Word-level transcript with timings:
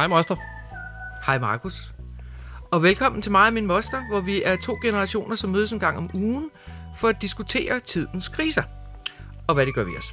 Hej, 0.00 0.06
Moster. 0.06 0.36
Hej 1.26 1.38
Markus. 1.38 1.92
Og 2.70 2.82
velkommen 2.82 3.22
til 3.22 3.32
mig 3.32 3.46
og 3.46 3.52
min 3.52 3.66
moster, 3.66 4.08
hvor 4.10 4.20
vi 4.20 4.42
er 4.42 4.56
to 4.56 4.78
generationer, 4.82 5.36
som 5.36 5.50
mødes 5.50 5.72
en 5.72 5.78
gang 5.78 5.98
om 5.98 6.10
ugen 6.14 6.50
for 6.96 7.08
at 7.08 7.22
diskutere 7.22 7.80
tidens 7.80 8.28
kriser. 8.28 8.62
Og 9.46 9.54
hvad 9.54 9.66
det 9.66 9.74
gør 9.74 9.84
ved 9.84 9.96
os. 9.98 10.12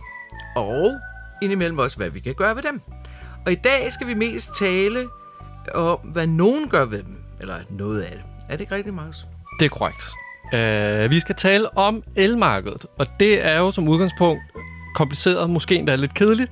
Og 0.56 1.00
indimellem 1.42 1.80
også, 1.80 1.98
hvad 1.98 2.10
vi 2.10 2.20
kan 2.20 2.36
gøre 2.36 2.56
ved 2.56 2.64
dem. 2.64 2.82
Og 3.46 3.52
i 3.52 3.56
dag 3.56 3.92
skal 3.92 4.08
vi 4.08 4.14
mest 4.14 4.50
tale 4.60 5.08
om, 5.74 6.00
hvad 6.00 6.28
nogen 6.28 6.70
gør 6.70 6.86
ved 6.86 7.04
dem. 7.04 7.18
Eller 7.40 7.56
noget 7.70 8.02
af 8.02 8.12
det. 8.12 8.24
Er 8.50 8.52
det 8.52 8.62
ikke 8.62 8.76
rigtigt, 8.76 8.96
Markus? 8.96 9.26
Det 9.60 9.66
er 9.66 9.70
korrekt. 9.70 10.04
Uh, 10.54 11.12
vi 11.12 11.20
skal 11.20 11.36
tale 11.36 11.78
om 11.78 12.04
elmarkedet, 12.16 12.86
og 12.98 13.08
det 13.20 13.46
er 13.46 13.58
jo 13.58 13.72
som 13.72 13.88
udgangspunkt 13.88 14.44
kompliceret, 14.96 15.50
måske 15.50 15.76
endda 15.76 15.96
lidt 15.96 16.14
kedeligt. 16.14 16.52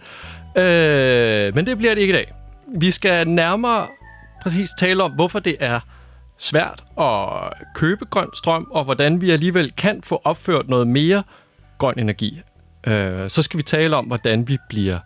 Uh, 0.56 1.56
men 1.56 1.66
det 1.66 1.78
bliver 1.78 1.94
det 1.94 2.02
ikke 2.02 2.14
i 2.14 2.17
dag. 2.17 2.34
Vi 2.68 2.92
skal 2.92 3.28
nærmere 3.28 3.88
præcis 4.42 4.70
tale 4.80 5.04
om, 5.04 5.12
hvorfor 5.12 5.40
det 5.40 5.56
er 5.60 5.80
svært 6.38 6.84
at 7.00 7.54
købe 7.76 8.06
grøn 8.06 8.30
strøm, 8.34 8.68
og 8.72 8.84
hvordan 8.84 9.22
vi 9.22 9.32
alligevel 9.32 9.72
kan 9.72 10.02
få 10.04 10.22
opført 10.23 10.70
noget 10.70 10.88
mere 10.88 11.23
grøn 11.78 12.00
energi. 12.00 12.42
Uh, 12.88 12.94
så 13.28 13.42
skal 13.42 13.58
vi 13.58 13.64
tale 13.64 13.96
om, 13.96 14.06
hvordan 14.06 14.48
vi 14.48 14.58
bliver 14.70 15.00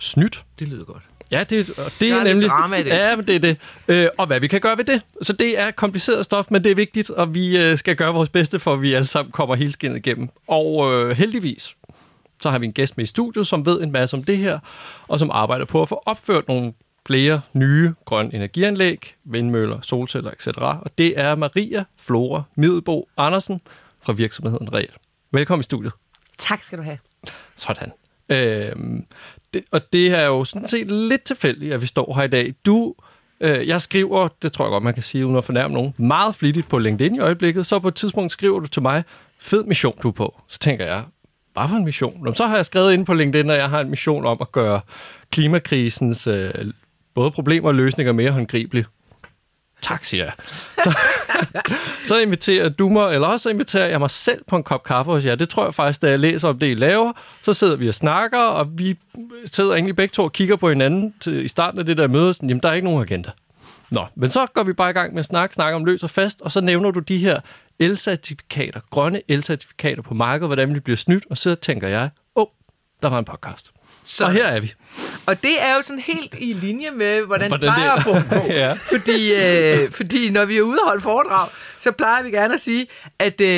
snydt. 0.00 0.44
Det 0.58 0.68
lyder 0.68 0.84
godt. 0.84 1.02
Ja, 1.30 1.44
det, 1.44 1.70
og 1.70 1.84
det 1.84 2.00
Der 2.00 2.14
er, 2.14 2.20
er 2.20 2.24
nemlig... 2.24 2.48
drama 2.48 2.76
i 2.76 2.82
det. 2.82 2.90
Ja, 2.90 3.16
men 3.16 3.26
det 3.26 3.34
er 3.34 3.38
det. 3.38 3.56
Øh, 3.88 4.08
og 4.18 4.26
hvad 4.26 4.40
vi 4.40 4.46
kan 4.46 4.60
gøre 4.60 4.78
ved 4.78 4.84
det. 4.84 5.02
Så 5.22 5.32
det 5.32 5.58
er 5.58 5.70
kompliceret 5.70 6.24
stof, 6.24 6.46
men 6.50 6.64
det 6.64 6.70
er 6.70 6.74
vigtigt, 6.74 7.10
og 7.10 7.34
vi 7.34 7.58
øh, 7.58 7.78
skal 7.78 7.96
gøre 7.96 8.14
vores 8.14 8.28
bedste, 8.28 8.58
for 8.58 8.72
at 8.72 8.82
vi 8.82 8.94
alle 8.94 9.06
sammen 9.06 9.32
kommer 9.32 9.54
helt 9.54 9.72
skinnet 9.72 9.96
igennem. 9.96 10.28
Og 10.48 10.92
øh, 10.92 11.10
heldigvis, 11.16 11.74
så 12.42 12.50
har 12.50 12.58
vi 12.58 12.66
en 12.66 12.72
gæst 12.72 12.96
med 12.96 13.04
i 13.04 13.06
studiet, 13.06 13.46
som 13.46 13.66
ved 13.66 13.82
en 13.82 13.92
masse 13.92 14.16
om 14.16 14.24
det 14.24 14.38
her, 14.38 14.58
og 15.08 15.18
som 15.18 15.30
arbejder 15.30 15.64
på 15.64 15.82
at 15.82 15.88
få 15.88 16.02
opført 16.06 16.48
nogle 16.48 16.72
flere 17.06 17.40
nye 17.52 17.94
grønne 18.04 18.34
energianlæg, 18.34 19.14
vindmøller, 19.24 19.80
solceller, 19.80 20.30
etc. 20.30 20.48
Og 20.58 20.98
det 20.98 21.18
er 21.18 21.34
Maria 21.34 21.84
Flora 21.98 22.42
Middelbo 22.54 23.08
Andersen 23.16 23.60
fra 24.02 24.12
virksomheden 24.12 24.72
Real. 24.72 24.90
Velkommen 25.32 25.60
i 25.60 25.62
studiet. 25.62 25.92
Tak 26.38 26.62
skal 26.62 26.78
du 26.78 26.82
have. 26.82 26.98
Sådan. 27.56 27.92
Øhm, 28.28 29.06
det, 29.54 29.64
og 29.70 29.92
det 29.92 30.14
er 30.14 30.26
jo 30.26 30.44
sådan 30.44 30.68
set 30.68 30.90
lidt 30.90 31.22
tilfældigt, 31.22 31.74
at 31.74 31.80
vi 31.80 31.86
står 31.86 32.14
her 32.14 32.22
i 32.22 32.28
dag. 32.28 32.54
Du, 32.66 32.94
øh, 33.40 33.68
jeg 33.68 33.80
skriver, 33.80 34.28
det 34.42 34.52
tror 34.52 34.64
jeg 34.64 34.70
godt, 34.70 34.84
man 34.84 34.94
kan 34.94 35.02
sige, 35.02 35.26
uden 35.26 35.36
at 35.36 35.44
fornærme 35.44 35.74
nogen, 35.74 35.94
meget 35.96 36.34
flittigt 36.34 36.68
på 36.68 36.78
LinkedIn 36.78 37.14
i 37.14 37.18
øjeblikket. 37.18 37.66
Så 37.66 37.78
på 37.78 37.88
et 37.88 37.94
tidspunkt 37.94 38.32
skriver 38.32 38.60
du 38.60 38.66
til 38.66 38.82
mig, 38.82 39.04
fed 39.38 39.64
mission 39.64 39.98
du 40.02 40.08
er 40.08 40.12
på. 40.12 40.40
Så 40.48 40.58
tænker 40.58 40.86
jeg, 40.86 41.04
hvad 41.52 41.68
for 41.68 41.76
en 41.76 41.84
mission? 41.84 42.24
Nå, 42.24 42.32
så 42.32 42.46
har 42.46 42.56
jeg 42.56 42.66
skrevet 42.66 42.92
ind 42.92 43.06
på 43.06 43.14
LinkedIn, 43.14 43.50
at 43.50 43.58
jeg 43.58 43.70
har 43.70 43.80
en 43.80 43.90
mission 43.90 44.26
om 44.26 44.38
at 44.40 44.52
gøre 44.52 44.80
klimakrisens 45.30 46.26
øh, 46.26 46.50
både 47.14 47.30
problemer 47.30 47.68
og 47.68 47.74
løsninger 47.74 48.12
mere 48.12 48.30
håndgribelige. 48.30 48.86
Tak, 49.82 50.04
siger 50.04 50.24
jeg. 50.24 50.32
Så, 50.84 50.94
så 52.04 52.18
inviterer 52.18 52.68
du 52.68 52.88
mig, 52.88 53.14
eller 53.14 53.28
også 53.28 53.42
så 53.42 53.48
inviterer 53.48 53.86
jeg 53.86 54.00
mig 54.00 54.10
selv 54.10 54.44
på 54.48 54.56
en 54.56 54.62
kop 54.62 54.82
kaffe 54.82 55.12
hos 55.12 55.24
jer. 55.24 55.34
Det 55.34 55.48
tror 55.48 55.64
jeg 55.64 55.74
faktisk, 55.74 56.02
da 56.02 56.10
jeg 56.10 56.18
læser 56.18 56.48
om 56.48 56.58
det, 56.58 56.70
I 56.70 56.74
laver, 56.74 57.12
så 57.42 57.52
sidder 57.52 57.76
vi 57.76 57.88
og 57.88 57.94
snakker, 57.94 58.38
og 58.38 58.78
vi 58.78 58.98
sidder 59.44 59.74
egentlig 59.74 59.96
begge 59.96 60.12
to 60.12 60.24
og 60.24 60.32
kigger 60.32 60.56
på 60.56 60.68
hinanden 60.68 61.14
til, 61.20 61.44
i 61.44 61.48
starten 61.48 61.80
af 61.80 61.86
det 61.86 61.96
der 61.96 62.08
møde, 62.08 62.34
sådan, 62.34 62.48
jamen 62.48 62.62
der 62.62 62.68
er 62.68 62.72
ikke 62.72 62.84
nogen 62.84 63.02
agenda. 63.02 63.30
Nå, 63.90 64.06
men 64.14 64.30
så 64.30 64.46
går 64.54 64.62
vi 64.62 64.72
bare 64.72 64.90
i 64.90 64.92
gang 64.92 65.12
med 65.12 65.18
at 65.20 65.24
snakke, 65.24 65.54
snakke 65.54 65.76
om 65.76 65.84
løs 65.84 66.02
og 66.02 66.10
fast, 66.10 66.40
og 66.40 66.52
så 66.52 66.60
nævner 66.60 66.90
du 66.90 67.00
de 67.00 67.18
her 67.18 67.40
elcertifikater, 67.78 68.80
grønne 68.90 69.22
elcertifikater 69.28 70.02
på 70.02 70.14
markedet, 70.14 70.48
hvordan 70.48 70.74
de 70.74 70.80
bliver 70.80 70.96
snydt, 70.96 71.24
og 71.30 71.38
så 71.38 71.54
tænker 71.54 71.88
jeg, 71.88 72.10
åh, 72.36 72.42
oh, 72.42 72.46
der 73.02 73.08
var 73.08 73.18
en 73.18 73.24
podcast. 73.24 73.70
Så 74.12 74.24
og 74.24 74.32
her 74.32 74.44
er 74.46 74.60
vi. 74.60 74.72
Og 75.26 75.42
det 75.42 75.62
er 75.62 75.74
jo 75.74 75.82
sådan 75.82 76.02
helt 76.06 76.34
i 76.38 76.52
linje 76.52 76.90
med, 76.90 77.20
hvordan, 77.22 77.48
Hvordan 77.50 77.68
det 77.68 77.74
plejer 77.76 77.94
det- 77.96 78.06
at 78.16 78.26
foregå. 78.28 78.46
Ja. 78.52 78.72
fordi, 78.72 79.32
øh, 79.34 79.90
fordi 79.92 80.30
når 80.30 80.44
vi 80.44 80.56
er 80.58 80.62
ude 80.62 80.78
og 80.82 80.86
holde 80.88 81.02
foredrag, 81.02 81.48
så 81.80 81.90
plejer 81.92 82.22
vi 82.22 82.30
gerne 82.30 82.54
at 82.54 82.60
sige, 82.60 82.86
at 83.18 83.40
øh, 83.40 83.48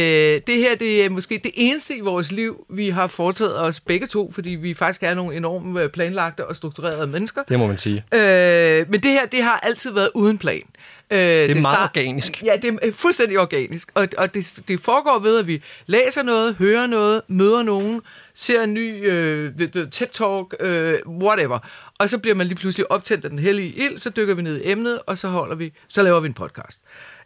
det 0.47 0.57
her 0.57 0.75
det 0.77 1.05
er 1.05 1.11
måske 1.11 1.41
det 1.45 1.51
eneste 1.55 1.97
i 1.97 2.01
vores 2.01 2.33
liv, 2.33 2.67
vi 2.71 2.89
har 2.89 3.07
foretaget 3.07 3.61
os 3.61 3.81
begge 3.81 4.07
to, 4.07 4.33
fordi 4.35 4.51
vi 4.51 4.75
faktisk 4.75 5.03
er 5.03 5.15
nogle 5.15 5.37
enormt 5.37 5.79
øh, 5.79 5.89
planlagte 5.89 6.47
og 6.47 6.57
strukturerede 6.57 7.07
mennesker. 7.07 7.43
Det 7.49 7.59
må 7.59 7.67
man 7.67 7.79
sige. 7.79 8.05
Øh, 8.15 8.87
men 8.91 9.01
det 9.03 9.11
her, 9.11 9.27
det 9.27 9.43
har 9.43 9.61
altid 9.63 9.93
været 9.93 10.11
uden 10.15 10.39
plan. 10.39 10.63
Øh, 11.11 11.19
det 11.19 11.51
er 11.51 11.63
meget 11.63 11.79
organisk. 11.83 12.43
Ja, 12.45 12.53
det 12.63 12.79
er 12.83 12.93
fuldstændig 12.93 13.39
organisk. 13.39 13.89
Og, 13.95 14.09
og 14.19 14.35
det, 14.35 14.59
det 14.69 14.81
foregår 14.81 15.19
ved, 15.19 15.39
at 15.39 15.47
vi 15.47 15.63
læser 15.87 16.23
noget, 16.23 16.55
hører 16.57 16.87
noget, 16.87 17.23
møder 17.29 17.63
nogen, 17.63 18.01
ser 18.35 18.63
en 18.63 18.75
ny 18.75 19.11
øh, 19.11 19.53
TED-talk, 19.95 20.65
øh, 20.67 20.99
whatever. 21.07 21.59
Og 21.99 22.11
så 22.11 22.19
bliver 22.19 22.35
man 22.35 22.47
lige 22.47 22.59
pludselig 22.59 22.91
optændt 22.91 23.25
af 23.25 23.31
den 23.31 23.39
hellige 23.39 23.73
ild, 23.73 23.99
så 23.99 24.11
dykker 24.11 24.35
vi 24.35 24.43
ned 24.43 24.61
i 24.61 24.71
emnet, 24.71 25.01
og 25.07 25.19
så 25.19 25.29
holder 25.29 25.55
vi, 25.55 25.73
så 25.89 26.03
laver 26.03 26.21
vi 26.21 26.27
en 26.27 26.35
podcast. 26.35 26.81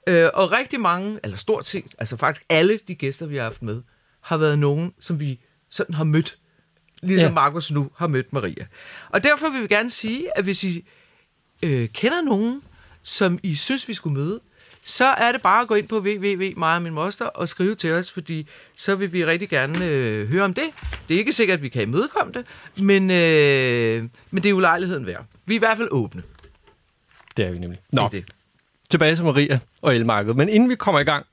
Øh, 0.06 0.28
og 0.34 0.52
rigtig 0.52 0.80
mange, 0.80 1.20
eller 1.24 1.36
stort 1.36 1.66
set, 1.66 1.94
altså 1.98 2.16
faktisk 2.16 2.44
alle 2.48 2.78
de 2.88 2.94
gæster, 2.94 3.26
vi 3.26 3.36
har 3.36 3.42
haft 3.42 3.62
med, 3.62 3.82
har 4.20 4.36
været 4.36 4.58
nogen, 4.58 4.92
som 5.00 5.20
vi 5.20 5.40
sådan 5.70 5.94
har 5.94 6.04
mødt 6.04 6.38
ligesom 7.02 7.28
Ja. 7.28 7.34
Markus 7.34 7.70
nu 7.70 7.90
har 7.96 8.06
mødt 8.06 8.32
Maria. 8.32 8.66
Og 9.08 9.24
derfor 9.24 9.50
vil 9.50 9.62
vi 9.62 9.66
gerne 9.66 9.90
sige, 9.90 10.38
at 10.38 10.44
hvis 10.44 10.64
I 10.64 10.84
øh, 11.62 11.88
kender 11.88 12.22
nogen, 12.22 12.62
som 13.02 13.38
I 13.42 13.54
synes, 13.54 13.88
vi 13.88 13.94
skulle 13.94 14.14
møde, 14.14 14.40
så 14.86 15.04
er 15.04 15.32
det 15.32 15.42
bare 15.42 15.62
at 15.62 15.68
gå 15.68 15.74
ind 15.74 15.88
på 15.88 15.98
www.majaminmoster 15.98 17.24
og 17.26 17.48
skrive 17.48 17.74
til 17.74 17.92
os, 17.92 18.12
fordi 18.12 18.48
så 18.76 18.94
vil 18.94 19.12
vi 19.12 19.24
rigtig 19.24 19.48
gerne 19.48 19.84
øh, 19.84 20.28
høre 20.28 20.44
om 20.44 20.54
det. 20.54 20.64
Det 21.08 21.14
er 21.14 21.18
ikke 21.18 21.32
sikkert, 21.32 21.56
at 21.58 21.62
vi 21.62 21.68
kan 21.68 21.82
imødekomme 21.82 22.32
det, 22.32 22.44
men, 22.76 23.10
øh, 23.10 24.04
men 24.30 24.42
det 24.42 24.46
er 24.46 24.50
jo 24.50 24.58
lejligheden 24.58 25.06
værd. 25.06 25.24
Vi 25.46 25.54
er 25.54 25.56
i 25.56 25.58
hvert 25.58 25.76
fald 25.76 25.88
åbne. 25.90 26.22
Det 27.36 27.44
er 27.46 27.52
vi 27.52 27.58
nemlig. 27.58 27.78
Det 27.86 27.94
Nå, 27.94 28.04
er 28.04 28.08
det. 28.08 28.24
tilbage 28.90 29.16
til 29.16 29.24
Maria 29.24 29.58
og 29.82 29.94
elmarkedet. 29.96 30.36
Men 30.36 30.48
inden 30.48 30.70
vi 30.70 30.74
kommer 30.74 31.00
i 31.00 31.04
gang, 31.04 31.26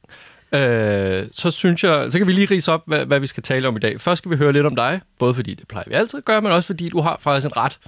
øh, 0.51 1.27
så 1.31 1.51
synes 1.51 1.83
jeg, 1.83 2.11
så 2.11 2.17
kan 2.17 2.27
vi 2.27 2.31
lige 2.33 2.47
rise 2.51 2.71
op, 2.71 2.83
hvad, 2.87 3.05
hvad 3.05 3.19
vi 3.19 3.27
skal 3.27 3.43
tale 3.43 3.67
om 3.67 3.75
i 3.75 3.79
dag. 3.79 4.01
Først 4.01 4.17
skal 4.17 4.31
vi 4.31 4.35
høre 4.35 4.53
lidt 4.53 4.65
om 4.65 4.75
dig, 4.75 5.01
både 5.19 5.33
fordi 5.33 5.53
det 5.53 5.67
plejer 5.67 5.85
vi 5.87 5.93
altid 5.93 6.17
at 6.17 6.25
gøre, 6.25 6.41
men 6.41 6.51
også 6.51 6.67
fordi 6.67 6.89
du 6.89 7.01
har 7.01 7.17
faktisk 7.19 7.45
en 7.45 7.57
ret 7.57 7.79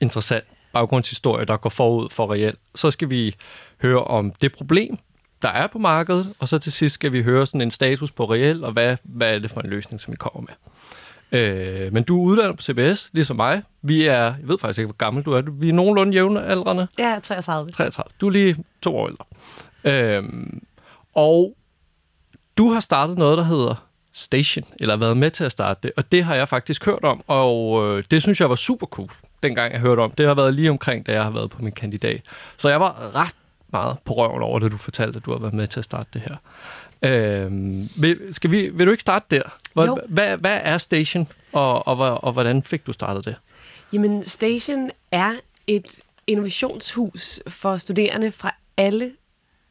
interessant 0.00 0.44
baggrundshistorie, 0.72 1.44
der 1.44 1.56
går 1.56 1.70
forud 1.70 2.08
for 2.10 2.32
reelt. 2.32 2.58
Så 2.74 2.90
skal 2.90 3.10
vi 3.10 3.36
høre 3.82 4.04
om 4.04 4.32
det 4.40 4.52
problem, 4.52 4.98
der 5.42 5.48
er 5.48 5.66
på 5.66 5.78
markedet, 5.78 6.34
og 6.38 6.48
så 6.48 6.58
til 6.58 6.72
sidst 6.72 6.94
skal 6.94 7.12
vi 7.12 7.22
høre 7.22 7.46
sådan 7.46 7.60
en 7.60 7.70
status 7.70 8.10
på 8.10 8.24
reelt, 8.24 8.64
og 8.64 8.72
hvad, 8.72 8.96
hvad 9.04 9.34
er 9.34 9.38
det 9.38 9.50
for 9.50 9.60
en 9.60 9.70
løsning, 9.70 10.00
som 10.00 10.12
vi 10.12 10.16
kommer 10.16 10.40
med. 10.40 10.54
Øh, 11.32 11.92
men 11.92 12.02
du 12.02 12.20
er 12.20 12.24
uddannet 12.24 12.56
på 12.56 12.62
CBS, 12.62 13.10
ligesom 13.12 13.36
mig. 13.36 13.62
Vi 13.82 14.06
er, 14.06 14.22
jeg 14.22 14.36
ved 14.42 14.58
faktisk 14.58 14.78
ikke, 14.78 14.86
hvor 14.86 14.96
gammel 14.96 15.24
du 15.24 15.32
er. 15.32 15.42
Vi 15.52 15.68
er 15.68 15.72
nogenlunde 15.72 16.12
jævnaldrende. 16.12 16.88
Jeg 16.98 17.10
er 17.10 17.20
33. 17.20 17.72
33. 17.72 18.12
Du 18.20 18.26
er 18.26 18.30
lige 18.30 18.56
to 18.82 18.96
år 18.96 19.08
ældre. 19.08 19.24
Øhm, 19.84 20.62
og 21.14 21.54
du 22.58 22.72
har 22.72 22.80
startet 22.80 23.18
noget, 23.18 23.38
der 23.38 23.44
hedder 23.44 23.88
Station, 24.12 24.64
eller 24.80 24.96
været 24.96 25.16
med 25.16 25.30
til 25.30 25.44
at 25.44 25.52
starte 25.52 25.80
det, 25.82 25.92
og 25.96 26.12
det 26.12 26.24
har 26.24 26.34
jeg 26.34 26.48
faktisk 26.48 26.84
hørt 26.84 27.04
om, 27.04 27.22
og 27.26 27.86
øh, 27.86 28.04
det 28.10 28.22
synes 28.22 28.40
jeg 28.40 28.50
var 28.50 28.56
super 28.56 28.86
cool, 28.86 29.08
dengang 29.42 29.72
jeg 29.72 29.80
hørte 29.80 30.00
om. 30.00 30.10
Det 30.10 30.26
har 30.26 30.34
været 30.34 30.54
lige 30.54 30.70
omkring, 30.70 31.06
da 31.06 31.12
jeg 31.12 31.22
har 31.22 31.30
været 31.30 31.50
på 31.50 31.62
min 31.62 31.72
kandidat. 31.72 32.20
Så 32.56 32.68
jeg 32.68 32.80
var 32.80 33.10
ret 33.14 33.34
meget 33.72 33.96
på 34.04 34.14
røven 34.14 34.42
over, 34.42 34.58
da 34.58 34.68
du 34.68 34.76
fortalte, 34.76 35.16
at 35.16 35.26
du 35.26 35.32
har 35.32 35.38
været 35.38 35.54
med 35.54 35.66
til 35.66 35.78
at 35.78 35.84
starte 35.84 36.08
det 36.12 36.22
her. 36.22 36.36
Øhm, 37.02 37.88
vil, 38.00 38.34
skal 38.34 38.50
vi, 38.50 38.68
vil 38.68 38.86
du 38.86 38.90
ikke 38.90 39.00
starte 39.00 39.26
der? 39.30 39.42
Hvad, 39.74 39.86
Jo. 39.86 39.98
hvad, 40.08 40.36
hvad 40.36 40.60
er 40.62 40.78
Station, 40.78 41.28
og, 41.52 41.86
og, 41.88 41.98
og, 41.98 42.24
og 42.24 42.32
hvordan 42.32 42.62
fik 42.62 42.86
du 42.86 42.92
startet 42.92 43.24
det? 43.24 43.36
Jamen, 43.92 44.22
Station 44.22 44.90
er 45.12 45.32
et 45.66 45.98
innovationshus 46.26 47.40
for 47.48 47.76
studerende 47.76 48.32
fra 48.32 48.54
alle 48.76 49.12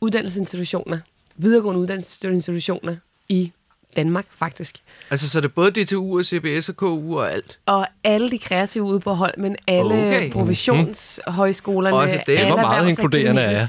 uddannelsesinstitutioner, 0.01 0.99
videregående 1.35 1.81
uddannelsesinstitutioner 1.81 2.95
i 3.29 3.51
Danmark 3.95 4.25
faktisk. 4.31 4.77
Altså, 5.09 5.29
så 5.29 5.39
er 5.39 5.41
det 5.41 5.53
både 5.53 5.71
DTU 5.71 6.17
og 6.17 6.25
CBS 6.25 6.69
og 6.69 6.75
KU 6.75 7.19
og 7.19 7.31
alt. 7.31 7.59
Og 7.65 7.87
alle 8.03 8.31
de 8.31 8.39
kreative 8.39 8.83
ude 8.83 8.99
på 8.99 9.13
hold, 9.13 9.37
men 9.37 9.55
alle 9.67 9.93
Okay. 9.93 10.15
okay. 10.15 10.31
professionshøjskolerne. 10.31 11.97
Også 11.97 12.19
det. 12.25 12.37
Alle 12.37 12.49
var 12.49 12.61
meget 12.61 12.89
inkluderende 12.89 13.41
af 13.41 13.53
jer. 13.53 13.67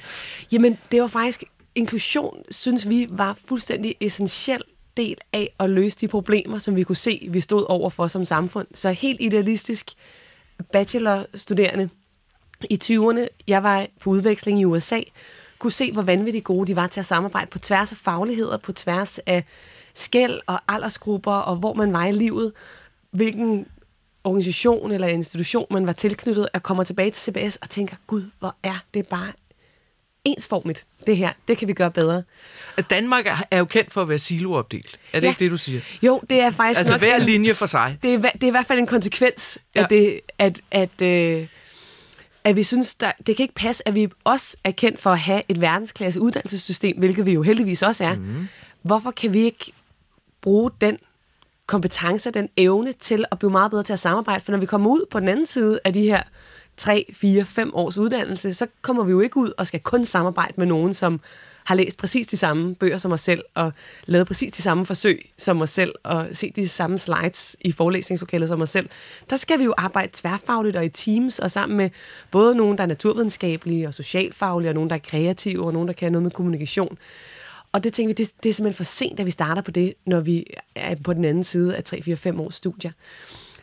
Jamen, 0.52 0.78
det 0.92 1.00
var 1.00 1.06
faktisk, 1.06 1.44
inklusion, 1.74 2.42
synes 2.50 2.88
vi, 2.88 3.06
var 3.10 3.38
fuldstændig 3.48 3.94
essentiel 4.00 4.62
del 4.96 5.16
af 5.32 5.54
at 5.60 5.70
løse 5.70 5.98
de 6.00 6.08
problemer, 6.08 6.58
som 6.58 6.76
vi 6.76 6.82
kunne 6.82 6.96
se, 6.96 7.28
vi 7.30 7.40
stod 7.40 7.64
over 7.68 7.90
for 7.90 8.06
som 8.06 8.24
samfund. 8.24 8.66
Så 8.74 8.90
helt 8.92 9.20
idealistisk 9.20 9.90
bachelorstuderende 10.72 11.88
i 12.70 12.80
20'erne, 12.84 13.26
jeg 13.46 13.62
var 13.62 13.86
på 14.00 14.10
udveksling 14.10 14.60
i 14.60 14.64
USA, 14.64 15.00
kunne 15.58 15.72
se, 15.72 15.92
hvor 15.92 16.02
vanvittigt 16.02 16.44
gode 16.44 16.66
de 16.66 16.76
var 16.76 16.86
til 16.86 17.00
at 17.00 17.06
samarbejde 17.06 17.50
på 17.50 17.58
tværs 17.58 17.92
af 17.92 17.98
fagligheder, 17.98 18.56
på 18.56 18.72
tværs 18.72 19.18
af 19.18 19.44
skæld 19.94 20.40
og 20.46 20.60
aldersgrupper, 20.68 21.32
og 21.32 21.56
hvor 21.56 21.74
man 21.74 21.92
var 21.92 22.06
i 22.06 22.12
livet, 22.12 22.52
hvilken 23.10 23.66
organisation 24.24 24.92
eller 24.92 25.06
institution 25.06 25.66
man 25.70 25.86
var 25.86 25.92
tilknyttet, 25.92 26.48
og 26.54 26.62
kommer 26.62 26.84
tilbage 26.84 27.10
til 27.10 27.22
CBS 27.32 27.56
og 27.56 27.70
tænker, 27.70 27.96
gud, 28.06 28.22
hvor 28.38 28.54
er 28.62 28.84
det 28.94 29.06
bare 29.06 29.32
ensformigt, 30.24 30.86
det 31.06 31.16
her. 31.16 31.32
Det 31.48 31.58
kan 31.58 31.68
vi 31.68 31.72
gøre 31.72 31.90
bedre. 31.90 32.22
At 32.76 32.90
Danmark 32.90 33.26
er, 33.50 33.58
jo 33.58 33.64
kendt 33.64 33.92
for 33.92 34.02
at 34.02 34.08
være 34.08 34.18
siloopdelt. 34.18 34.98
Er 35.12 35.20
det 35.20 35.26
Ja. 35.26 35.30
ikke 35.30 35.44
det, 35.44 35.50
du 35.50 35.58
siger? 35.58 35.80
Jo, 36.02 36.20
det 36.30 36.40
er 36.40 36.50
faktisk 36.50 36.78
Altså 36.78 36.94
nok 36.94 37.00
hver 37.00 37.16
en- 37.16 37.22
linje 37.22 37.54
for 37.54 37.66
sig. 37.66 37.98
det 38.02 38.14
er, 38.14 38.18
det 38.18 38.42
er 38.42 38.46
i 38.46 38.50
hvert 38.50 38.66
fald 38.66 38.78
en 38.78 38.86
konsekvens 38.86 39.58
Ja. 39.74 39.82
af 39.82 39.88
det, 39.88 40.20
at, 40.38 40.60
at 40.70 41.02
øh, 41.02 41.46
at 42.44 42.56
vi 42.56 42.64
synes, 42.64 42.94
der, 42.94 43.12
det 43.26 43.36
kan 43.36 43.44
ikke 43.44 43.54
passe, 43.54 43.88
at 43.88 43.94
vi 43.94 44.08
også 44.24 44.56
er 44.64 44.70
kendt 44.70 45.00
for 45.00 45.10
at 45.10 45.18
have 45.18 45.42
et 45.48 45.60
verdensklasse 45.60 46.20
uddannelsessystem, 46.20 46.98
hvilket 46.98 47.26
vi 47.26 47.32
jo 47.32 47.42
heldigvis 47.42 47.82
også 47.82 48.04
er. 48.04 48.14
Mm. 48.14 48.48
Hvorfor 48.82 49.10
kan 49.10 49.32
vi 49.34 49.40
ikke 49.40 49.72
bruge 50.42 50.70
den 50.80 50.98
kompetence, 51.66 52.30
den 52.30 52.48
evne 52.56 52.92
til 52.92 53.24
at 53.30 53.38
blive 53.38 53.50
meget 53.50 53.70
bedre 53.70 53.82
til 53.82 53.92
at 53.92 53.98
samarbejde? 53.98 54.44
For 54.44 54.52
når 54.52 54.58
vi 54.58 54.66
kommer 54.66 54.90
ud 54.90 55.06
på 55.10 55.20
den 55.20 55.28
anden 55.28 55.46
side 55.46 55.80
af 55.84 55.92
de 55.92 56.02
her 56.02 56.22
3, 56.76 57.06
4, 57.14 57.44
5 57.44 57.74
års 57.74 57.98
uddannelse, 57.98 58.54
så 58.54 58.66
kommer 58.82 59.04
vi 59.04 59.10
jo 59.10 59.20
ikke 59.20 59.36
ud 59.36 59.52
og 59.58 59.66
skal 59.66 59.80
kun 59.80 60.04
samarbejde 60.04 60.54
med 60.56 60.66
nogen, 60.66 60.94
som 60.94 61.20
har 61.64 61.74
læst 61.74 61.98
præcis 61.98 62.26
de 62.26 62.36
samme 62.36 62.74
bøger 62.74 62.96
som 62.96 63.12
os 63.12 63.20
selv, 63.20 63.42
og 63.54 63.72
lavet 64.06 64.26
præcis 64.26 64.52
de 64.52 64.62
samme 64.62 64.86
forsøg 64.86 65.32
som 65.38 65.62
os 65.62 65.70
selv, 65.70 65.94
og 66.02 66.26
set 66.32 66.56
de 66.56 66.68
samme 66.68 66.98
slides 66.98 67.56
i 67.60 67.72
forelæsningslokalet 67.72 68.48
som 68.48 68.62
os 68.62 68.70
selv. 68.70 68.88
Der 69.30 69.36
skal 69.36 69.58
vi 69.58 69.64
jo 69.64 69.74
arbejde 69.76 70.10
tværfagligt 70.12 70.76
og 70.76 70.84
i 70.84 70.88
teams, 70.88 71.38
og 71.38 71.50
sammen 71.50 71.76
med 71.76 71.90
både 72.30 72.54
nogen, 72.54 72.76
der 72.76 72.82
er 72.82 72.86
naturvidenskabelige 72.86 73.88
og 73.88 73.94
socialfaglige, 73.94 74.70
og 74.70 74.74
nogen, 74.74 74.90
der 74.90 74.96
er 74.96 75.00
kreative, 75.00 75.66
og 75.66 75.72
nogen, 75.72 75.88
der 75.88 75.94
kan 75.94 76.12
noget 76.12 76.22
med 76.22 76.30
kommunikation. 76.30 76.98
Og 77.72 77.84
det 77.84 77.92
tænker 77.92 78.08
vi, 78.08 78.12
det, 78.12 78.32
det 78.42 78.48
er 78.48 78.52
simpelthen 78.52 78.76
for 78.76 78.84
sent, 78.84 79.20
at 79.20 79.26
vi 79.26 79.30
starter 79.30 79.62
på 79.62 79.70
det, 79.70 79.94
når 80.06 80.20
vi 80.20 80.46
er 80.74 80.94
på 80.94 81.12
den 81.12 81.24
anden 81.24 81.44
side 81.44 81.76
af 81.76 81.82
3-4-5 81.94 82.40
års 82.40 82.54
studier. 82.54 82.92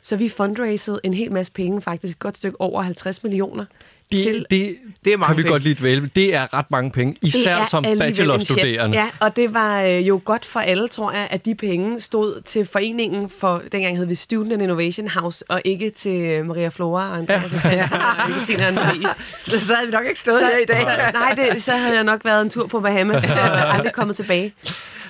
Så 0.02 0.16
vi 0.16 0.30
fundraisede 0.30 1.00
en 1.04 1.14
hel 1.14 1.32
masse 1.32 1.52
penge, 1.52 1.82
faktisk 1.82 2.16
et 2.16 2.20
godt 2.20 2.38
stykke 2.38 2.62
over 2.62 2.82
50 2.82 3.24
millioner. 3.24 3.66
Det, 4.12 4.22
til, 4.22 4.46
det, 4.50 4.78
Det 5.06 5.14
er 5.14 5.18
mange 5.18 5.30
kan 5.30 5.38
vi 5.38 5.42
penge. 5.44 5.52
godt 5.52 5.64
lide 5.64 5.84
vælge. 5.84 6.10
Det 6.16 6.36
er 6.36 6.54
ret 6.54 6.72
mange 6.72 6.92
penge, 6.92 7.16
især 7.22 7.64
som 7.70 7.84
bachelorstuderende. 8.00 8.98
Ja, 8.98 9.10
og 9.20 9.36
det 9.36 9.54
var 9.54 9.82
øh, 9.82 10.08
jo 10.08 10.22
godt 10.26 10.46
for 10.46 10.60
alle, 10.60 10.88
tror 10.88 11.12
jeg, 11.12 11.28
at 11.32 11.46
de 11.46 11.56
penge 11.56 12.00
stod 12.00 12.42
til 12.42 12.66
foreningen 12.66 13.30
for, 13.30 13.62
dengang 13.72 13.98
hed 13.98 14.06
vi 14.06 14.16
Student 14.16 14.54
and 14.54 14.62
Innovation 14.62 15.08
House, 15.08 15.46
og 15.50 15.62
ikke 15.66 15.90
til 15.90 16.22
øh, 16.22 16.46
Maria 16.46 16.68
Flora 16.68 17.10
og 17.12 17.18
Andreas 17.18 17.52
ja. 17.52 17.58
og 17.58 17.62
Christian 17.62 18.02
og 18.02 18.16
Katrine 18.48 18.68
og 18.68 18.74
Marie. 18.74 19.08
Så, 19.38 19.66
så 19.66 19.76
havde 19.76 19.88
vi 19.88 19.92
nok 19.92 20.06
ikke 20.06 20.20
stået 20.20 20.38
så, 20.40 20.46
her 20.46 20.58
i 20.58 20.66
dag. 20.66 20.78
Så, 20.78 21.12
nej, 21.14 21.34
det, 21.34 21.64
så 21.64 21.72
havde 21.72 21.96
jeg 21.96 22.04
nok 22.04 22.26
været 22.26 22.42
en 22.42 22.50
tur 22.50 22.68
på 22.68 22.80
Bahamas 22.80 23.24
og 23.30 23.76
aldrig 23.76 23.94
kommet 23.94 24.16
tilbage. 24.16 24.54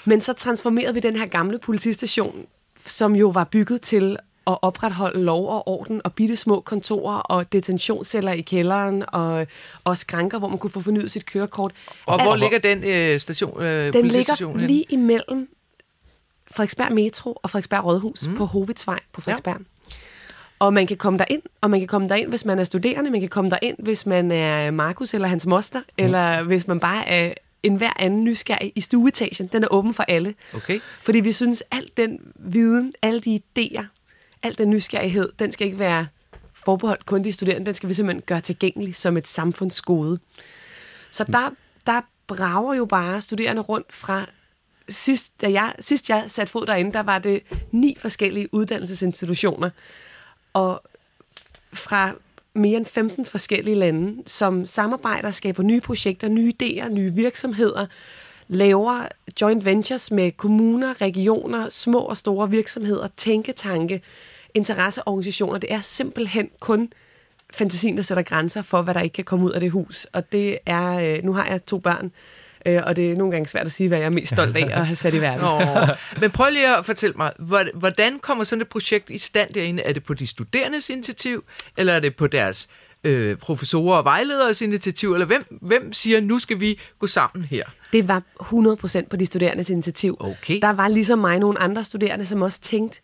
Men 0.06 0.22
så 0.22 0.34
transformerede 0.34 0.94
vi 0.94 1.00
den 1.00 1.16
her 1.16 1.26
gamle 1.26 1.60
politistation, 1.60 2.46
som 2.86 3.16
jo 3.16 3.28
var 3.28 3.44
bygget 3.44 3.82
til 3.82 4.18
at 4.48 4.58
opretholde 4.62 5.24
lov 5.24 5.50
og 5.50 5.68
orden 5.68 6.02
og 6.04 6.14
bitte 6.14 6.36
små 6.36 6.60
kontorer 6.60 7.18
og 7.18 7.54
detentionsceller 7.54 8.32
i 8.32 8.42
kælderen 8.42 9.04
og, 9.08 9.48
og 9.84 9.98
skranker, 9.98 10.40
hvor 10.40 10.48
man 10.48 10.58
kunne 10.58 10.72
få 10.72 10.82
fornyet 10.82 11.12
sit 11.12 11.26
kørekort. 11.26 11.72
Og 12.06 12.14
Alt- 12.14 12.24
hvor 12.24 12.36
ligger 12.36 12.60
den 12.60 12.84
øh, 12.84 13.20
station, 13.20 13.62
øh, 13.62 13.94
den 13.94 14.06
ligger 14.06 14.48
henne? 14.48 14.68
lige 14.68 14.86
imellem 14.90 15.50
Frederiksberg 16.52 16.92
Metro 16.92 17.40
og 17.44 17.50
Frederiksberg 17.50 17.86
Rådhus 17.86 18.28
mm. 18.28 18.36
på 18.36 18.46
Hovidsvej 18.46 19.00
på 19.12 19.22
Frederiksberg. 19.22 19.58
Ja. 19.60 19.66
Og 20.60 20.74
man 20.74 20.88
kan 20.88 20.98
komme 20.98 21.20
derind, 21.20 21.42
og 21.62 21.70
man 21.70 21.80
kan 21.80 21.88
komme 21.88 22.10
derind, 22.10 22.30
hvis 22.30 22.46
man 22.46 22.60
er 22.60 22.64
studerende, 22.64 23.12
man 23.12 23.20
kan 23.20 23.30
komme 23.30 23.50
derind, 23.50 23.78
hvis 23.80 24.06
man 24.06 24.32
er 24.32 24.72
Markus 24.72 25.14
eller 25.14 25.28
hans 25.28 25.46
moster, 25.46 25.80
mm. 25.80 26.04
eller 26.04 26.44
hvis 26.44 26.68
man 26.68 26.80
bare 26.80 27.08
er 27.08 27.34
en 27.64 27.76
hver 27.76 27.94
anden 28.00 28.24
nysgerrig 28.24 28.72
i 28.76 28.82
stueetagen. 28.82 29.48
Den 29.48 29.64
er 29.64 29.68
åben 29.72 29.94
for 29.94 30.04
alle. 30.08 30.34
Okay. 30.56 30.80
Fordi 31.04 31.20
vi 31.20 31.32
synes, 31.32 31.64
al 31.72 31.90
den 31.98 32.20
viden, 32.36 32.94
alle 33.02 33.20
de 33.20 33.40
idéer, 33.40 33.84
al 34.46 34.58
den 34.58 34.70
nysgerrighed, 34.70 35.30
den 35.40 35.52
skal 35.52 35.66
ikke 35.68 35.80
være 35.80 36.08
forbeholdt 36.54 37.06
kun 37.06 37.24
de 37.24 37.32
studerende, 37.32 37.66
den 37.66 37.74
skal 37.74 37.90
vi 37.90 37.94
simpelthen 37.94 38.24
gøre 38.26 38.42
tilgængelig 38.42 38.96
som 38.96 39.18
et 39.18 39.28
samfundsgode. 39.28 40.20
Så 41.12 41.24
der, 41.24 41.50
der 41.86 42.02
brager 42.28 42.74
jo 42.74 42.86
bare 42.86 43.22
studerende 43.22 43.62
rundt 43.62 43.94
fra 43.94 44.26
sidst, 44.90 45.42
da 45.42 45.52
jeg, 45.52 45.74
sidst 45.80 46.10
jeg 46.10 46.24
satte 46.28 46.52
fod 46.52 46.66
derinde, 46.66 46.92
der 46.92 47.04
var 47.04 47.20
det 47.20 47.44
ni 47.72 47.96
forskellige 48.00 48.54
uddannelsesinstitutioner, 48.54 49.70
og 50.54 50.82
fra 51.74 52.14
mere 52.54 52.78
end 52.78 52.86
15 52.86 53.26
forskellige 53.26 53.76
lande, 53.76 54.24
som 54.26 54.66
samarbejder, 54.66 55.32
skaber 55.32 55.64
nye 55.64 55.82
projekter, 55.82 56.28
nye 56.28 56.54
idéer, 56.64 56.90
nye 56.90 57.14
virksomheder, 57.14 57.86
laver 58.48 59.08
joint 59.42 59.66
ventures 59.66 60.12
med 60.12 60.32
kommuner, 60.32 61.02
regioner, 61.02 61.70
små 61.70 62.00
og 62.00 62.18
store 62.18 62.50
virksomheder, 62.50 63.08
tænketanke, 63.18 64.02
interesseorganisationer. 64.56 65.60
Det 65.60 65.74
er 65.74 65.82
simpelthen 65.82 66.50
kun 66.60 66.94
fantasien, 67.54 67.98
der 67.98 68.04
sætter 68.04 68.24
grænser 68.24 68.62
for, 68.62 68.82
hvad 68.82 68.94
der 68.94 69.02
ikke 69.02 69.14
kan 69.14 69.24
komme 69.24 69.46
ud 69.46 69.52
af 69.52 69.60
det 69.60 69.72
hus. 69.72 70.08
Og 70.14 70.32
det 70.32 70.58
er, 70.66 70.94
øh, 71.00 71.24
nu 71.24 71.34
har 71.34 71.46
jeg 71.46 71.66
to 71.66 71.78
børn, 71.80 72.12
øh, 72.66 72.82
og 72.86 72.96
det 72.96 73.12
er 73.12 73.16
nogle 73.16 73.32
gange 73.32 73.48
svært 73.48 73.66
at 73.66 73.72
sige, 73.72 73.88
hvad 73.90 73.98
jeg 73.98 74.06
er 74.06 74.10
mest 74.10 74.32
stolt 74.32 74.58
af 74.58 74.80
at 74.80 74.86
have 74.86 74.96
sat 74.96 75.14
i 75.14 75.22
verden. 75.22 75.46
Men 76.22 76.32
prøv 76.32 76.48
lige 76.52 76.78
at 76.78 76.86
fortælle 76.86 77.14
mig, 77.18 77.32
hvor- 77.40 77.78
hvordan 77.80 78.20
kommer 78.20 78.44
sådan 78.44 78.62
et 78.62 78.68
projekt 78.68 79.10
i 79.10 79.18
stand 79.18 79.54
derinde? 79.54 79.84
Er 79.84 79.94
det 79.94 80.04
på 80.04 80.14
de 80.14 80.28
studerendes 80.28 80.90
initiativ, 80.90 81.44
eller 81.78 81.94
er 81.94 82.00
det 82.00 82.16
på 82.16 82.28
deres 82.28 82.68
øh, 83.04 83.38
professorer 83.38 83.98
og 83.98 84.04
vejlederes 84.06 84.62
initiativ, 84.62 85.14
eller 85.14 85.26
hvem, 85.26 85.58
hvem 85.62 85.94
siger, 85.94 86.22
nu 86.22 86.40
skal 86.40 86.60
vi 86.60 86.80
gå 87.00 87.08
sammen 87.08 87.46
her? 87.46 87.64
Det 87.94 88.08
var 88.08 88.22
100% 88.42 89.08
på 89.10 89.16
de 89.18 89.26
studerendes 89.26 89.70
initiativ. 89.70 90.18
Okay. 90.20 90.60
Der 90.62 90.74
var 90.74 90.88
ligesom 90.88 91.20
mig 91.20 91.40
nogle 91.40 91.60
andre 91.60 91.84
studerende, 91.84 92.26
som 92.26 92.42
også 92.42 92.62
tænkte, 92.62 93.02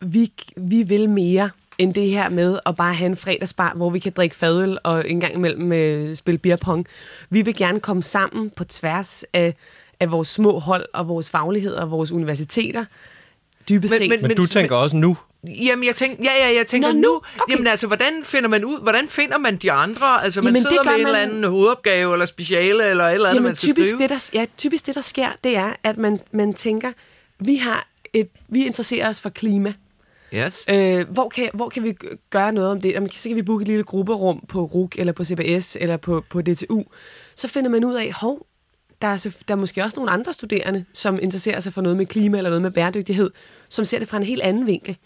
vi, 0.00 0.32
vi 0.56 0.82
vil 0.82 1.08
mere 1.08 1.50
end 1.78 1.94
det 1.94 2.10
her 2.10 2.28
med 2.28 2.58
at 2.66 2.76
bare 2.76 2.94
have 2.94 3.06
en 3.06 3.16
fredagsbar, 3.16 3.72
hvor 3.76 3.90
vi 3.90 3.98
kan 3.98 4.12
drikke 4.16 4.36
fadøl 4.36 4.78
og 4.84 5.10
en 5.10 5.20
gang 5.20 5.34
imellem 5.34 5.72
øh, 5.72 6.14
spille 6.14 6.38
beerpong. 6.38 6.86
Vi 7.30 7.42
vil 7.42 7.54
gerne 7.56 7.80
komme 7.80 8.02
sammen 8.02 8.50
på 8.50 8.64
tværs 8.64 9.24
af, 9.32 9.54
af 10.00 10.10
vores 10.10 10.28
små 10.28 10.58
hold 10.58 10.84
og 10.94 11.08
vores 11.08 11.30
faglighed 11.30 11.74
og 11.74 11.90
vores 11.90 12.12
universiteter. 12.12 12.84
Dybest 13.68 13.90
Men- 13.92 13.98
set. 13.98 14.08
men- 14.10 14.28
Men 14.28 14.36
du 14.36 14.46
tænker 14.46 14.76
også 14.76 14.96
nu, 14.96 15.16
Jamen, 15.44 15.84
jeg 15.86 15.94
tænker, 15.94 16.24
ja, 16.24 16.48
ja, 16.48 16.56
jeg 16.56 16.66
tænker 16.66 16.92
Nå, 16.92 16.98
nu, 17.00 17.14
Okay. 17.16 17.52
jamen 17.52 17.66
altså, 17.66 17.86
hvordan 17.86 18.12
finder 18.24 18.48
man 18.48 18.64
ud, 18.64 18.80
hvordan 18.82 19.08
finder 19.08 19.38
man 19.38 19.56
de 19.56 19.72
andre? 19.72 20.24
Altså, 20.24 20.42
man 20.42 20.46
Jamen, 20.54 20.62
sidder 20.62 20.84
med 20.84 20.92
en 20.92 20.98
man- 20.98 21.06
eller 21.06 21.18
anden 21.18 21.44
hovedopgave, 21.44 22.12
eller 22.12 22.26
speciale, 22.26 22.90
eller 22.90 23.04
et 23.04 23.12
eller 23.14 23.26
andet, 23.28 23.34
Jamen, 23.34 23.42
man 23.42 23.54
skal 23.54 23.68
typisk 23.68 23.88
skrive. 23.90 24.02
det, 24.02 24.10
der, 24.10 24.30
ja, 24.34 24.44
typisk 24.56 24.86
det, 24.86 24.94
der 24.94 25.00
sker, 25.00 25.28
det 25.44 25.56
er, 25.56 25.72
at 25.84 25.98
man, 25.98 26.20
man 26.32 26.52
tænker, 26.54 26.92
vi 27.38 27.56
har 27.56 27.88
et, 28.12 28.28
vi 28.48 28.66
interesserer 28.66 29.08
os 29.08 29.20
for 29.20 29.28
klima. 29.28 29.72
Yes. 30.34 30.64
Øh, 30.70 31.08
hvor, 31.10 31.28
kan, 31.28 31.50
hvor 31.54 31.68
kan 31.68 31.82
vi 31.82 31.96
gøre 32.30 32.52
noget 32.52 32.70
om 32.70 32.80
det? 32.80 32.92
Jamen, 32.92 33.10
så 33.10 33.28
kan 33.28 33.36
vi 33.36 33.42
booke 33.42 33.62
et 33.62 33.68
lille 33.68 33.84
grupperum 33.84 34.44
på 34.48 34.64
RUK, 34.64 34.98
eller 34.98 35.12
på 35.12 35.24
CBS, 35.24 35.76
eller 35.80 35.96
på, 35.96 36.24
på 36.30 36.42
DTU. 36.42 36.82
Så 37.34 37.48
finder 37.48 37.70
man 37.70 37.84
ud 37.84 37.94
af, 37.94 38.12
hov, 38.12 38.46
der 39.02 39.08
er, 39.08 39.16
så, 39.16 39.30
der 39.48 39.54
er 39.54 39.58
måske 39.58 39.84
også 39.84 39.96
nogle 39.96 40.10
andre 40.10 40.32
studerende, 40.32 40.84
som 40.92 41.18
interesserer 41.22 41.60
sig 41.60 41.72
for 41.72 41.82
noget 41.82 41.96
med 41.96 42.06
klima 42.06 42.36
eller 42.36 42.50
noget 42.50 42.62
med 42.62 42.70
bæredygtighed, 42.70 43.30
som 43.68 43.84
ser 43.84 43.98
det 43.98 44.08
fra 44.08 44.16
en 44.16 44.22
helt 44.22 44.42
anden 44.42 44.66
vinkel. 44.66 44.96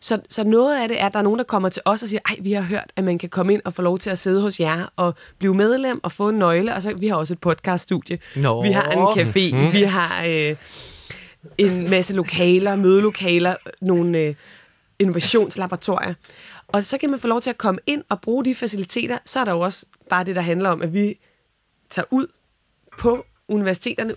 Så, 0.00 0.18
så 0.28 0.44
noget 0.44 0.82
af 0.82 0.88
det 0.88 1.00
er, 1.00 1.06
at 1.06 1.12
der 1.12 1.18
er 1.18 1.22
nogen, 1.22 1.38
der 1.38 1.44
kommer 1.44 1.68
til 1.68 1.82
os 1.84 2.02
og 2.02 2.08
siger, 2.08 2.20
ej, 2.26 2.36
vi 2.40 2.52
har 2.52 2.62
hørt, 2.62 2.92
at 2.96 3.04
man 3.04 3.18
kan 3.18 3.28
komme 3.28 3.52
ind 3.52 3.62
og 3.64 3.74
få 3.74 3.82
lov 3.82 3.98
til 3.98 4.10
at 4.10 4.18
sidde 4.18 4.40
hos 4.40 4.60
jer 4.60 4.92
og 4.96 5.14
blive 5.38 5.54
medlem 5.54 6.00
og 6.02 6.12
få 6.12 6.28
en 6.28 6.38
nøgle, 6.38 6.74
og 6.74 6.82
så 6.82 6.94
vi 6.94 7.08
har 7.08 7.16
også 7.16 7.34
et 7.34 7.40
podcaststudie. 7.40 8.18
Nå. 8.36 8.62
Vi 8.62 8.68
har 8.68 8.84
en 8.84 8.98
café, 8.98 9.56
mm. 9.56 9.72
vi 9.72 9.82
har 9.82 10.24
øh, 10.28 10.56
en 11.58 11.90
masse 11.90 12.14
lokaler, 12.14 12.76
mødelokaler, 12.76 13.54
nogle 13.80 14.18
øh, 14.18 14.34
innovationslaboratorier. 14.98 16.14
Og 16.68 16.84
så 16.84 16.98
kan 16.98 17.10
man 17.10 17.20
få 17.20 17.28
lov 17.28 17.40
til 17.40 17.50
at 17.50 17.58
komme 17.58 17.80
ind 17.86 18.04
og 18.08 18.20
bruge 18.20 18.44
de 18.44 18.54
faciliteter. 18.54 19.18
Så 19.24 19.40
er 19.40 19.44
der 19.44 19.52
jo 19.52 19.60
også 19.60 19.86
bare 20.10 20.24
det, 20.24 20.36
der 20.36 20.42
handler 20.42 20.70
om, 20.70 20.82
at 20.82 20.92
vi 20.94 21.18
tager 21.90 22.06
ud 22.10 22.26
på 22.98 23.24
universiteterne 23.48 24.14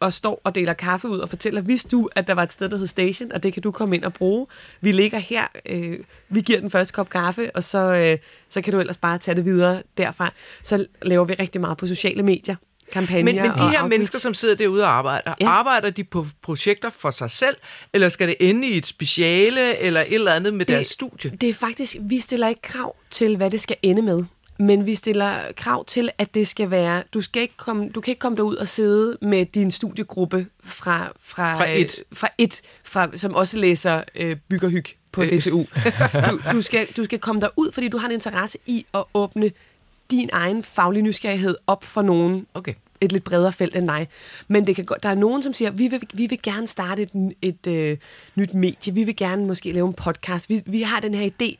og 0.00 0.12
står 0.12 0.40
og 0.44 0.54
deler 0.54 0.72
kaffe 0.72 1.08
ud 1.08 1.18
og 1.18 1.28
fortæller, 1.28 1.60
hvis 1.60 1.84
du, 1.84 2.08
at 2.16 2.26
der 2.26 2.34
var 2.34 2.42
et 2.42 2.52
sted, 2.52 2.68
der 2.68 2.76
hed 2.76 2.86
Station, 2.86 3.32
og 3.32 3.42
det 3.42 3.52
kan 3.52 3.62
du 3.62 3.70
komme 3.70 3.96
ind 3.96 4.04
og 4.04 4.12
bruge. 4.12 4.46
Vi 4.80 4.92
ligger 4.92 5.18
her, 5.18 5.46
øh, 5.66 5.98
vi 6.28 6.40
giver 6.40 6.60
den 6.60 6.70
første 6.70 6.92
kop 6.92 7.10
kaffe, 7.10 7.56
og 7.56 7.62
så, 7.62 7.78
øh, 7.78 8.18
så 8.48 8.60
kan 8.60 8.72
du 8.72 8.80
ellers 8.80 8.96
bare 8.96 9.18
tage 9.18 9.34
det 9.34 9.44
videre 9.44 9.82
derfra. 9.96 10.32
Så 10.62 10.86
laver 11.02 11.24
vi 11.24 11.34
rigtig 11.34 11.60
meget 11.60 11.78
på 11.78 11.86
sociale 11.86 12.22
medier, 12.22 12.56
kampagner 12.92 13.24
Men, 13.24 13.34
men 13.36 13.44
de 13.44 13.50
her 13.50 13.64
outreach. 13.64 13.88
mennesker, 13.88 14.18
som 14.18 14.34
sidder 14.34 14.54
derude 14.54 14.82
og 14.84 14.90
arbejder, 14.90 15.34
Ja. 15.40 15.48
arbejder 15.48 15.90
de 15.90 16.04
på 16.04 16.26
projekter 16.42 16.90
for 16.90 17.10
sig 17.10 17.30
selv, 17.30 17.56
eller 17.92 18.08
skal 18.08 18.28
det 18.28 18.36
ende 18.40 18.68
i 18.68 18.76
et 18.76 18.86
speciale, 18.86 19.78
eller 19.78 20.00
et 20.00 20.14
eller 20.14 20.32
andet 20.32 20.54
med 20.54 20.66
deres 20.66 20.86
studie? 20.86 21.30
Det 21.40 21.48
er 21.48 21.54
faktisk, 21.54 21.96
vi 22.00 22.20
stiller 22.20 22.48
ikke 22.48 22.62
krav 22.62 22.96
til, 23.10 23.36
hvad 23.36 23.50
det 23.50 23.60
skal 23.60 23.76
ende 23.82 24.02
med. 24.02 24.24
Men 24.58 24.86
vi 24.86 24.94
stiller 24.94 25.34
krav 25.56 25.84
til, 25.84 26.10
at 26.18 26.34
det 26.34 26.48
skal 26.48 26.70
være, 26.70 27.02
du, 27.14 27.20
skal 27.20 27.42
ikke 27.42 27.56
komme, 27.56 27.88
du 27.88 28.00
kan 28.00 28.10
ikke 28.12 28.18
komme 28.20 28.36
derud 28.36 28.56
og 28.56 28.68
sidde 28.68 29.16
med 29.22 29.46
din 29.46 29.70
studiegruppe 29.70 30.46
fra, 30.64 31.12
fra, 31.22 31.56
Fra 31.56 31.70
øh, 31.70 31.76
et. 31.76 32.02
fra 32.12 32.28
et 32.38 32.62
fra, 32.84 33.16
som 33.16 33.34
også 33.34 33.58
læser 33.58 34.02
øh, 34.16 34.36
byggerhyg 34.48 34.84
på 35.12 35.22
Øh. 35.22 35.38
DTU. 35.40 35.64
Du, 36.30 36.40
du, 36.52 36.62
skal, 36.62 36.86
du 36.96 37.04
skal 37.04 37.18
komme 37.18 37.40
derud, 37.40 37.72
fordi 37.72 37.88
du 37.88 37.98
har 37.98 38.08
en 38.08 38.14
interesse 38.14 38.58
i 38.66 38.86
at 38.94 39.04
åbne 39.14 39.50
din 40.10 40.28
egen 40.32 40.62
faglige 40.62 41.02
nysgerrighed 41.02 41.56
op 41.66 41.84
for 41.84 42.02
nogen, 42.02 42.46
Okay. 42.54 42.74
et 43.00 43.12
lidt 43.12 43.24
bredere 43.24 43.52
felt 43.52 43.76
end 43.76 43.88
dig. 43.88 44.08
Men 44.48 44.66
det 44.66 44.76
kan, 44.76 44.84
godt- 44.84 45.02
der 45.02 45.08
er 45.08 45.14
nogen, 45.14 45.42
som 45.42 45.52
siger, 45.52 45.70
vi 45.70 45.88
vil, 45.88 46.02
vi 46.14 46.26
vil 46.26 46.42
gerne 46.42 46.66
starte 46.66 47.02
et, 47.02 47.32
et 47.42 47.66
øh, 47.66 47.98
nyt 48.34 48.54
medie, 48.54 48.94
vi 48.94 49.04
vil 49.04 49.16
gerne 49.16 49.46
måske 49.46 49.72
lave 49.72 49.86
en 49.88 49.94
podcast, 49.94 50.48
vi, 50.50 50.62
vi 50.66 50.82
har 50.82 51.00
den 51.00 51.14
her 51.14 51.30
idé, 51.30 51.56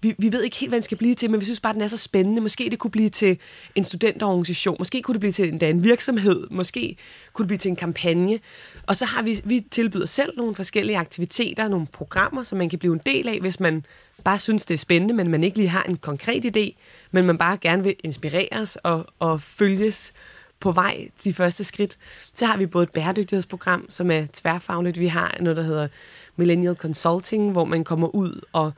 vi, 0.00 0.14
vi 0.18 0.32
ved 0.32 0.42
ikke 0.42 0.56
helt, 0.56 0.70
hvad 0.70 0.76
den 0.76 0.82
skal 0.82 0.98
blive 0.98 1.14
til, 1.14 1.30
men 1.30 1.40
vi 1.40 1.44
synes 1.44 1.60
bare, 1.60 1.72
den 1.72 1.82
er 1.82 1.86
så 1.86 1.96
spændende. 1.96 2.42
Måske 2.42 2.68
det 2.70 2.78
kunne 2.78 2.90
blive 2.90 3.08
til 3.08 3.38
en 3.74 3.84
studenterorganisation, 3.84 4.76
måske 4.78 5.02
kunne 5.02 5.12
det 5.12 5.20
blive 5.20 5.32
til 5.32 5.48
endda 5.48 5.70
en 5.70 5.84
virksomhed, 5.84 6.46
måske 6.50 6.96
kunne 7.32 7.42
det 7.42 7.48
blive 7.48 7.58
til 7.58 7.68
en 7.68 7.76
kampagne. 7.76 8.40
Og 8.86 8.96
så 8.96 9.04
har 9.04 9.22
vi, 9.22 9.40
vi 9.44 9.66
tilbyder 9.70 10.06
selv 10.06 10.36
nogle 10.36 10.54
forskellige 10.54 10.98
aktiviteter, 10.98 11.68
nogle 11.68 11.86
programmer, 11.86 12.42
som 12.42 12.58
man 12.58 12.68
kan 12.68 12.78
blive 12.78 12.92
en 12.92 13.00
del 13.06 13.28
af, 13.28 13.40
hvis 13.40 13.60
man 13.60 13.84
bare 14.24 14.38
synes, 14.38 14.66
det 14.66 14.74
er 14.74 14.78
spændende, 14.78 15.14
men 15.14 15.30
man 15.30 15.44
ikke 15.44 15.58
lige 15.58 15.68
har 15.68 15.82
en 15.82 15.96
konkret 15.96 16.56
idé, 16.56 16.80
men 17.10 17.26
man 17.26 17.38
bare 17.38 17.56
gerne 17.56 17.82
vil 17.82 17.94
inspireres 18.04 18.76
og, 18.76 19.06
og 19.18 19.42
følges 19.42 20.12
på 20.60 20.72
vej 20.72 21.08
de 21.24 21.34
første 21.34 21.64
skridt. 21.64 21.98
Så 22.34 22.46
har 22.46 22.56
vi 22.56 22.66
både 22.66 22.82
et 22.82 22.92
bæredygtighedsprogram, 22.92 23.86
som 23.88 24.10
er 24.10 24.26
tværfagligt. 24.32 25.00
Vi 25.00 25.06
har 25.06 25.36
noget, 25.40 25.56
der 25.56 25.62
hedder 25.62 25.88
Millennial 26.36 26.74
Consulting, 26.74 27.52
hvor 27.52 27.64
man 27.64 27.84
kommer 27.84 28.14
ud 28.14 28.40
og 28.52 28.72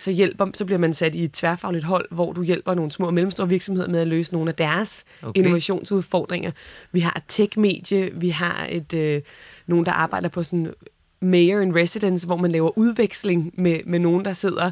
så, 0.00 0.12
hjælper, 0.12 0.46
så 0.54 0.64
bliver 0.64 0.78
man 0.78 0.94
sat 0.94 1.14
i 1.14 1.24
et 1.24 1.32
tværfagligt 1.32 1.84
hold, 1.84 2.06
hvor 2.10 2.32
du 2.32 2.42
hjælper 2.42 2.74
nogle 2.74 2.90
små 2.90 3.06
og 3.06 3.14
mellemstore 3.14 3.48
virksomheder 3.48 3.88
med 3.88 4.00
at 4.00 4.08
løse 4.08 4.32
nogle 4.32 4.50
af 4.50 4.54
deres 4.54 5.04
okay. 5.22 5.38
innovationsudfordringer. 5.38 6.50
Vi 6.92 7.00
har 7.00 7.14
et 7.16 7.22
tech-medie, 7.28 8.10
vi 8.14 8.28
har 8.28 8.66
et, 8.70 8.94
øh, 8.94 9.22
nogen, 9.66 9.86
der 9.86 9.92
arbejder 9.92 10.28
på 10.28 10.42
sådan 10.42 10.72
mayor 11.20 11.60
in 11.60 11.76
residence, 11.76 12.26
hvor 12.26 12.36
man 12.36 12.52
laver 12.52 12.78
udveksling 12.78 13.52
med, 13.54 13.80
med 13.86 13.98
nogen, 13.98 14.24
der 14.24 14.32
sidder 14.32 14.70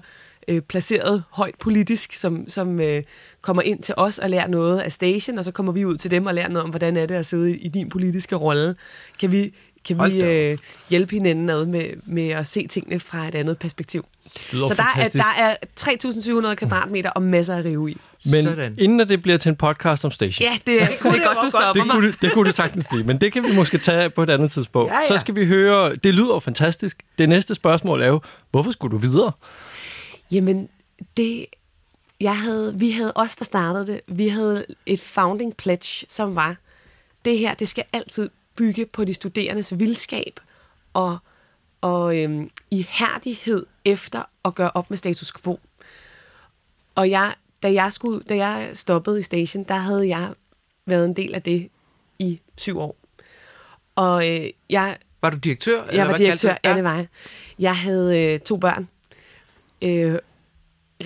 øh, 0.49 0.63
placeret 0.63 1.25
højt 1.31 1.55
politisk, 1.61 2.13
som, 2.13 2.49
som 2.49 2.81
øh, 2.81 3.03
kommer 3.43 3.63
ind 3.63 3.83
til 3.83 3.95
os 3.97 4.19
og 4.19 4.31
lærer 4.31 4.47
noget 4.47 4.81
af 4.81 4.93
station, 4.93 5.39
og 5.39 5.45
så 5.45 5.53
kommer 5.53 5.73
vi 5.73 5.85
ud 5.85 5.97
til 5.97 6.11
dem 6.11 6.27
og 6.27 6.35
lærer 6.35 6.49
noget 6.49 6.65
om, 6.65 6.71
hvordan 6.71 6.97
er 6.97 7.07
det 7.07 7.15
at 7.15 7.27
sidde 7.27 7.51
i, 7.51 7.57
i 7.57 7.69
din 7.69 7.89
politiske 7.89 8.37
rolle. 8.37 8.75
Kan 9.21 9.33
vi, 9.33 9.55
kan 9.85 10.05
vi 10.05 10.23
øh, 10.23 10.59
hjælpe 10.91 11.15
hinanden 11.15 11.51
ad 11.51 11.67
med, 11.67 11.85
med 12.07 12.29
at 12.29 12.47
se 12.47 12.67
tingene 12.67 13.01
fra 13.01 13.29
et 13.29 13.35
andet 13.35 13.59
perspektiv? 13.59 14.07
Så 14.51 14.75
der 14.77 15.01
er, 15.03 15.09
der 15.09 15.35
er 15.39 15.57
3.700 16.51 16.55
kvadratmeter 16.55 17.11
og 17.11 17.23
masser 17.23 17.57
af 17.57 17.65
rive 17.65 17.91
i. 17.91 17.97
Men 18.31 18.45
Sådan. 18.45 18.75
inden 18.79 19.09
det 19.09 19.23
bliver 19.23 19.39
til 19.39 19.49
en 19.49 19.57
podcast 19.57 20.05
om 20.05 20.11
Station. 20.11 20.45
Ja, 20.45 20.59
det, 20.67 20.91
det, 20.91 20.99
kunne 21.01 21.13
det, 21.13 21.21
det 21.21 21.27
godt, 21.27 21.45
du 21.45 21.51
stopper 21.51 21.83
det 21.83 21.93
kunne, 21.93 22.15
det 22.23 22.33
kunne 22.33 22.47
det 22.47 22.55
sagtens 22.55 22.85
blive, 22.91 23.05
men 23.05 23.21
det 23.21 23.33
kan 23.33 23.45
vi 23.45 23.55
måske 23.55 23.79
tage 23.79 24.11
på 24.11 24.23
et 24.23 24.31
andet 24.31 24.51
tidspunkt. 24.51 24.93
Ja, 24.93 24.99
ja. 24.99 25.09
Så 25.09 25.19
skal 25.19 25.37
vi 25.37 25.47
høre, 25.47 25.97
det 25.97 26.15
lyder 26.15 26.35
jo 26.35 26.39
fantastisk. 26.39 27.03
Det 27.19 27.29
næste 27.29 27.55
spørgsmål 27.55 28.03
er 28.03 28.07
jo, 28.07 28.21
hvorfor 28.51 28.71
skulle 28.71 28.93
du 28.93 28.99
videre? 28.99 29.33
Jamen, 30.31 30.69
det, 31.17 31.47
jeg 32.21 32.39
havde, 32.39 32.75
vi 32.79 32.91
havde 32.91 33.13
os, 33.15 33.37
der 33.37 33.45
startede 33.45 33.87
det, 33.87 34.01
vi 34.09 34.29
havde 34.29 34.65
et 34.87 35.01
founding 35.01 35.57
pledge, 35.57 36.07
som 36.09 36.35
var, 36.35 36.57
det 37.25 37.39
her, 37.39 37.55
det 37.55 37.69
skal 37.69 37.85
altid 37.93 38.31
bygge 38.59 38.87
på 38.87 39.05
de 39.05 39.15
studerendes 39.15 39.79
vildskab 39.79 40.41
og, 40.95 41.19
og 41.81 42.19
øhm, 42.19 42.51
ihærdighed 42.71 43.67
efter 43.85 44.23
at 44.45 44.55
gøre 44.55 44.71
op 44.75 44.91
med 44.91 44.99
status 44.99 45.33
quo. 45.33 45.61
Og 46.95 47.11
jeg, 47.11 47.35
da, 47.63 47.73
jeg 47.73 47.93
skulle, 47.93 48.21
da 48.29 48.37
jeg 48.37 48.71
stoppede 48.75 49.19
i 49.19 49.23
station, 49.23 49.65
der 49.65 49.75
havde 49.75 50.09
jeg 50.09 50.35
været 50.87 51.05
en 51.05 51.17
del 51.17 51.35
af 51.35 51.43
det 51.43 51.69
i 52.19 52.41
syv 52.57 52.79
år. 52.79 52.97
Og 53.95 54.29
øh, 54.29 54.51
jeg... 54.71 54.99
Var 55.23 55.31
du 55.31 55.37
direktør? 55.37 55.85
Jeg 55.93 56.09
var 56.09 56.17
direktør, 56.17 56.57
ja, 56.65 56.75
det 56.75 56.85
var 56.85 56.95
jeg. 56.97 57.07
Jeg 57.59 57.77
havde 57.77 58.21
øh, 58.21 58.41
to 58.41 58.57
børn. 58.57 58.89
Øh, 59.83 60.19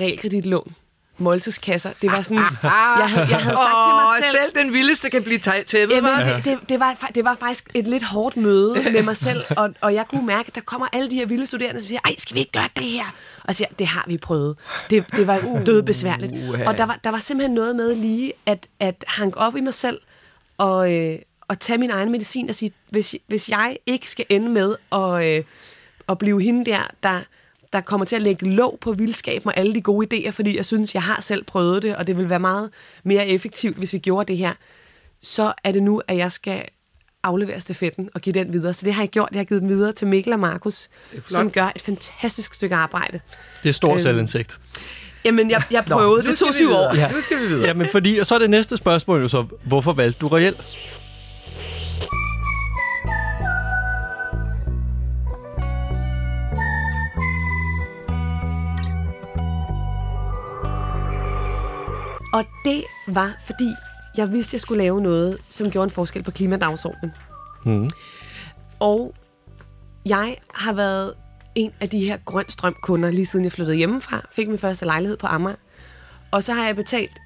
realkreditlån 0.00 0.74
måltidskasser. 1.22 1.90
Det 2.02 2.12
var 2.12 2.22
sådan, 2.22 2.38
jeg 2.38 3.10
havde, 3.10 3.26
jeg 3.28 3.38
havde 3.38 3.56
sagt 3.56 3.76
oh, 3.76 3.86
til 3.86 3.94
mig 3.94 4.22
selv... 4.22 4.40
selv 4.40 4.64
den 4.64 4.72
vildeste 4.72 5.10
kan 5.10 5.22
blive 5.22 5.38
tæppet, 5.38 5.90
jamen, 5.94 6.26
det, 6.26 6.44
det, 6.44 6.58
det, 6.68 6.80
var, 6.80 7.10
det 7.14 7.24
var 7.24 7.36
faktisk 7.40 7.70
et 7.74 7.86
lidt 7.86 8.04
hårdt 8.04 8.36
møde 8.36 8.74
med 8.92 9.02
mig 9.02 9.16
selv, 9.16 9.44
og, 9.56 9.74
og 9.80 9.94
jeg 9.94 10.06
kunne 10.08 10.26
mærke, 10.26 10.46
at 10.48 10.54
der 10.54 10.60
kommer 10.60 10.86
alle 10.92 11.10
de 11.10 11.16
her 11.16 11.26
vilde 11.26 11.46
studerende, 11.46 11.80
som 11.80 11.88
siger, 11.88 12.00
ej, 12.04 12.14
skal 12.18 12.34
vi 12.34 12.40
ikke 12.40 12.52
gøre 12.52 12.68
det 12.76 12.86
her? 12.86 13.14
Og 13.44 13.54
siger, 13.54 13.68
det 13.78 13.86
har 13.86 14.04
vi 14.06 14.18
prøvet. 14.18 14.56
Det, 14.90 15.04
det 15.16 15.26
var 15.26 15.40
uh, 15.44 15.66
død 15.66 15.82
besværligt. 15.82 16.32
Uh, 16.32 16.60
og 16.66 16.78
der 16.78 16.86
var, 16.86 16.98
der 17.04 17.10
var 17.10 17.18
simpelthen 17.18 17.54
noget 17.54 17.76
med 17.76 17.94
lige 17.94 18.32
at, 18.46 18.66
at 18.80 19.04
hanke 19.08 19.38
op 19.38 19.56
i 19.56 19.60
mig 19.60 19.74
selv, 19.74 19.98
og, 20.58 20.92
øh, 20.92 21.18
og 21.48 21.60
tage 21.60 21.78
min 21.78 21.90
egen 21.90 22.12
medicin 22.12 22.48
og 22.48 22.54
sige, 22.54 22.72
hvis, 22.90 23.16
hvis 23.26 23.48
jeg 23.48 23.76
ikke 23.86 24.10
skal 24.10 24.24
ende 24.28 24.48
med 24.48 24.76
at, 24.92 25.26
øh, 25.26 25.44
at 26.08 26.18
blive 26.18 26.42
hende 26.42 26.70
der, 26.70 26.82
der 27.02 27.20
der 27.72 27.80
kommer 27.80 28.06
til 28.06 28.16
at 28.16 28.22
lægge 28.22 28.50
låg 28.50 28.78
på 28.80 28.92
vildskaben 28.92 29.48
og 29.48 29.56
alle 29.56 29.74
de 29.74 29.80
gode 29.80 30.06
idéer, 30.14 30.30
fordi 30.30 30.56
jeg 30.56 30.64
synes, 30.64 30.94
jeg 30.94 31.02
har 31.02 31.20
selv 31.20 31.44
prøvet 31.44 31.82
det, 31.82 31.96
og 31.96 32.06
det 32.06 32.16
vil 32.16 32.28
være 32.28 32.40
meget 32.40 32.70
mere 33.04 33.28
effektivt, 33.28 33.76
hvis 33.76 33.92
vi 33.92 33.98
gjorde 33.98 34.28
det 34.28 34.36
her. 34.36 34.52
Så 35.22 35.52
er 35.64 35.72
det 35.72 35.82
nu, 35.82 36.02
at 36.08 36.16
jeg 36.16 36.32
skal 36.32 36.64
aflevere 37.24 37.60
stafetten 37.60 38.10
og 38.14 38.20
give 38.20 38.32
den 38.32 38.52
videre. 38.52 38.72
Så 38.72 38.86
det 38.86 38.94
har 38.94 39.02
jeg 39.02 39.08
gjort. 39.08 39.28
Jeg 39.32 39.38
har 39.38 39.44
givet 39.44 39.62
den 39.62 39.68
videre 39.68 39.92
til 39.92 40.06
Mikkel 40.06 40.32
og 40.32 40.40
Markus, 40.40 40.88
som 41.26 41.50
gør 41.50 41.72
et 41.76 41.82
fantastisk 41.82 42.54
stykke 42.54 42.74
arbejde. 42.74 43.20
Det 43.62 43.68
er 43.68 43.72
stor 43.72 43.90
øhm, 43.90 43.98
selvindsigt. 43.98 44.58
Jamen, 45.24 45.50
jeg, 45.50 45.62
jeg 45.70 45.84
prøvede. 45.84 46.24
Nå, 46.24 46.30
det 46.30 46.38
tog 46.38 46.54
syv 46.54 46.72
år. 46.72 46.96
Ja. 46.96 47.10
Nu 47.12 47.20
skal 47.20 47.40
vi 47.40 47.46
videre. 47.46 47.66
Jamen, 47.66 47.88
fordi, 47.92 48.18
og 48.18 48.26
så 48.26 48.34
er 48.34 48.38
det 48.38 48.50
næste 48.50 48.76
spørgsmål 48.76 49.20
jo 49.22 49.28
så, 49.28 49.46
hvorfor 49.64 49.92
valgte 49.92 50.18
du 50.18 50.28
reelt? 50.28 50.60
Og 62.32 62.44
det 62.64 62.84
var, 63.06 63.36
fordi 63.46 63.74
jeg 64.16 64.32
vidste, 64.32 64.50
at 64.50 64.52
jeg 64.52 64.60
skulle 64.60 64.82
lave 64.82 65.00
noget, 65.00 65.38
som 65.48 65.70
gjorde 65.70 65.84
en 65.84 65.90
forskel 65.90 66.22
på 66.22 66.30
klimadagsordenen. 66.30 67.12
Mm. 67.64 67.90
Og 68.80 69.14
jeg 70.06 70.36
har 70.54 70.72
været 70.72 71.14
en 71.54 71.72
af 71.80 71.88
de 71.88 72.04
her 72.04 72.18
grøn 72.24 72.48
strøm 72.48 72.76
kunder, 72.82 73.10
lige 73.10 73.26
siden 73.26 73.44
jeg 73.44 73.52
flyttede 73.52 73.76
hjemmefra, 73.76 74.26
fik 74.32 74.48
min 74.48 74.58
første 74.58 74.84
lejlighed 74.84 75.16
på 75.16 75.26
Amager. 75.26 75.56
Og 76.30 76.42
så 76.42 76.52
har 76.52 76.66
jeg 76.66 76.76
betalt 76.76 77.18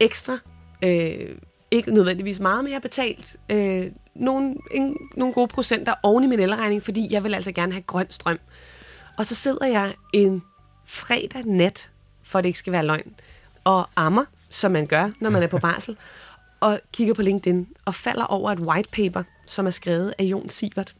ekstra, 0.00 0.38
øh, 0.82 1.36
ikke 1.70 1.94
nødvendigvis 1.94 2.40
meget, 2.40 2.64
men 2.64 2.70
jeg 2.70 2.74
har 2.74 2.80
betalt 2.80 3.36
øh, 3.48 3.90
nogle, 4.14 4.54
en, 4.70 4.96
nogle 5.16 5.34
gode 5.34 5.48
procenter 5.48 5.94
oven 6.02 6.24
i 6.24 6.26
min 6.26 6.40
elregning, 6.40 6.82
fordi 6.82 7.08
jeg 7.10 7.24
vil 7.24 7.34
altså 7.34 7.52
gerne 7.52 7.72
have 7.72 7.82
grøn 7.82 8.10
strøm. 8.10 8.38
Og 9.18 9.26
så 9.26 9.34
sidder 9.34 9.66
jeg 9.66 9.94
en 10.14 10.42
fredag 10.84 11.44
nat, 11.46 11.90
for 12.22 12.40
det 12.40 12.48
ikke 12.48 12.58
skal 12.58 12.72
være 12.72 12.86
løgn, 12.86 13.14
og 13.64 13.88
ammer 13.96 14.24
som 14.50 14.70
man 14.70 14.86
gør, 14.86 15.10
når 15.20 15.30
man 15.30 15.42
er 15.42 15.46
på 15.46 15.58
barsel, 15.58 15.96
og 16.60 16.80
kigger 16.92 17.14
på 17.14 17.22
LinkedIn 17.22 17.68
og 17.84 17.94
falder 17.94 18.24
over 18.24 18.52
et 18.52 18.60
white 18.60 18.88
paper, 18.92 19.22
som 19.46 19.66
er 19.66 19.70
skrevet 19.70 20.14
af 20.18 20.24
Jon 20.24 20.48
Sivert, 20.48 20.94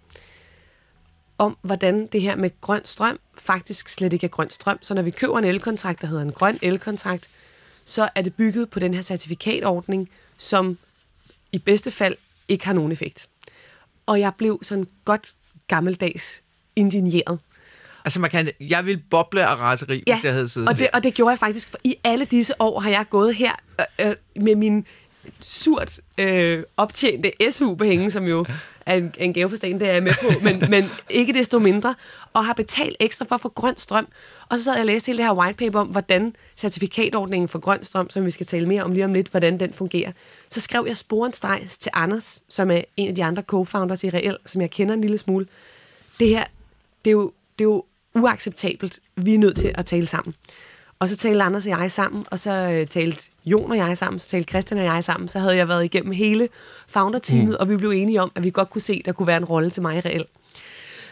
om 1.39 1.57
hvordan 1.63 2.07
det 2.07 2.23
her 2.23 2.37
med 2.37 2.61
grøn 2.61 2.85
strøm 2.85 3.19
faktisk 3.39 3.89
slet 3.89 4.13
ikke 4.13 4.25
er 4.25 4.29
grøn 4.29 4.51
strøm. 4.51 4.79
Så 4.83 4.95
når 4.95 5.03
vi 5.03 5.11
køber 5.11 5.39
en 5.39 5.45
elkontrakt, 5.45 6.01
der 6.01 6.07
hedder 6.07 6.23
en 6.23 6.33
grøn 6.33 6.59
elkontrakt, 6.63 7.29
så 7.85 8.09
er 8.15 8.23
det 8.23 8.35
bygget 8.35 8.71
på 8.71 8.79
den 8.79 8.95
her 8.95 9.03
certifikatordning, 9.03 10.11
som 10.37 10.79
i 11.53 11.59
bedste 11.59 11.91
fald 11.91 12.17
ikke 12.49 12.67
har 12.67 12.73
nogen 12.73 12.93
effekt. 12.93 13.29
Og 14.07 14.21
jeg 14.21 14.33
blev 14.39 14.59
sådan 14.63 14.87
godt 15.05 15.35
gammeldags 15.69 16.43
indigneret. 16.77 17.39
Altså 18.09 18.21
man 18.21 18.31
kan, 18.31 18.51
jeg 18.61 18.87
vil 18.87 19.03
boble 19.11 19.47
af 19.47 19.57
raseri, 19.57 20.03
ja, 20.07 20.15
hvis 20.15 20.25
jeg 20.25 20.33
havde 20.33 20.49
siddet 20.49 20.69
og 20.69 20.79
det, 20.79 20.89
og 20.93 21.03
det 21.03 21.15
gjorde 21.15 21.31
jeg 21.31 21.39
faktisk, 21.39 21.71
for 21.71 21.79
i 21.85 21.95
alle 22.05 22.25
disse 22.25 22.61
år 22.61 22.81
har 22.81 22.91
jeg 22.91 23.05
gået 23.11 23.35
her 23.35 23.53
øh, 24.01 24.09
øh, 24.09 24.17
med 24.37 24.55
min 24.55 24.87
surt 25.41 26.01
øh, 26.19 26.63
optjente 26.77 27.33
SU-penge, 27.51 28.11
som 28.11 28.25
jo 28.25 28.47
er 28.87 28.95
en, 28.95 29.15
en 29.19 29.33
gave 29.33 29.49
for 29.49 29.57
staten, 29.57 29.81
det 29.81 29.89
er 29.89 29.93
jeg 29.93 30.03
med 30.03 30.13
på, 30.23 30.41
men, 30.43 30.65
men 30.71 30.85
ikke 31.11 31.33
desto 31.33 31.59
mindre, 31.59 31.95
og 32.33 32.45
har 32.45 32.53
betalt 32.53 32.97
ekstra 33.01 33.25
for 33.29 33.35
at 33.35 33.41
få 33.41 33.49
grøn 33.49 33.77
strøm. 33.77 34.09
Og 34.49 34.59
så 34.59 34.65
sad 34.65 34.73
jeg 34.73 34.81
og 34.81 34.87
læste 34.87 35.07
hele 35.07 35.19
det 35.19 35.27
her 35.27 35.35
white 35.35 35.57
paper 35.65 35.81
om, 35.81 35.87
hvordan 35.87 36.37
certifikatordningen 36.57 37.49
for 37.49 37.59
grøn 37.59 37.83
strøm, 37.83 38.11
som 38.11 38.27
vi 38.27 38.31
skal 38.31 38.47
tale 38.47 38.69
mere 38.69 38.83
om 38.83 38.93
lige 38.93 39.05
om 39.05 39.15
lidt, 39.15 39.29
hvordan 39.29 39.61
den 39.61 39.73
fungerer. 39.73 40.13
Så 40.51 40.61
skrev 40.61 40.85
jeg 40.89 40.97
sporenstrejs 40.97 41.79
til 41.79 41.93
Anders, 41.95 42.43
som 42.49 42.71
er 42.71 42.81
en 42.97 43.09
af 43.09 43.15
de 43.15 43.25
andre 43.25 43.43
co-founders 43.43 44.05
i 44.05 44.11
Reel, 44.11 44.37
som 44.47 44.61
jeg 44.61 44.71
kender 44.71 44.95
en 44.95 45.01
lille 45.01 45.19
smule. 45.19 45.47
Det 46.21 46.29
her, 46.29 46.45
det 47.05 47.11
er 47.11 47.13
jo, 47.13 47.33
det 47.59 47.65
er 47.65 47.69
jo 47.69 47.85
uacceptabelt. 48.15 49.01
Vi 49.17 49.35
er 49.35 49.39
nødt 49.39 49.57
til 49.57 49.73
at 49.75 49.87
tale 49.87 50.07
sammen. 50.07 50.35
Og 50.99 51.09
så 51.09 51.17
talte 51.17 51.43
Anders 51.43 51.67
og 51.67 51.81
jeg 51.81 51.93
sammen, 51.93 52.25
og 52.31 52.41
så 52.41 52.53
øh, 52.53 52.87
talte 52.87 53.31
Jon 53.45 53.71
og 53.71 53.77
jeg 53.77 53.99
sammen, 53.99 54.21
så 54.21 54.29
talte 54.29 54.49
Christian 54.49 54.81
og 54.81 54.87
jeg 54.87 55.05
sammen. 55.05 55.29
Så 55.29 55.39
havde 55.39 55.57
jeg 55.57 55.69
været 55.69 55.85
igennem 55.85 56.13
hele 56.13 56.49
founder-teamet, 56.89 57.49
mm. 57.49 57.57
og 57.61 57.69
vi 57.69 57.77
blev 57.77 57.91
enige 57.91 58.23
om, 58.23 58.33
at 58.35 58.45
vi 58.45 58.51
godt 58.51 58.71
kunne 58.71 58.83
se, 58.83 58.93
at 58.93 59.05
der 59.05 59.13
kunne 59.13 59.27
være 59.27 59.37
en 59.37 59.45
rolle 59.45 59.71
til 59.71 59.83
mig 59.83 60.05
reelt. 60.05 60.29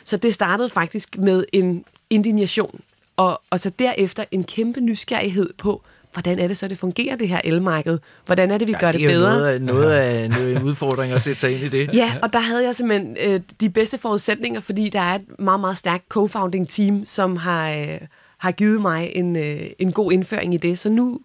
Så 0.04 0.16
det 0.16 0.34
startede 0.34 0.68
faktisk 0.68 1.18
med 1.18 1.44
en 1.52 1.84
indignation, 2.10 2.80
og, 3.16 3.42
og 3.50 3.60
så 3.60 3.70
derefter 3.70 4.24
en 4.30 4.44
kæmpe 4.44 4.80
nysgerrighed 4.80 5.50
på, 5.58 5.82
hvordan 6.16 6.38
er 6.38 6.48
det 6.48 6.56
så, 6.56 6.68
det 6.68 6.78
fungerer, 6.78 7.16
det 7.16 7.28
her 7.28 7.40
elmarked? 7.44 7.98
Hvordan 8.26 8.50
er 8.50 8.58
det, 8.58 8.68
vi 8.68 8.72
ja, 8.72 8.78
gør 8.78 8.92
det, 8.92 9.00
det 9.00 9.08
bedre? 9.08 9.30
Noget 9.30 9.46
af, 9.46 9.60
noget 9.60 9.92
af 9.92 10.30
noget, 10.30 10.56
en 10.56 10.62
udfordring 10.62 11.12
at 11.12 11.22
sætte 11.22 11.40
sig 11.40 11.54
ind 11.54 11.64
i 11.64 11.68
det. 11.68 11.94
Ja, 11.94 12.14
og 12.22 12.32
der 12.32 12.38
havde 12.38 12.64
jeg 12.64 12.74
simpelthen 12.74 13.16
øh, 13.20 13.40
de 13.60 13.70
bedste 13.70 13.98
forudsætninger, 13.98 14.60
fordi 14.60 14.88
der 14.88 15.00
er 15.00 15.14
et 15.14 15.38
meget, 15.38 15.60
meget 15.60 15.76
stærkt 15.76 16.04
co-founding 16.16 16.68
team, 16.68 17.06
som 17.06 17.36
har, 17.36 17.70
øh, 17.70 17.98
har 18.38 18.52
givet 18.52 18.80
mig 18.80 19.10
en, 19.14 19.36
øh, 19.36 19.70
en 19.78 19.92
god 19.92 20.12
indføring 20.12 20.54
i 20.54 20.56
det. 20.56 20.78
Så 20.78 20.88
nu 20.88 21.20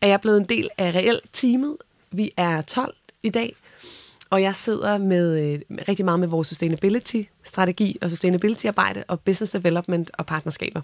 er 0.00 0.06
jeg 0.06 0.20
blevet 0.20 0.38
en 0.38 0.44
del 0.44 0.68
af 0.78 0.94
reelt 0.94 1.24
teamet. 1.32 1.76
Vi 2.10 2.30
er 2.36 2.60
12 2.60 2.94
i 3.22 3.28
dag, 3.28 3.56
og 4.30 4.42
jeg 4.42 4.56
sidder 4.56 4.98
med 4.98 5.40
øh, 5.40 5.60
rigtig 5.88 6.04
meget 6.04 6.20
med 6.20 6.28
vores 6.28 6.48
sustainability-strategi 6.48 7.98
og 8.00 8.10
sustainability-arbejde 8.10 9.04
og 9.08 9.20
business 9.20 9.52
development 9.52 10.10
og 10.18 10.26
partnerskaber. 10.26 10.80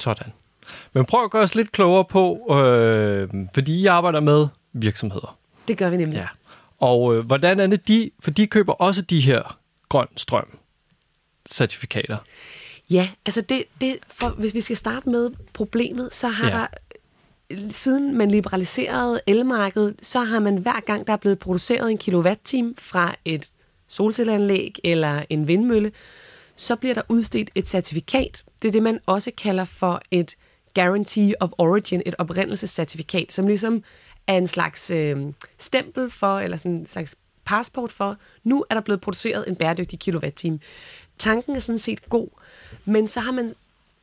Sådan. 0.00 0.32
Men 0.92 1.04
prøv 1.04 1.24
at 1.24 1.30
gøre 1.30 1.42
os 1.42 1.54
lidt 1.54 1.72
klogere 1.72 2.04
på, 2.04 2.54
øh, 2.56 3.28
fordi 3.54 3.80
I 3.80 3.86
arbejder 3.86 4.20
med 4.20 4.46
virksomheder. 4.72 5.38
Det 5.68 5.78
gør 5.78 5.90
vi 5.90 5.96
nemlig. 5.96 6.16
Ja. 6.16 6.26
Og 6.78 7.16
øh, 7.16 7.26
hvordan 7.26 7.60
er 7.60 7.66
det 7.66 7.88
de, 7.88 8.10
for 8.20 8.30
de 8.30 8.46
køber 8.46 8.72
også 8.72 9.02
de 9.02 9.20
her 9.20 9.58
grøn 9.88 10.06
strøm 10.16 10.58
certifikater. 11.48 12.16
Ja, 12.90 13.08
altså 13.26 13.40
det, 13.40 13.64
det 13.80 13.96
for, 14.08 14.28
hvis 14.28 14.54
vi 14.54 14.60
skal 14.60 14.76
starte 14.76 15.08
med 15.08 15.30
problemet, 15.52 16.12
så 16.12 16.28
har 16.28 16.48
Ja. 16.48 16.56
der, 16.56 16.66
siden 17.70 18.18
man 18.18 18.30
liberaliserede 18.30 19.20
elmarkedet, 19.26 19.94
så 20.02 20.20
har 20.20 20.38
man 20.38 20.56
hver 20.56 20.80
gang, 20.80 21.06
der 21.06 21.12
er 21.12 21.16
blevet 21.16 21.38
produceret 21.38 21.90
en 21.90 21.98
kilowatt-time 21.98 22.74
fra 22.78 23.14
et 23.24 23.50
solcelleanlæg 23.88 24.78
eller 24.84 25.22
en 25.30 25.46
vindmølle, 25.46 25.92
så 26.56 26.76
bliver 26.76 26.94
der 26.94 27.02
udstedt 27.08 27.50
et 27.54 27.68
certifikat. 27.68 28.42
Det 28.62 28.68
er 28.68 28.72
det, 28.72 28.82
man 28.82 29.00
også 29.06 29.30
kalder 29.38 29.64
for 29.64 30.02
et 30.10 30.34
Guarantee 30.78 31.34
of 31.40 31.50
Origin, 31.58 32.02
et 32.06 32.14
oprindelsescertifikat, 32.18 33.32
som 33.32 33.46
ligesom 33.46 33.82
er 34.26 34.36
en 34.36 34.46
slags 34.46 34.90
øh, 34.90 35.16
stempel 35.58 36.10
for, 36.10 36.38
eller 36.38 36.56
sådan 36.56 36.72
en 36.72 36.86
slags 36.86 37.16
passport 37.44 37.92
for, 37.92 38.16
nu 38.44 38.64
er 38.70 38.74
der 38.74 38.80
blevet 38.80 39.00
produceret 39.00 39.44
en 39.48 39.56
bæredygtig 39.56 39.98
kilowatt-time. 39.98 40.60
Tanken 41.18 41.56
er 41.56 41.60
sådan 41.60 41.78
set 41.78 42.08
god, 42.08 42.28
men 42.84 43.08
så 43.08 43.20
har 43.20 43.32
man 43.32 43.52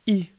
i 0.06 0.30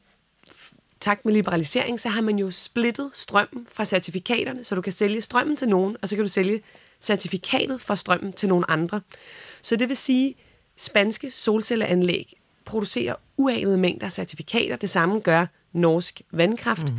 takt 1.00 1.24
med 1.24 1.32
liberalisering, 1.32 2.00
så 2.00 2.08
har 2.08 2.20
man 2.20 2.38
jo 2.38 2.50
splittet 2.50 3.10
strømmen 3.14 3.66
fra 3.72 3.84
certifikaterne, 3.84 4.64
så 4.64 4.74
du 4.74 4.80
kan 4.80 4.92
sælge 4.92 5.20
strømmen 5.20 5.56
til 5.56 5.68
nogen, 5.68 5.96
og 6.02 6.08
så 6.08 6.16
kan 6.16 6.24
du 6.24 6.30
sælge 6.30 6.62
certifikatet 7.00 7.80
for 7.80 7.94
strømmen 7.94 8.32
til 8.32 8.48
nogle 8.48 8.70
andre. 8.70 9.00
Så 9.62 9.76
det 9.76 9.88
vil 9.88 9.96
sige, 9.96 10.34
spanske 10.76 11.30
solcelleanlæg 11.30 12.34
producerer 12.64 13.14
uanede 13.36 13.78
mængder 13.78 14.06
af 14.06 14.12
certifikater. 14.12 14.76
Det 14.76 14.90
samme 14.90 15.20
gør 15.20 15.46
norsk 15.72 16.22
vandkraft. 16.32 16.92
Mm. 16.92 16.98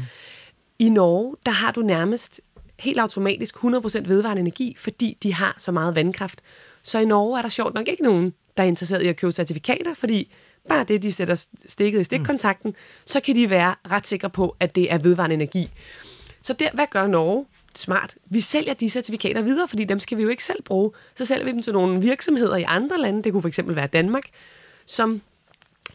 I 0.80 0.90
Norge, 0.90 1.36
der 1.46 1.52
har 1.52 1.72
du 1.72 1.82
nærmest 1.82 2.42
helt 2.80 3.00
automatisk 3.00 3.56
100% 3.56 3.62
vedvarende 4.08 4.40
energi, 4.40 4.76
fordi 4.78 5.18
de 5.24 5.34
har 5.34 5.56
så 5.58 5.72
meget 5.72 5.96
vandkraft. 5.96 6.42
Så 6.84 7.00
i 7.00 7.06
Norge 7.06 7.38
er 7.38 7.42
der 7.42 7.50
sjovt 7.50 7.74
nok 7.74 7.88
ikke 7.88 8.04
nogen, 8.04 8.34
der 8.58 8.64
er 8.64 8.68
interesseret 8.68 9.02
i 9.02 9.08
at 9.08 9.18
købe 9.18 9.32
certifikater, 9.32 9.94
fordi 9.94 10.32
bare 10.70 10.84
det, 10.84 11.04
de 11.04 11.12
sætter 11.12 11.46
stikket 11.66 12.00
i 12.00 12.04
stikkontakten, 12.04 12.70
mm. 12.70 12.76
så 13.06 13.20
kan 13.20 13.36
de 13.36 13.50
være 13.50 13.76
ret 13.92 14.08
sikre 14.08 14.30
på, 14.30 14.56
at 14.60 14.76
det 14.76 14.92
er 14.92 14.98
vedvarende 14.98 15.34
energi. 15.34 15.70
Så 16.42 16.54
der, 16.54 16.70
hvad 16.74 16.86
gør 16.92 17.08
Norge? 17.08 17.46
Smart. 17.76 18.16
Vi 18.26 18.40
sælger 18.40 18.74
de 18.74 18.90
certifikater 18.90 19.42
videre, 19.42 19.68
fordi 19.68 19.84
dem 19.84 20.00
skal 20.00 20.18
vi 20.18 20.24
jo 20.24 20.30
ikke 20.30 20.44
selv 20.44 20.64
bruge. 20.64 20.92
Så 21.16 21.26
sælger 21.26 21.46
vi 21.46 21.52
dem 21.52 21.62
til 21.62 21.74
nogle 21.74 22.02
virksomheder 22.02 22.56
i 22.56 22.64
andre 22.68 22.98
lande, 22.98 23.24
det 23.24 23.32
kunne 23.32 23.42
for 23.42 23.48
eksempel 23.48 23.76
være 23.76 23.88
Danmark, 23.88 24.24
som 24.86 25.22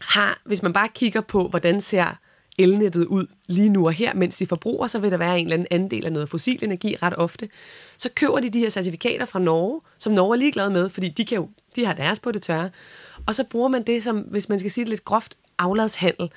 har, 0.01 0.41
hvis 0.45 0.63
man 0.63 0.73
bare 0.73 0.89
kigger 0.89 1.21
på, 1.21 1.47
hvordan 1.47 1.81
ser 1.81 2.17
elnettet 2.59 3.05
ud 3.05 3.27
lige 3.47 3.69
nu 3.69 3.85
og 3.85 3.93
her, 3.93 4.13
mens 4.13 4.37
de 4.37 4.47
forbruger, 4.47 4.87
så 4.87 4.99
vil 4.99 5.11
der 5.11 5.17
være 5.17 5.39
en 5.39 5.45
eller 5.45 5.53
anden 5.53 5.67
andel 5.71 6.05
af 6.05 6.11
noget 6.11 6.29
fossil 6.29 6.59
energi 6.63 6.95
ret 6.95 7.13
ofte. 7.17 7.49
Så 7.97 8.09
køber 8.15 8.39
de 8.39 8.49
de 8.49 8.59
her 8.59 8.69
certifikater 8.69 9.25
fra 9.25 9.39
Norge, 9.39 9.81
som 9.97 10.13
Norge 10.13 10.35
er 10.35 10.39
ligeglad 10.39 10.69
med, 10.69 10.89
fordi 10.89 11.09
de, 11.09 11.25
kan 11.25 11.35
jo, 11.35 11.49
de 11.75 11.85
har 11.85 11.93
deres 11.93 12.19
på 12.19 12.31
det 12.31 12.41
tørre. 12.41 12.69
Og 13.25 13.35
så 13.35 13.43
bruger 13.43 13.67
man 13.67 13.83
det 13.83 14.03
som, 14.03 14.17
hvis 14.17 14.49
man 14.49 14.59
skal 14.59 14.71
sige 14.71 14.85
det 14.85 14.89
lidt 14.89 15.05
groft, 15.05 15.37
afladshandel. 15.59 16.29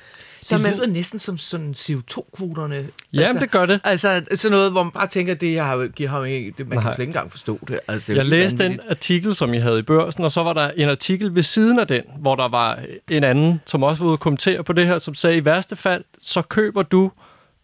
Så 0.42 0.54
det 0.54 0.62
man, 0.62 0.74
lyder 0.74 0.86
næsten 0.86 1.18
som 1.18 1.38
sådan 1.38 1.74
CO2-kvoterne. 1.78 2.86
Jamen, 3.12 3.42
det 3.42 3.50
gør 3.50 3.66
det. 3.66 3.80
Altså, 3.84 4.22
sådan 4.34 4.50
noget, 4.56 4.70
hvor 4.72 4.82
man 4.82 4.92
bare 4.92 5.06
tænker, 5.06 5.34
det 5.34 5.54
jeg 5.54 5.64
har, 5.66 5.86
giver 5.86 6.08
ham 6.08 6.24
ikke, 6.24 6.54
det, 6.58 6.68
man 6.68 6.76
Nej. 6.78 6.82
kan 6.84 6.92
slet 6.92 7.02
ikke 7.02 7.10
engang 7.10 7.30
forstå 7.30 7.58
det. 7.68 7.80
Altså, 7.88 8.12
det 8.12 8.18
Jeg 8.18 8.26
læste 8.26 8.58
den 8.58 8.80
artikel, 8.90 9.34
som 9.34 9.54
I 9.54 9.58
havde 9.58 9.78
i 9.78 9.82
børsen, 9.82 10.24
og 10.24 10.32
så 10.32 10.42
var 10.42 10.52
der 10.52 10.70
en 10.70 10.90
artikel 10.90 11.34
ved 11.34 11.42
siden 11.42 11.78
af 11.78 11.86
den, 11.86 12.02
hvor 12.20 12.34
der 12.34 12.48
var 12.48 12.78
en 13.10 13.24
anden, 13.24 13.60
som 13.66 13.82
også 13.82 14.02
var 14.02 14.06
ude 14.08 14.14
og 14.14 14.20
kommentere 14.20 14.64
på 14.64 14.72
det 14.72 14.86
her, 14.86 14.98
som 14.98 15.14
sagde, 15.14 15.36
i 15.36 15.44
værste 15.44 15.76
fald, 15.76 16.04
så 16.22 16.42
køber 16.42 16.82
du, 16.82 17.10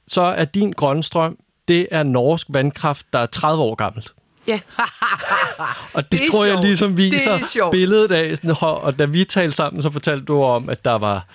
så 0.08 0.20
er 0.22 0.44
din 0.44 0.72
grønne 0.72 1.02
strøm, 1.02 1.36
det 1.68 1.86
er 1.90 2.02
norsk 2.02 2.46
vandkraft, 2.50 3.06
der 3.12 3.18
er 3.18 3.26
30 3.26 3.62
år 3.62 3.74
gammelt. 3.74 4.12
ja, 4.46 4.60
Og 5.94 6.12
det, 6.12 6.20
Det 6.20 6.20
tror 6.32 6.44
jeg 6.44 6.54
sjovt. 6.54 6.64
ligesom 6.66 6.96
Det 6.96 7.06
er 7.06 7.10
viser 7.10 7.38
sjovt. 7.52 7.70
billedet 7.72 8.12
af, 8.12 8.36
sådan, 8.36 8.56
og- 8.60 8.80
og 8.80 8.98
da 8.98 9.04
vi 9.04 9.24
talte 9.24 9.56
sammen, 9.56 9.82
så 9.82 9.90
fortalte 9.90 10.24
du 10.24 10.42
om, 10.42 10.68
at 10.68 10.84
der 10.84 10.92
var 10.98 11.26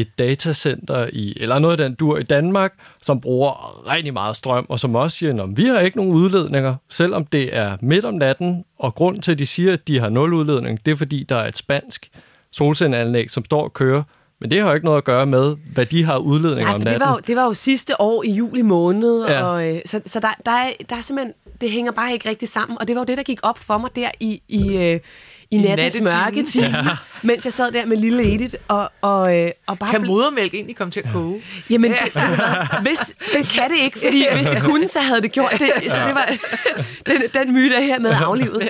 et 0.00 0.18
datacenter 0.18 1.08
i, 1.12 1.36
eller 1.40 1.58
noget 1.58 1.80
af 1.80 1.88
den 1.88 1.94
dur 1.94 2.18
i 2.18 2.22
Danmark, 2.22 2.72
som 3.02 3.20
bruger 3.20 3.82
rigtig 3.90 4.12
meget 4.12 4.36
strøm, 4.36 4.66
og 4.68 4.80
som 4.80 4.94
også 4.94 5.16
siger, 5.16 5.42
at 5.42 5.56
vi 5.56 5.64
har 5.64 5.80
ikke 5.80 5.96
nogen 5.96 6.12
udledninger, 6.12 6.74
selvom 6.88 7.26
det 7.26 7.56
er 7.56 7.76
midt 7.80 8.04
om 8.04 8.14
natten, 8.14 8.64
og 8.78 8.94
grund 8.94 9.22
til, 9.22 9.32
at 9.32 9.38
de 9.38 9.46
siger, 9.46 9.72
at 9.72 9.88
de 9.88 10.00
har 10.00 10.08
nul 10.08 10.32
udledning, 10.32 10.86
det 10.86 10.92
er 10.92 10.96
fordi, 10.96 11.22
der 11.28 11.36
er 11.36 11.48
et 11.48 11.56
spansk 11.56 12.10
solcelleanlæg, 12.52 13.30
som 13.30 13.44
står 13.44 13.62
og 13.62 13.72
kører, 13.72 14.02
men 14.40 14.50
det 14.50 14.60
har 14.60 14.68
jo 14.68 14.74
ikke 14.74 14.84
noget 14.84 14.98
at 14.98 15.04
gøre 15.04 15.26
med, 15.26 15.56
hvad 15.72 15.86
de 15.86 16.04
har 16.04 16.18
udledninger 16.18 16.64
Nej, 16.64 16.74
om 16.74 16.80
for 16.80 16.84
det 16.84 16.98
natten. 16.98 17.08
var, 17.08 17.14
jo, 17.14 17.20
det 17.26 17.36
var 17.36 17.44
jo 17.44 17.54
sidste 17.54 18.00
år 18.00 18.22
i 18.22 18.30
juli 18.30 18.62
måned, 18.62 19.26
ja. 19.26 19.42
og, 19.42 19.68
øh, 19.68 19.80
så, 19.86 20.00
så 20.06 20.20
der, 20.20 20.28
der, 20.46 20.52
er, 20.52 20.72
der 20.90 20.96
er 20.96 21.02
simpelthen, 21.02 21.34
det 21.60 21.70
hænger 21.70 21.92
bare 21.92 22.12
ikke 22.12 22.28
rigtig 22.28 22.48
sammen, 22.48 22.78
og 22.80 22.88
det 22.88 22.96
var 22.96 23.00
jo 23.00 23.04
det, 23.04 23.16
der 23.16 23.22
gik 23.22 23.40
op 23.42 23.58
for 23.58 23.78
mig 23.78 23.90
der 23.96 24.10
i, 24.20 24.42
i, 24.48 24.76
øh, 24.76 25.00
i 25.50 25.58
nattens 25.58 26.00
mørke 26.00 26.42
time, 26.52 26.66
ja. 26.66 26.96
mens 27.22 27.44
jeg 27.44 27.52
sad 27.52 27.72
der 27.72 27.86
med 27.86 27.96
lille 27.96 28.34
Edith, 28.34 28.54
og, 28.68 28.90
og, 29.00 29.38
øh, 29.38 29.50
og 29.66 29.78
bare... 29.78 29.90
Kan 29.90 30.00
ble- 30.02 30.06
modermælk 30.06 30.54
egentlig 30.54 30.76
komme 30.76 30.90
til 30.90 31.00
at 31.00 31.12
koge? 31.12 31.42
Jamen, 31.70 31.90
det, 31.90 31.98
du 32.14 32.18
hvad? 32.18 32.82
hvis, 32.82 33.14
det 33.34 33.48
kan 33.48 33.70
det 33.70 33.78
ikke, 33.78 33.98
fordi 34.04 34.26
hvis 34.34 34.46
det 34.46 34.62
kunne, 34.62 34.88
så 34.88 35.00
havde 35.00 35.22
det 35.22 35.32
gjort 35.32 35.52
det. 35.52 35.92
Så 35.92 36.00
det 36.06 36.14
var 36.14 36.28
den, 37.06 37.22
den 37.34 37.54
myte 37.54 37.74
er 37.74 37.80
her 37.80 37.98
med 38.00 38.10
aflivet. 38.24 38.68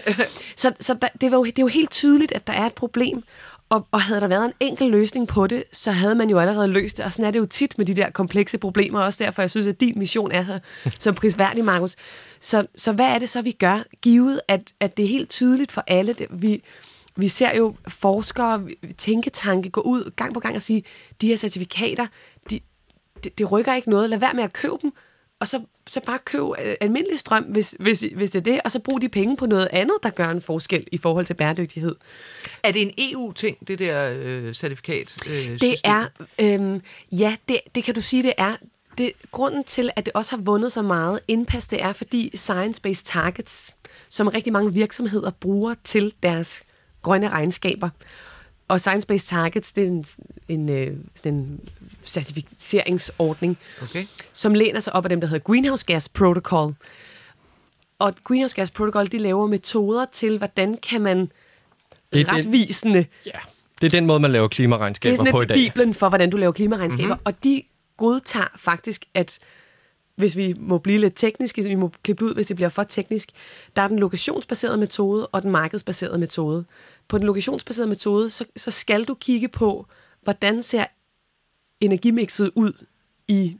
Så, 0.56 0.72
så 0.80 0.94
der, 1.02 1.08
det, 1.20 1.30
var 1.30 1.36
jo, 1.36 1.44
det 1.44 1.58
er 1.58 1.62
jo 1.62 1.66
helt 1.66 1.90
tydeligt, 1.90 2.32
at 2.32 2.46
der 2.46 2.52
er 2.52 2.66
et 2.66 2.74
problem. 2.74 3.22
Og, 3.68 3.86
og 3.92 4.02
havde 4.02 4.20
der 4.20 4.26
været 4.26 4.44
en 4.44 4.52
enkel 4.60 4.90
løsning 4.90 5.28
på 5.28 5.46
det, 5.46 5.64
så 5.72 5.90
havde 5.92 6.14
man 6.14 6.30
jo 6.30 6.38
allerede 6.38 6.68
løst 6.68 6.96
det. 6.96 7.04
Og 7.04 7.12
sådan 7.12 7.24
er 7.24 7.30
det 7.30 7.38
jo 7.38 7.46
tit 7.46 7.78
med 7.78 7.86
de 7.86 7.94
der 7.94 8.10
komplekse 8.10 8.58
problemer. 8.58 9.00
Også 9.00 9.24
derfor, 9.24 9.42
jeg 9.42 9.50
synes, 9.50 9.66
at 9.66 9.80
din 9.80 9.98
mission 9.98 10.32
er 10.32 10.44
så, 10.44 10.58
så 10.98 11.12
prisværdig, 11.12 11.64
Markus. 11.64 11.96
Så, 12.40 12.66
så 12.76 12.92
hvad 12.92 13.06
er 13.06 13.18
det 13.18 13.28
så, 13.28 13.42
vi 13.42 13.52
gør? 13.52 13.82
Givet, 14.02 14.40
at, 14.48 14.72
at 14.80 14.96
det 14.96 15.04
er 15.04 15.08
helt 15.08 15.30
tydeligt 15.30 15.72
for 15.72 15.84
alle. 15.86 16.12
Det, 16.12 16.26
vi, 16.30 16.62
vi 17.16 17.28
ser 17.28 17.56
jo 17.56 17.74
forskere, 17.88 18.68
tænketanke 18.98 19.70
gå 19.70 19.80
ud 19.80 20.10
gang 20.16 20.34
på 20.34 20.40
gang 20.40 20.56
og 20.56 20.62
sige, 20.62 20.84
de 21.20 21.26
her 21.26 21.36
certifikater, 21.36 22.06
de, 22.50 22.60
det, 23.24 23.38
det 23.38 23.52
rykker 23.52 23.74
ikke 23.74 23.90
noget. 23.90 24.10
Lad 24.10 24.18
være 24.18 24.34
med 24.34 24.44
at 24.44 24.52
købe 24.52 24.76
dem, 24.82 24.92
og 25.40 25.48
så, 25.48 25.62
så 25.86 26.00
bare 26.00 26.18
køb 26.24 26.42
øh, 26.42 26.74
almindelig 26.80 27.18
strøm, 27.18 27.44
hvis, 27.44 27.76
hvis, 27.80 28.04
hvis 28.16 28.30
det 28.30 28.38
er 28.38 28.42
det, 28.42 28.60
og 28.64 28.72
så 28.72 28.80
brug 28.80 29.02
de 29.02 29.08
penge 29.08 29.36
på 29.36 29.46
noget 29.46 29.68
andet, 29.72 29.96
der 30.02 30.10
gør 30.10 30.28
en 30.28 30.40
forskel 30.40 30.86
i 30.92 30.98
forhold 30.98 31.26
til 31.26 31.34
bæredygtighed. 31.34 31.94
Er 32.62 32.72
det 32.72 32.82
en 32.82 32.92
EU-ting, 32.98 33.68
det 33.68 33.78
der 33.78 34.14
øh, 34.18 34.54
certifikat? 34.54 35.14
Øh, 35.26 35.32
Det 35.32 35.60
system? 35.60 35.76
er, 35.84 36.06
øhm, 36.38 36.82
ja, 37.12 37.36
det, 37.48 37.60
det 37.74 37.84
kan 37.84 37.94
du 37.94 38.00
sige, 38.00 38.22
det 38.22 38.32
er. 38.38 38.56
Det, 38.98 39.12
grunden 39.30 39.64
til, 39.64 39.90
at 39.96 40.06
det 40.06 40.12
også 40.14 40.36
har 40.36 40.42
vundet 40.42 40.72
så 40.72 40.82
meget 40.82 41.20
indpas, 41.28 41.66
det 41.68 41.82
er, 41.82 41.92
fordi 41.92 42.30
Science-Based 42.36 43.02
Targets, 43.04 43.74
som 44.08 44.28
rigtig 44.28 44.52
mange 44.52 44.72
virksomheder 44.72 45.30
bruger 45.30 45.74
til 45.84 46.12
deres 46.22 46.62
grønne 47.02 47.28
regnskaber, 47.28 47.88
og 48.68 48.76
Science-Based 48.76 49.26
Targets, 49.28 49.72
det 49.72 49.84
er 49.84 49.88
en, 49.88 50.04
en, 50.48 50.68
øh, 50.68 50.96
en 51.24 51.60
certificeringsordning, 52.04 53.58
Okay. 53.82 54.06
som 54.32 54.54
læner 54.54 54.80
sig 54.80 54.92
op 54.92 55.04
af 55.04 55.08
dem, 55.08 55.20
der 55.20 55.28
hedder 55.28 55.44
Greenhouse 55.44 55.86
Gas 55.86 56.08
Protocol. 56.08 56.74
Og 57.98 58.14
Greenhouse 58.24 58.56
Gas 58.56 58.70
Protocol, 58.70 59.06
de 59.12 59.18
laver 59.18 59.46
metoder 59.46 60.06
til, 60.12 60.38
hvordan 60.38 60.78
kan 60.82 61.00
man 61.00 61.18
Det 62.12 62.20
er 62.20 62.24
den- 62.24 62.34
retvisende 62.34 63.06
Ja, 63.26 63.30
det 63.80 63.86
er 63.86 63.90
den 63.90 64.06
måde, 64.06 64.20
man 64.20 64.32
laver 64.32 64.46
det 64.48 64.54
er 64.54 64.56
klimaregnskaber 64.56 65.16
sådan 65.16 65.32
på 65.32 65.42
i 65.42 65.46
dag. 65.46 65.56
biblen 65.56 65.94
for, 65.94 66.08
hvordan 66.08 66.30
du 66.30 66.36
laver 66.36 66.52
klimaregnskaber. 66.52 67.14
Mm-hmm. 67.14 67.22
Og 67.24 67.44
de 67.44 67.62
godtager 67.96 68.48
faktisk, 68.56 69.04
at 69.14 69.38
hvis 70.16 70.36
vi 70.36 70.54
må 70.58 70.78
blive 70.78 70.98
lidt 70.98 71.16
tekniske, 71.16 71.64
vi 71.64 71.74
må 71.74 71.92
klippe 72.02 72.24
ud, 72.24 72.34
hvis 72.34 72.46
det 72.46 72.56
bliver 72.56 72.68
for 72.68 72.82
teknisk, 72.82 73.30
der 73.76 73.82
er 73.82 73.88
den 73.88 73.98
lokationsbaserede 73.98 74.76
metode 74.76 75.26
og 75.26 75.42
den 75.42 75.50
markedsbaserede 75.50 76.18
metode. 76.18 76.64
På 77.08 77.18
den 77.18 77.26
lokationsbaserede 77.26 77.88
metode, 77.88 78.30
så, 78.30 78.44
så 78.56 78.70
skal 78.70 79.04
du 79.04 79.14
kigge 79.14 79.48
på, 79.48 79.86
hvordan 80.22 80.62
ser 80.62 80.84
energimixet 81.80 82.50
ud 82.54 82.72
i 83.28 83.56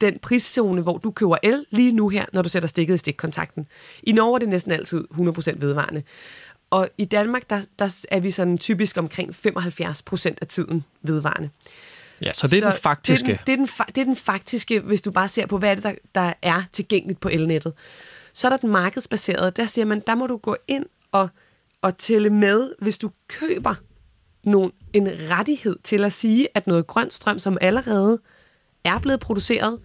den 0.00 0.18
priszone, 0.18 0.82
hvor 0.82 0.98
du 0.98 1.10
køber 1.10 1.36
el 1.42 1.66
lige 1.70 1.92
nu 1.92 2.08
her, 2.08 2.26
når 2.32 2.42
du 2.42 2.48
sætter 2.48 2.68
stikket 2.68 2.94
i 2.94 2.98
stikkontakten. 2.98 3.66
I 4.02 4.12
Norge 4.12 4.34
er 4.34 4.38
det 4.38 4.48
næsten 4.48 4.72
altid 4.72 5.04
100% 5.10 5.52
vedvarende. 5.56 6.02
Og 6.70 6.88
i 6.98 7.04
Danmark, 7.04 7.50
der, 7.50 7.66
der 7.78 8.06
er 8.10 8.20
vi 8.20 8.30
sådan 8.30 8.58
typisk 8.58 8.96
omkring 8.96 9.30
75% 9.30 10.34
af 10.40 10.46
tiden 10.48 10.84
vedvarende. 11.02 11.50
Ja, 12.22 12.32
så 12.32 12.46
det 12.46 12.62
er 12.62 12.70
den 12.70 12.80
faktiske. 12.82 13.26
Det 13.26 13.32
er 13.32 13.36
den, 13.36 13.46
det, 13.46 13.52
er 13.52 13.56
den, 13.56 13.68
fa- 13.68 13.92
det 13.94 13.98
er 13.98 14.04
den 14.04 14.16
faktiske, 14.16 14.80
hvis 14.80 15.02
du 15.02 15.10
bare 15.10 15.28
ser 15.28 15.46
på, 15.46 15.58
hvad 15.58 15.70
er 15.70 15.74
det, 15.74 15.84
der, 15.84 15.94
der 16.14 16.32
er 16.42 16.62
tilgængeligt 16.72 17.20
på 17.20 17.28
elnettet. 17.28 17.72
Så 18.32 18.46
er 18.46 18.50
der 18.50 18.56
den 18.56 18.70
markedsbaserede. 18.70 19.50
Der 19.50 19.66
siger 19.66 19.84
man, 19.84 20.02
der 20.06 20.14
må 20.14 20.26
du 20.26 20.36
gå 20.36 20.56
ind 20.68 20.86
og, 21.12 21.28
og 21.82 21.98
tælle 21.98 22.30
med, 22.30 22.72
hvis 22.78 22.98
du 22.98 23.10
køber 23.28 23.74
nogen, 24.44 24.72
en 24.92 25.08
rettighed 25.30 25.76
til 25.84 26.04
at 26.04 26.12
sige, 26.12 26.48
at 26.54 26.66
noget 26.66 26.86
grøn 26.86 27.10
strøm, 27.10 27.38
som 27.38 27.58
allerede 27.60 28.20
er 28.84 28.98
blevet 28.98 29.20
produceret, 29.20 29.78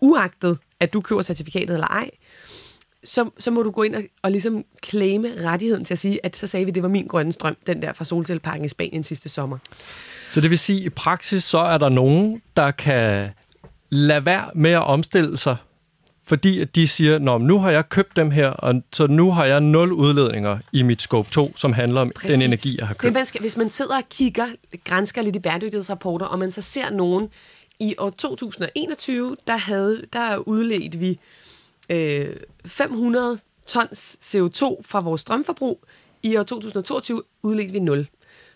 uagtet 0.00 0.58
at 0.80 0.92
du 0.92 1.00
køber 1.00 1.22
certifikatet 1.22 1.74
eller 1.74 1.86
ej, 1.86 2.10
så, 3.04 3.30
så 3.38 3.50
må 3.50 3.62
du 3.62 3.70
gå 3.70 3.82
ind 3.82 3.94
og, 3.94 4.02
og 4.22 4.30
ligesom 4.30 4.64
claime 4.84 5.44
rettigheden 5.44 5.84
til 5.84 5.94
at 5.94 5.98
sige, 5.98 6.26
at 6.26 6.36
så 6.36 6.46
sagde 6.46 6.66
vi, 6.66 6.70
at 6.70 6.74
det 6.74 6.82
var 6.82 6.88
min 6.88 7.06
grønne 7.06 7.32
strøm, 7.32 7.56
den 7.66 7.82
der 7.82 7.92
fra 7.92 8.04
solcelleparken 8.04 8.64
i 8.64 8.68
Spanien 8.68 9.04
sidste 9.04 9.28
sommer. 9.28 9.58
Så 10.30 10.40
det 10.40 10.50
vil 10.50 10.58
sige, 10.58 10.78
at 10.78 10.86
i 10.86 10.90
praksis 10.90 11.44
så 11.44 11.58
er 11.58 11.78
der 11.78 11.88
nogen, 11.88 12.42
der 12.56 12.70
kan 12.70 13.30
lad 13.90 14.20
være 14.20 14.50
med 14.54 14.70
at 14.70 14.82
omstille 14.82 15.36
sig, 15.36 15.56
fordi 16.24 16.60
at 16.60 16.76
de 16.76 16.88
siger, 16.88 17.18
Nå, 17.18 17.38
nu 17.38 17.58
har 17.58 17.70
jeg 17.70 17.88
købt 17.88 18.16
dem 18.16 18.30
her, 18.30 18.48
og 18.48 18.82
så 18.92 19.06
nu 19.06 19.32
har 19.32 19.44
jeg 19.44 19.60
nul 19.60 19.92
udledninger 19.92 20.58
i 20.72 20.82
mit 20.82 21.02
scope 21.02 21.30
2, 21.30 21.56
som 21.56 21.72
handler 21.72 22.00
om 22.00 22.12
Præcis. 22.14 22.34
den 22.34 22.42
energi, 22.42 22.76
jeg 22.78 22.86
har 22.86 22.94
købt. 22.94 23.02
Det, 23.02 23.12
man 23.12 23.26
skal, 23.26 23.40
hvis 23.40 23.56
man 23.56 23.70
sidder 23.70 23.96
og 23.96 24.08
kigger, 24.10 24.46
grænsker 24.84 25.22
lidt 25.22 25.36
i 25.36 25.38
bæredygtighedsrapporter, 25.38 26.26
og 26.26 26.38
man 26.38 26.50
så 26.50 26.60
ser 26.60 26.90
nogen, 26.90 27.28
i 27.80 27.94
år 27.98 28.10
2021, 28.10 29.36
der, 29.46 29.56
havde, 29.56 30.02
der 30.12 30.36
udledte 30.36 30.98
vi 30.98 31.18
øh, 31.90 32.36
500 32.66 33.38
tons 33.66 34.18
CO2 34.22 34.82
fra 34.84 35.00
vores 35.00 35.20
strømforbrug. 35.20 35.84
I 36.22 36.36
år 36.36 36.42
2022 36.42 37.22
udledte 37.42 37.72
vi 37.72 37.78
0. 37.78 38.08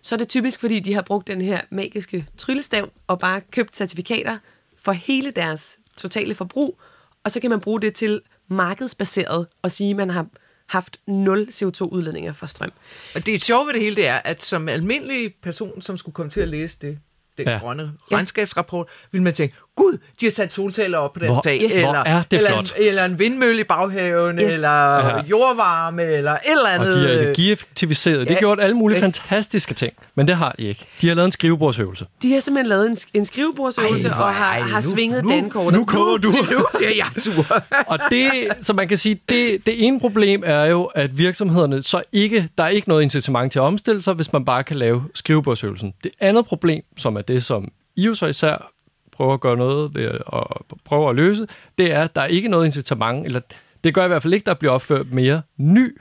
Så 0.05 0.15
er 0.15 0.17
det 0.17 0.29
typisk, 0.29 0.61
fordi 0.61 0.81
de 0.81 0.95
har 0.95 1.03
brugt 1.03 1.27
den 1.27 1.41
her 1.41 1.61
magiske 1.71 2.27
tryllestav 2.39 2.91
og 3.07 3.19
bare 3.19 3.41
købt 3.41 3.77
certifikater 3.77 4.39
for 4.77 4.93
hele 4.93 5.31
deres 5.31 5.79
totale 5.97 6.35
forbrug, 6.35 6.81
og 7.25 7.31
så 7.31 7.41
kan 7.41 7.51
man 7.51 7.61
bruge 7.61 7.81
det 7.81 7.95
til 7.95 8.21
markedsbaseret 8.49 9.47
og 9.63 9.71
sige, 9.71 9.91
at 9.91 9.97
man 9.97 10.11
har 10.11 10.27
haft 10.67 10.97
nul 11.07 11.49
CO2-udledninger 11.51 12.33
fra 12.33 12.47
strøm. 12.47 12.73
Og 13.15 13.27
det 13.27 13.35
er 13.35 13.39
sjovt 13.39 13.67
ved 13.67 13.75
det 13.75 13.83
hele, 13.83 13.97
det 13.97 14.07
er, 14.07 14.17
at 14.17 14.43
som 14.43 14.69
almindelig 14.69 15.35
person, 15.43 15.83
som 15.83 15.97
skulle 15.97 16.15
komme 16.15 16.31
til 16.31 16.41
at 16.41 16.49
læse 16.49 16.79
det, 16.81 16.99
den 17.39 17.49
ja. 17.49 17.59
grønne 17.59 17.93
regnskabsrapport, 18.13 18.89
vil 19.13 19.23
man 19.23 19.35
tænke, 19.35 19.55
gud, 19.77 19.99
de 20.21 20.27
har 20.27 20.31
sat 20.31 20.53
solceller 20.53 20.99
op 20.99 21.13
på 21.13 21.21
deres 21.21 21.37
tag, 21.45 21.61
yes. 21.63 21.75
eller, 21.75 22.03
er 22.07 22.23
det 22.23 22.37
eller, 22.37 22.51
flot. 22.51 22.79
En, 22.79 22.89
eller 22.89 23.05
en 23.05 23.19
vindmølle 23.19 23.61
i 23.61 23.65
baghaven, 23.65 24.39
yes. 24.39 24.55
eller 24.55 25.07
ja. 25.07 25.21
jordvarme, 25.21 26.03
eller 26.03 26.33
et 26.33 26.39
eller 26.51 26.69
andet. 26.69 26.95
Og 26.95 27.01
de 27.01 27.13
er 27.13 27.23
energieffektiviseret. 27.23 28.19
Ja. 28.19 28.25
De 28.25 28.29
har 28.29 28.39
gjort 28.39 28.61
alle 28.61 28.77
mulige 28.77 28.99
ja. 28.99 29.05
fantastiske 29.05 29.75
ting, 29.75 29.93
men 30.15 30.27
det 30.27 30.37
har 30.37 30.55
de 30.59 30.63
ikke. 30.63 30.87
De 31.01 31.09
har 31.09 31.15
lavet 31.15 31.27
en 31.27 31.33
skrivebordsøvelse. 31.33 32.07
De 32.23 32.33
har 32.33 32.41
simpelthen 32.41 32.69
lavet 32.69 32.91
en, 32.91 32.97
en 33.15 33.25
skrivebordsøvelse 33.25 34.09
ej, 34.09 34.23
og 34.23 34.35
har, 34.35 34.53
ej, 34.53 34.61
har 34.61 34.81
nu, 34.81 34.87
svinget 34.87 35.25
nu, 35.25 35.31
den 35.31 35.51
kort. 35.51 35.75
Nu 35.75 35.85
kommer 35.85 36.17
du. 36.17 36.31
Nu 36.31 36.67
er 36.75 36.95
jeg 36.97 37.23
sur. 37.23 37.63
og 37.93 37.99
det, 38.11 38.31
så 38.63 38.73
man 38.73 38.89
kan 38.89 38.99
sige, 38.99 39.21
det, 39.29 39.67
det 39.67 39.87
ene 39.87 40.01
problem 40.01 40.43
er 40.47 40.65
jo, 40.65 40.85
at 40.85 41.19
virksomhederne 41.19 41.83
så 41.83 42.03
ikke, 42.13 42.49
der 42.59 42.65
er 42.65 42.69
ikke 42.69 42.89
noget 42.89 43.03
incitament 43.03 43.53
til 43.53 43.59
at 43.59 43.63
omstille 43.63 44.03
sig, 44.03 44.15
hvis 44.15 44.33
man 44.33 44.45
bare 44.45 44.65
kan 44.65 44.77
lave 44.77 45.03
skrivebordsøvelsen. 45.15 45.95
Det 46.05 46.11
andet 46.21 46.47
problem, 46.47 46.83
som 46.97 47.17
er 47.17 47.23
det, 47.23 47.45
som 47.45 47.69
i 47.97 48.03
jo 48.03 48.15
så 48.15 48.27
især 48.27 48.74
prøver 49.15 49.35
at 49.35 49.41
gøre 49.41 49.57
noget 49.57 49.95
ved 49.95 50.05
at 50.05 50.79
prøve 50.85 51.11
at 51.11 51.17
løse, 51.17 51.47
det 51.79 51.93
er, 51.93 52.03
at 52.03 52.15
der 52.15 52.21
er 52.21 52.27
ikke 52.27 52.49
noget 52.49 52.67
incitament, 52.67 53.27
eller 53.27 53.41
det 53.85 53.95
gør 53.95 54.05
i 54.05 54.09
hvert 54.09 54.23
fald 54.23 54.35
ikke, 54.35 54.47
der 54.47 54.55
bliver 54.55 54.73
opført 54.73 55.13
mere 55.13 55.43
ny 55.57 55.99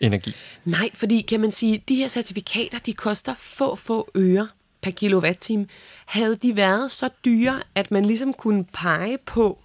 energi. 0.00 0.34
Nej, 0.64 0.90
fordi 0.94 1.20
kan 1.20 1.40
man 1.40 1.50
sige, 1.50 1.82
de 1.88 1.94
her 1.94 2.08
certifikater, 2.08 2.78
de 2.78 2.92
koster 2.92 3.34
få, 3.38 3.74
få 3.74 4.10
øre 4.16 4.48
per 4.82 4.90
kilowatt-time. 4.90 5.66
Havde 6.06 6.36
de 6.36 6.56
været 6.56 6.90
så 6.90 7.08
dyre, 7.24 7.62
at 7.74 7.90
man 7.90 8.04
ligesom 8.04 8.32
kunne 8.32 8.64
pege 8.64 9.18
på, 9.26 9.58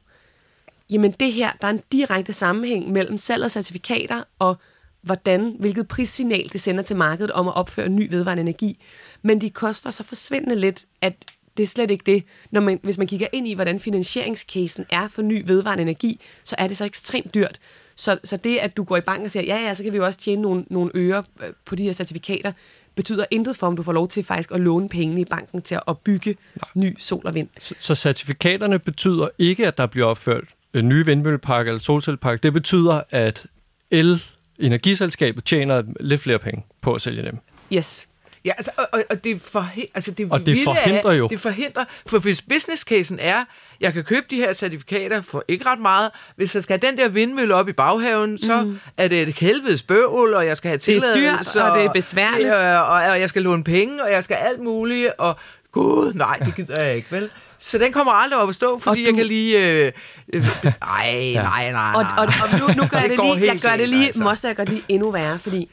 jamen 0.90 1.12
det 1.12 1.34
her, 1.34 1.52
der 1.62 1.68
er 1.68 1.72
en 1.72 1.82
direkte 1.92 2.34
sammenhæng 2.34 2.92
mellem 2.92 3.18
salg 3.18 3.44
af 3.44 3.52
certifikater 3.52 4.24
og 4.40 4.58
hvordan, 5.02 5.56
hvilket 5.60 5.88
prissignal 5.88 6.50
det 6.54 6.62
sender 6.62 6.84
til 6.84 6.96
markedet 6.96 7.32
om 7.32 7.48
at 7.48 7.56
opføre 7.56 7.90
ny 7.90 8.10
vedvarende 8.10 8.42
energi. 8.42 8.84
Men 9.22 9.42
de 9.42 9.50
koster 9.50 9.90
så 9.90 10.04
forsvindende 10.04 10.56
lidt, 10.56 10.86
at 11.02 11.26
det 11.60 11.66
er 11.66 11.68
slet 11.68 11.92
ikke 11.92 12.04
det. 12.06 12.24
Når 12.52 12.62
man, 12.62 12.80
hvis 12.84 12.98
man 12.98 13.08
kigger 13.08 13.28
ind 13.34 13.48
i, 13.48 13.54
hvordan 13.54 13.80
finansieringscasen 13.80 14.86
er 14.90 15.08
for 15.08 15.22
ny 15.22 15.44
vedvarende 15.46 15.82
energi, 15.82 16.20
så 16.44 16.56
er 16.58 16.68
det 16.68 16.78
så 16.78 16.86
ekstremt 16.86 17.36
dyrt. 17.36 17.60
Så, 17.96 18.18
så 18.24 18.38
det, 18.38 18.58
at 18.58 18.78
du 18.78 18.84
går 18.84 18.98
i 18.98 19.02
banken 19.02 19.26
og 19.26 19.32
siger, 19.32 19.44
ja, 19.44 19.56
ja, 19.56 19.74
så 19.74 19.84
kan 19.84 19.92
vi 19.92 19.98
jo 19.98 20.06
også 20.06 20.20
tjene 20.20 20.42
nogle, 20.42 20.66
nogle 20.70 20.92
øre 20.96 21.24
øh, 21.44 21.50
på 21.66 21.76
de 21.76 21.84
her 21.84 21.94
certifikater, 21.94 22.52
betyder 22.96 23.26
intet 23.32 23.58
for, 23.58 23.68
om 23.68 23.76
du 23.76 23.84
får 23.84 23.92
lov 23.92 24.08
til 24.08 24.24
faktisk 24.24 24.52
at 24.52 24.60
låne 24.60 24.90
penge 24.90 25.22
i 25.22 25.26
banken 25.26 25.62
til 25.62 25.80
at 25.88 25.98
bygge 25.98 26.36
Nej. 26.56 26.70
ny 26.76 26.96
sol 27.00 27.22
og 27.26 27.36
vind. 27.36 27.48
Så, 27.60 27.76
så 27.80 27.96
certifikaterne 27.96 28.80
betyder 28.80 29.28
ikke, 29.38 29.68
at 29.68 29.78
der 29.78 29.86
bliver 29.86 30.08
opført 30.08 30.44
en 30.74 30.90
ny 30.90 31.06
vindmøllepark 31.06 31.68
eller 31.68 31.80
solcellepark. 31.80 32.44
Det 32.44 32.54
betyder, 32.54 33.02
at 33.10 33.46
el 33.92 34.24
energiselskabet 34.60 35.44
tjener 35.44 35.84
lidt 36.00 36.22
flere 36.22 36.40
penge 36.40 36.66
på 36.82 36.94
at 36.94 37.02
sælge 37.02 37.24
dem. 37.24 37.38
Yes. 37.74 38.09
Ja, 38.46 38.52
altså, 38.58 38.72
og, 38.92 39.04
og 39.10 39.24
det, 39.24 39.42
for, 39.42 39.68
altså 39.96 40.12
det, 40.12 40.28
og 40.32 40.46
det 40.46 40.58
forhindrer 40.64 41.12
er, 41.12 41.16
jo. 41.16 41.28
Det 41.28 41.40
forhindrer, 41.40 41.86
for 42.08 42.20
hvis 42.20 42.42
business 42.42 42.82
casen 42.84 43.20
er, 43.20 43.44
jeg 43.80 43.94
kan 43.94 44.04
købe 44.04 44.26
de 44.30 44.36
her 44.36 44.54
certifikater 44.54 45.22
for 45.22 45.44
ikke 45.48 45.66
ret 45.66 45.80
meget, 45.80 46.12
hvis 46.36 46.56
jeg 46.56 46.64
skal 46.64 46.80
have 46.80 46.92
den 46.92 46.98
der 46.98 47.08
vindmølle 47.08 47.56
op 47.56 47.70
i 47.70 47.74
baghaven, 47.74 48.32
mm. 48.32 48.38
så 48.38 48.74
er 48.98 49.08
det 49.08 49.22
et 49.22 49.36
helvedes 49.36 49.84
bøvl, 49.84 50.34
og 50.34 50.46
jeg 50.46 50.58
skal 50.58 50.70
have 50.70 50.78
tilladelse. 50.78 51.20
Det 51.20 51.28
er 51.28 51.38
dyrt, 51.38 51.56
og 51.56 51.78
det 51.78 51.86
er 51.86 51.92
besværligt. 51.92 52.54
Og, 52.54 52.86
og, 52.86 52.94
og 52.94 53.20
jeg 53.20 53.30
skal 53.30 53.42
låne 53.42 53.64
penge, 53.64 54.04
og 54.04 54.12
jeg 54.12 54.24
skal 54.24 54.36
alt 54.36 54.60
muligt, 54.60 55.12
og 55.18 55.38
gud, 55.72 56.14
nej, 56.14 56.38
det 56.38 56.56
gider 56.56 56.82
jeg 56.82 56.96
ikke, 56.96 57.12
vel? 57.12 57.30
Så 57.60 57.78
den 57.78 57.92
kommer 57.92 58.14
aldrig 58.14 58.40
op 58.40 58.50
at 58.50 58.56
stå, 58.56 58.80
fordi 58.80 59.04
du... 59.04 59.10
jeg 59.10 59.16
kan 59.16 59.26
lige... 59.26 59.68
Øh, 59.68 59.92
øh, 60.36 60.46
ej, 60.82 61.32
nej, 61.34 61.44
nej, 61.44 61.72
nej. 61.72 61.94
Og, 61.96 62.06
og, 62.18 62.24
og 62.24 62.60
nu, 62.60 62.82
nu 62.82 62.88
gør 62.88 63.00
jeg 63.00 63.10
det 63.10 63.20
lige, 63.20 63.54
jeg 63.54 63.60
gør 63.62 63.76
det 63.76 63.90
lige, 63.90 64.06
altså. 64.06 64.24
måste 64.24 64.48
jeg 64.48 64.56
gøre 64.56 64.66
det 64.66 64.74
lige 64.74 64.86
endnu 64.88 65.12
værre, 65.12 65.40
fordi 65.40 65.70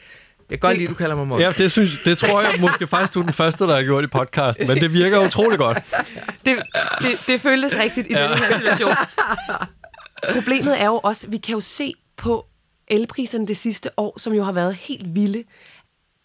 jeg 0.51 0.61
kan 0.61 0.69
godt 0.69 0.79
lide, 0.79 0.89
du 0.89 0.95
kalder 0.95 1.17
mig 1.17 1.27
monster. 1.27 1.47
Ja, 1.47 1.53
det, 1.53 1.73
synes, 1.73 1.99
det 2.05 2.19
tror 2.19 2.43
jeg 2.43 2.55
måske 2.61 2.87
faktisk, 2.87 3.15
du 3.15 3.19
er 3.19 3.25
den 3.25 3.33
første, 3.33 3.65
der 3.65 3.77
har 3.77 3.83
gjort 3.83 4.05
i 4.05 4.07
podcasten, 4.07 4.67
men 4.67 4.77
det 4.77 4.93
virker 4.93 5.19
utrolig 5.27 5.59
godt. 5.59 5.79
Det, 6.45 6.57
det, 6.99 7.25
det 7.27 7.41
føltes 7.41 7.77
rigtigt 7.77 8.07
i 8.07 8.13
ja. 8.13 8.23
denne 8.23 8.37
her 8.37 8.59
situation. 8.59 8.95
Problemet 10.33 10.81
er 10.81 10.87
jo 10.87 11.01
også, 11.03 11.29
vi 11.31 11.37
kan 11.37 11.53
jo 11.53 11.61
se 11.61 11.95
på 12.17 12.47
elpriserne 12.89 13.47
det 13.47 13.57
sidste 13.57 13.91
år, 13.97 14.19
som 14.19 14.33
jo 14.33 14.43
har 14.43 14.53
været 14.53 14.75
helt 14.75 15.15
vilde, 15.15 15.45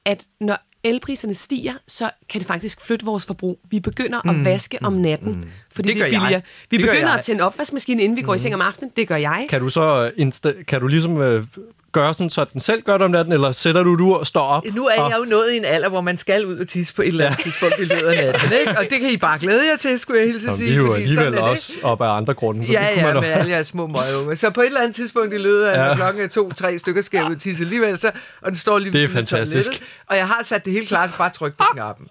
at 0.05 0.25
når 0.39 0.57
elpriserne 0.83 1.33
stiger, 1.33 1.73
så 1.87 2.09
kan 2.29 2.39
det 2.39 2.47
faktisk 2.47 2.81
flytte 2.81 3.05
vores 3.05 3.25
forbrug. 3.25 3.59
Vi 3.69 3.79
begynder 3.79 4.29
at 4.29 4.35
mm. 4.35 4.45
vaske 4.45 4.77
om 4.81 4.93
natten, 4.93 5.31
mm. 5.31 5.49
fordi 5.71 5.87
det, 5.87 5.95
det 5.95 6.01
er 6.01 6.05
billigere. 6.05 6.31
Jeg. 6.31 6.41
Vi 6.69 6.77
det 6.77 6.85
begynder 6.85 7.09
at 7.09 7.23
tænde 7.23 7.43
opvaskemaskinen, 7.43 7.99
inden 7.99 8.17
vi 8.17 8.21
går 8.21 8.31
mm. 8.31 8.35
i 8.35 8.39
seng 8.39 8.55
om 8.55 8.61
aftenen. 8.61 8.91
Det 8.95 9.07
gør 9.07 9.15
jeg. 9.15 9.45
Kan 9.49 9.61
du 9.61 9.69
så 9.69 10.11
insta- 10.17 10.63
kan 10.63 10.81
du 10.81 10.87
ligesom 10.87 11.17
uh, 11.17 11.43
gøre 11.91 12.13
sådan, 12.13 12.29
så 12.29 12.45
den 12.53 12.61
selv 12.61 12.81
gør 12.81 12.97
det 12.97 13.05
om 13.05 13.11
natten, 13.11 13.33
eller 13.33 13.51
sætter 13.51 13.83
du 13.83 13.95
du 13.95 14.15
og 14.15 14.27
står 14.27 14.41
op? 14.41 14.63
Nu 14.73 14.85
er 14.85 15.07
jeg 15.07 15.15
jo 15.17 15.25
nået 15.25 15.51
i 15.53 15.57
en 15.57 15.65
alder, 15.65 15.89
hvor 15.89 16.01
man 16.01 16.17
skal 16.17 16.45
ud 16.45 16.57
og 16.57 16.67
tisse 16.67 16.93
på 16.93 17.01
et 17.01 17.07
eller 17.07 17.25
andet 17.25 17.39
ja. 17.39 17.43
tidspunkt 17.43 17.75
i 17.79 17.83
løbet 17.83 18.07
af 18.07 18.25
natten, 18.25 18.51
ikke? 18.59 18.77
Og 18.77 18.83
det 18.83 18.99
kan 18.99 19.09
I 19.09 19.17
bare 19.17 19.39
glæde 19.39 19.67
jer 19.71 19.75
til, 19.75 19.99
skulle 19.99 20.19
jeg 20.19 20.27
hilse 20.27 20.47
at 20.47 20.53
sige. 20.53 20.69
Vi 20.69 20.73
er 20.73 20.77
jo 20.77 20.93
alligevel 20.93 21.37
også 21.37 21.73
det. 21.75 21.83
op 21.83 22.01
af 22.01 22.09
andre 22.09 22.33
grunde. 22.33 22.67
Så 22.67 22.71
ja, 22.73 22.87
ja, 22.95 23.13
man 23.13 23.23
med 23.23 23.29
alle 23.29 23.51
jeres 23.51 23.67
små 23.67 23.87
møgunge. 23.87 24.35
Så 24.35 24.49
på 24.49 24.61
et 24.61 24.65
eller 24.65 24.79
andet 24.81 24.95
tidspunkt 24.95 25.33
i 25.33 25.37
løbet 25.37 25.63
af 25.63 25.89
ja. 25.89 25.95
klokken 25.95 26.29
to-tre 26.29 26.77
stykker 26.77 27.01
skal 27.01 27.17
jeg 27.17 27.27
ud 27.27 27.35
og 27.35 27.41
tisse 27.41 27.63
alligevel, 27.63 27.97
så, 27.97 28.11
og 28.41 28.51
den 28.51 28.55
står 28.55 28.79
lige 28.79 28.93
Det 28.93 29.03
er 29.03 29.07
fantastisk. 29.07 29.83
Og 30.07 30.17
jeg 30.17 30.27
har 30.27 30.39
sat 30.43 30.65
det 30.65 30.73
helt 30.73 30.87
klart, 30.87 31.09
så 31.09 31.17
bare 31.17 31.29
tryk 31.29 31.57
på 31.57 31.63
knappen. 31.73 32.07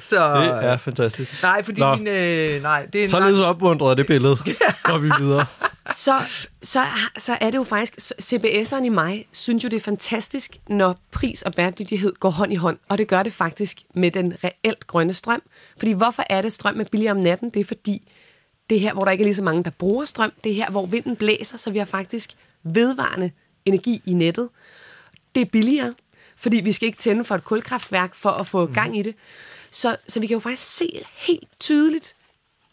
Så, 0.00 0.40
det 0.40 0.64
er 0.64 0.76
fantastisk. 0.76 1.42
Nej, 1.42 1.62
fordi 1.62 1.80
Nå. 1.80 1.94
min... 1.94 2.06
Øh, 2.06 2.62
nej, 2.62 2.86
det 2.92 2.98
er 2.98 3.02
en 3.02 3.08
Således 3.08 3.40
opmuntret 3.40 3.98
det 3.98 4.06
billede, 4.06 4.36
når 4.88 4.98
vi 4.98 5.10
videre. 5.18 5.46
Så, 5.92 6.24
så, 6.62 6.86
så 7.18 7.38
er 7.40 7.50
det 7.50 7.58
jo 7.58 7.64
faktisk... 7.64 7.98
CBS'eren 8.22 8.84
i 8.84 8.88
mig 8.88 9.26
synes 9.32 9.64
jo, 9.64 9.68
det 9.68 9.76
er 9.76 9.80
fantastisk, 9.80 10.56
når 10.68 10.98
pris 11.10 11.42
og 11.42 11.54
bæredygtighed 11.54 12.12
går 12.12 12.30
hånd 12.30 12.52
i 12.52 12.56
hånd. 12.56 12.78
Og 12.88 12.98
det 12.98 13.08
gør 13.08 13.22
det 13.22 13.32
faktisk 13.32 13.82
med 13.94 14.10
den 14.10 14.34
reelt 14.44 14.86
grønne 14.86 15.12
strøm. 15.12 15.42
Fordi 15.78 15.92
hvorfor 15.92 16.24
er 16.30 16.42
det 16.42 16.52
strøm 16.52 16.80
er 16.80 16.84
billigere 16.84 17.12
om 17.12 17.16
natten? 17.16 17.50
Det 17.50 17.60
er 17.60 17.64
fordi, 17.64 18.12
det 18.70 18.76
er 18.76 18.80
her, 18.80 18.92
hvor 18.92 19.04
der 19.04 19.12
ikke 19.12 19.22
er 19.22 19.26
lige 19.26 19.34
så 19.34 19.42
mange, 19.42 19.64
der 19.64 19.70
bruger 19.70 20.04
strøm. 20.04 20.32
Det 20.44 20.50
er 20.50 20.56
her, 20.56 20.70
hvor 20.70 20.86
vinden 20.86 21.16
blæser, 21.16 21.58
så 21.58 21.70
vi 21.70 21.78
har 21.78 21.84
faktisk 21.84 22.32
vedvarende 22.62 23.30
energi 23.64 24.02
i 24.06 24.12
nettet. 24.14 24.48
Det 25.34 25.40
er 25.40 25.46
billigere, 25.46 25.94
fordi 26.36 26.56
vi 26.56 26.72
skal 26.72 26.86
ikke 26.86 26.98
tænde 26.98 27.24
for 27.24 27.34
et 27.34 27.44
kulkraftværk 27.44 28.14
for 28.14 28.30
at 28.30 28.46
få 28.46 28.66
gang 28.66 28.98
i 28.98 29.02
det. 29.02 29.14
Så, 29.70 29.96
så 30.08 30.20
vi 30.20 30.26
kan 30.26 30.34
jo 30.34 30.40
faktisk 30.40 30.76
se 30.76 31.04
helt 31.14 31.48
tydeligt 31.60 32.14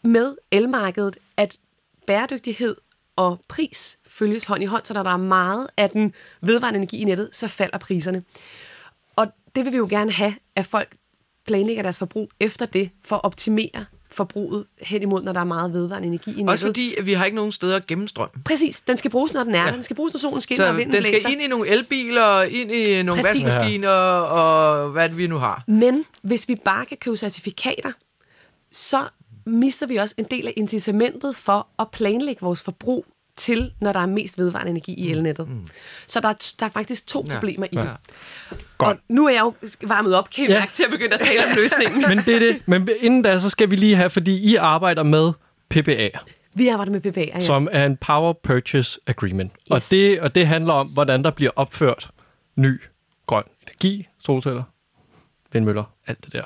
med 0.02 0.36
elmarkedet, 0.50 1.16
at 1.36 1.58
bæredygtighed 2.06 2.76
og 3.16 3.40
pris 3.48 3.98
følges 4.06 4.44
hånd 4.44 4.62
i 4.62 4.66
hånd, 4.66 4.84
så 4.84 4.94
når 4.94 5.02
der 5.02 5.10
er 5.10 5.16
meget 5.16 5.66
af 5.76 5.90
den 5.90 6.14
vedvarende 6.40 6.76
energi 6.76 6.98
i 6.98 7.04
nettet, 7.04 7.28
så 7.32 7.48
falder 7.48 7.78
priserne. 7.78 8.22
Og 9.16 9.26
det 9.56 9.64
vil 9.64 9.72
vi 9.72 9.76
jo 9.76 9.86
gerne 9.90 10.12
have, 10.12 10.34
at 10.56 10.66
folk 10.66 10.96
planlægger 11.46 11.82
deres 11.82 11.98
forbrug 11.98 12.30
efter 12.40 12.66
det, 12.66 12.90
for 13.04 13.16
at 13.16 13.24
optimere 13.24 13.84
forbruget 14.10 14.66
hen 14.82 15.02
imod, 15.02 15.22
når 15.22 15.32
der 15.32 15.40
er 15.40 15.44
meget 15.44 15.72
vedvarende 15.72 16.08
energi 16.08 16.30
i 16.30 16.34
nettet. 16.34 16.48
Også 16.48 16.66
fordi 16.66 16.94
vi 17.02 17.12
har 17.12 17.24
ikke 17.24 17.36
nogen 17.36 17.52
steder 17.52 17.76
at 17.76 17.86
gemme 17.86 18.08
strøm. 18.08 18.28
Præcis. 18.44 18.80
Den 18.80 18.96
skal 18.96 19.10
bruges, 19.10 19.34
når 19.34 19.44
den 19.44 19.54
er 19.54 19.66
ja. 19.66 19.72
Den 19.72 19.82
skal 19.82 19.96
bruges, 19.96 20.14
når 20.14 20.18
solen 20.18 20.40
skinner 20.40 20.64
Så 20.64 20.68
og 20.70 20.76
vinden 20.76 20.94
den 20.94 21.04
skal 21.04 21.12
blæser. 21.12 21.28
ind 21.28 21.42
i 21.42 21.46
nogle 21.46 21.68
elbiler, 21.68 22.42
ind 22.42 22.72
i 22.72 23.02
nogle 23.02 23.22
Præcis. 23.22 23.44
vaskemaskiner 23.44 23.88
og 23.88 24.90
hvad 24.90 25.08
vi 25.08 25.26
nu 25.26 25.38
har. 25.38 25.64
Men 25.66 26.04
hvis 26.22 26.48
vi 26.48 26.54
bare 26.54 26.86
kan 26.86 26.96
købe 26.96 27.16
certifikater, 27.16 27.92
så 28.72 29.04
mister 29.46 29.86
vi 29.86 29.96
også 29.96 30.14
en 30.18 30.26
del 30.30 30.46
af 30.46 30.52
incitamentet 30.56 31.36
for 31.36 31.66
at 31.78 31.90
planlægge 31.90 32.40
vores 32.42 32.62
forbrug 32.62 33.06
til, 33.36 33.72
når 33.80 33.92
der 33.92 34.00
er 34.00 34.06
mest 34.06 34.38
vedvarende 34.38 34.70
energi 34.70 34.94
i 34.94 35.04
mm. 35.04 35.10
elnettet. 35.18 35.48
Mm. 35.48 35.66
Så 36.06 36.20
der 36.20 36.28
er, 36.28 36.54
der 36.60 36.66
er 36.66 36.70
faktisk 36.70 37.06
to 37.06 37.26
problemer 37.30 37.66
ja. 37.72 37.78
i 37.78 37.82
det. 37.82 37.90
Ja. 37.90 38.56
Godt. 38.78 38.98
Og 38.98 39.02
nu 39.08 39.26
er 39.26 39.32
jeg 39.32 39.40
jo 39.40 39.54
varmet 39.82 40.14
op, 40.14 40.30
kan 40.30 40.48
ja. 40.48 40.66
til 40.72 40.84
at 40.84 40.90
begynde 40.90 41.14
at 41.14 41.20
tale 41.20 41.44
om 41.44 41.50
løsningen. 41.60 42.04
Men 42.08 42.18
det 42.18 42.34
er 42.34 42.38
det. 42.38 42.62
Men 42.66 42.88
inden 43.00 43.22
da, 43.22 43.38
så 43.38 43.50
skal 43.50 43.70
vi 43.70 43.76
lige 43.76 43.96
have, 43.96 44.10
fordi 44.10 44.52
I 44.52 44.56
arbejder 44.56 45.02
med 45.02 45.32
PPA. 45.68 46.08
Vi 46.54 46.68
arbejder 46.68 46.92
med 46.92 47.00
PPA, 47.00 47.20
ja. 47.20 47.40
Som 47.40 47.68
er 47.72 47.86
en 47.86 47.96
Power 47.96 48.32
Purchase 48.32 49.00
Agreement. 49.06 49.52
Yes. 49.52 49.70
Og, 49.70 49.82
det, 49.90 50.20
og 50.20 50.34
det 50.34 50.46
handler 50.46 50.72
om, 50.72 50.86
hvordan 50.86 51.24
der 51.24 51.30
bliver 51.30 51.50
opført 51.56 52.10
ny 52.56 52.80
grøn 53.26 53.44
energi, 53.62 54.06
solceller, 54.18 54.62
vindmøller, 55.52 55.84
alt 56.06 56.24
det 56.24 56.32
der. 56.32 56.42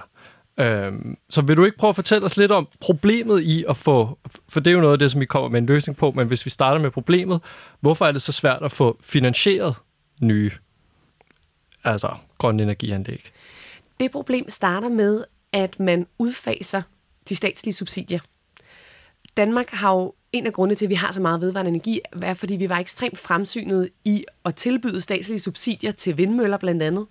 Øhm, 0.61 1.17
så 1.31 1.43
vil 1.43 1.57
du 1.57 1.65
ikke 1.65 1.79
prøve 1.79 1.89
at 1.89 1.95
fortælle 1.95 2.25
os 2.25 2.37
lidt 2.37 2.53
om 2.53 2.69
problemet 2.81 3.43
i 3.43 3.65
at 3.69 3.77
få, 3.77 4.19
for 4.49 4.61
det 4.61 4.71
er 4.71 4.75
jo 4.75 4.81
noget 4.81 4.93
af 4.93 4.99
det, 4.99 5.11
som 5.11 5.21
vi 5.21 5.27
kommer 5.27 5.49
med 5.49 5.59
en 5.59 5.67
løsning 5.67 5.97
på, 5.97 6.11
men 6.11 6.27
hvis 6.27 6.45
vi 6.45 6.51
starter 6.51 6.81
med 6.81 6.91
problemet, 6.91 7.41
hvorfor 7.81 8.07
er 8.07 8.13
det 8.13 8.23
så 8.23 8.33
svært 8.33 8.63
at 8.63 8.73
få 8.73 8.99
finansieret 9.01 9.75
nye, 10.21 10.51
altså 11.85 12.15
grønne 12.39 12.63
energianlæg? 12.63 13.31
Det 14.01 14.11
problem 14.11 14.49
starter 14.49 14.89
med, 14.89 15.25
at 15.53 15.81
man 15.81 16.07
udfaser 16.19 16.83
de 17.29 17.37
statslige 17.37 17.75
subsidier. 17.75 18.21
Danmark 19.37 19.71
har 19.71 19.95
jo 19.95 20.15
en 20.33 20.47
af 20.47 20.53
grundene 20.53 20.75
til, 20.75 20.87
at 20.87 20.91
vi 20.91 20.95
har 20.95 21.13
så 21.13 21.21
meget 21.21 21.41
vedvarende 21.41 21.69
energi, 21.69 22.01
er, 22.23 22.35
fordi 22.35 22.57
vi 22.57 22.69
var 22.69 22.79
ekstremt 22.79 23.19
fremsynede 23.19 23.89
i 24.05 24.25
at 24.45 24.55
tilbyde 24.55 25.01
statslige 25.01 25.39
subsidier 25.39 25.93
til 25.93 26.19
vindmøller 26.19 26.57
blandt 26.57 26.83
andet. 26.83 27.07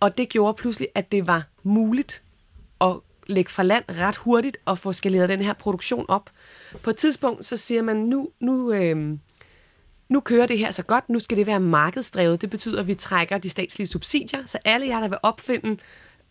Og 0.00 0.18
det 0.18 0.28
gjorde 0.28 0.54
pludselig, 0.54 0.88
at 0.94 1.12
det 1.12 1.26
var 1.26 1.46
muligt 1.62 2.21
at 2.82 2.96
lægge 3.26 3.50
fra 3.50 3.62
land 3.62 3.84
ret 3.88 4.16
hurtigt 4.16 4.56
og 4.64 4.78
få 4.78 4.92
skaleret 4.92 5.28
den 5.28 5.42
her 5.42 5.52
produktion 5.52 6.04
op. 6.08 6.30
På 6.82 6.90
et 6.90 6.96
tidspunkt 6.96 7.46
så 7.46 7.56
siger 7.56 7.82
man, 7.82 7.96
nu, 7.96 8.28
nu, 8.40 8.72
øh, 8.72 9.18
nu 10.08 10.20
kører 10.20 10.46
det 10.46 10.58
her 10.58 10.70
så 10.70 10.82
godt, 10.82 11.08
nu 11.08 11.18
skal 11.18 11.36
det 11.36 11.46
være 11.46 11.60
markedsdrevet. 11.60 12.40
Det 12.40 12.50
betyder, 12.50 12.80
at 12.80 12.86
vi 12.86 12.94
trækker 12.94 13.38
de 13.38 13.50
statslige 13.50 13.86
subsidier, 13.86 14.46
så 14.46 14.58
alle 14.64 14.86
jer, 14.86 15.00
der 15.00 15.08
vil 15.08 15.18
opfinde 15.22 15.76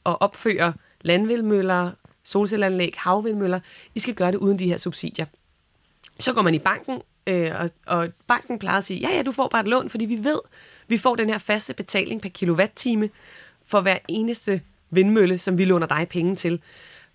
og 0.03 0.21
opføre 0.21 0.73
landvindmøller, 1.01 1.91
solcelleranlæg, 2.23 2.93
havvindmøller, 2.97 3.59
I 3.95 3.99
skal 3.99 4.13
gøre 4.13 4.31
det 4.31 4.37
uden 4.37 4.59
de 4.59 4.67
her 4.67 4.77
subsidier. 4.77 5.25
Så 6.19 6.33
går 6.33 6.41
man 6.41 6.53
i 6.53 6.59
banken, 6.59 7.01
øh, 7.27 7.51
og, 7.59 7.69
og 7.85 8.09
banken 8.27 8.59
plejer 8.59 8.77
at 8.77 8.85
sige, 8.85 8.99
ja, 8.99 9.15
ja, 9.15 9.21
du 9.23 9.31
får 9.31 9.47
bare 9.47 9.61
et 9.61 9.67
lån, 9.67 9.89
fordi 9.89 10.05
vi 10.05 10.23
ved, 10.23 10.39
vi 10.87 10.97
får 10.97 11.15
den 11.15 11.29
her 11.29 11.37
faste 11.37 11.73
betaling 11.73 12.21
per 12.21 12.29
kilowatt-time 12.29 13.09
for 13.65 13.81
hver 13.81 13.97
eneste 14.07 14.61
vindmølle, 14.91 15.38
som 15.38 15.58
vi 15.58 15.65
låner 15.65 15.88
dig 15.88 16.08
penge 16.10 16.36
til. 16.36 16.62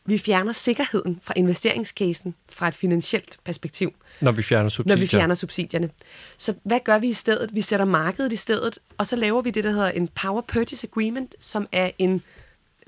Vi 0.06 0.18
fjerner 0.18 0.52
sikkerheden 0.52 1.20
fra 1.22 1.34
investeringscasen 1.36 2.34
fra 2.48 2.68
et 2.68 2.74
finansielt 2.74 3.38
perspektiv. 3.44 3.94
Når 4.20 4.32
vi 4.32 4.42
fjerner 4.42 4.68
subsidier. 4.68 4.96
Når 4.96 5.00
vi 5.00 5.06
fjerner 5.06 5.34
subsidierne. 5.34 5.90
Så 6.38 6.54
hvad 6.62 6.80
gør 6.84 6.98
vi 6.98 7.08
i 7.08 7.12
stedet? 7.12 7.54
Vi 7.54 7.60
sætter 7.60 7.86
markedet 7.86 8.32
i 8.32 8.36
stedet, 8.36 8.78
og 8.98 9.06
så 9.06 9.16
laver 9.16 9.42
vi 9.42 9.50
det, 9.50 9.64
der 9.64 9.70
hedder 9.70 9.90
en 9.90 10.08
Power 10.08 10.40
Purchase 10.40 10.88
Agreement, 10.92 11.34
som 11.40 11.68
er 11.72 11.90
en 11.98 12.22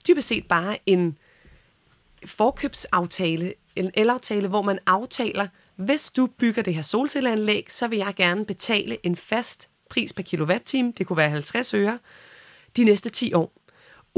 dybest 0.09 0.29
set 0.29 0.47
bare 0.47 0.79
en 0.87 1.19
forkøbsaftale, 2.27 3.53
en 3.77 3.91
elaftale, 3.95 4.49
hvor 4.49 4.63
man 4.63 4.79
aftaler, 4.87 5.49
hvis 5.77 6.11
du 6.11 6.27
bygger 6.27 6.63
det 6.63 6.75
her 6.75 6.83
solcelleanlæg, 6.83 7.67
så 7.69 7.89
vil 7.89 7.99
jeg 7.99 8.13
gerne 8.17 8.45
betale 8.45 8.97
en 9.03 9.17
fast 9.17 9.69
pris 9.91 10.13
per 10.13 10.23
kilowatt-time, 10.23 10.93
det 10.99 11.07
kunne 11.07 11.17
være 11.17 11.31
50 11.31 11.75
øre, 11.75 11.99
de 12.77 12.85
næste 12.85 13.11
10 13.11 13.33
år. 13.33 13.58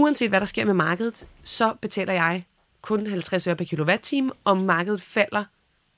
Uanset 0.01 0.29
hvad 0.29 0.41
der 0.41 0.47
sker 0.47 0.65
med 0.65 0.75
markedet, 0.75 1.27
så 1.43 1.75
betaler 1.81 2.13
jeg 2.13 2.45
kun 2.83 3.07
50 3.07 3.47
øre 3.47 3.57
per 3.57 3.65
kilowatt-time, 3.65 4.31
om 4.45 4.57
markedet 4.57 5.03
falder 5.03 5.45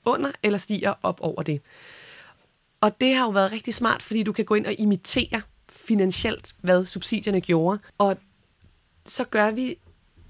under 0.05 0.31
eller 0.43 0.57
stiger 0.57 0.93
op 1.03 1.19
over 1.21 1.43
det. 1.43 1.61
Og 2.81 3.01
det 3.01 3.15
har 3.15 3.23
jo 3.23 3.29
været 3.29 3.51
rigtig 3.51 3.73
smart, 3.73 4.01
fordi 4.01 4.23
du 4.23 4.31
kan 4.31 4.45
gå 4.45 4.55
ind 4.55 4.65
og 4.65 4.75
imitere 4.79 5.41
finansielt, 5.69 6.55
hvad 6.61 6.85
subsidierne 6.85 7.41
gjorde. 7.41 7.79
Og 7.97 8.17
så 9.05 9.23
gør 9.23 9.51
vi 9.51 9.77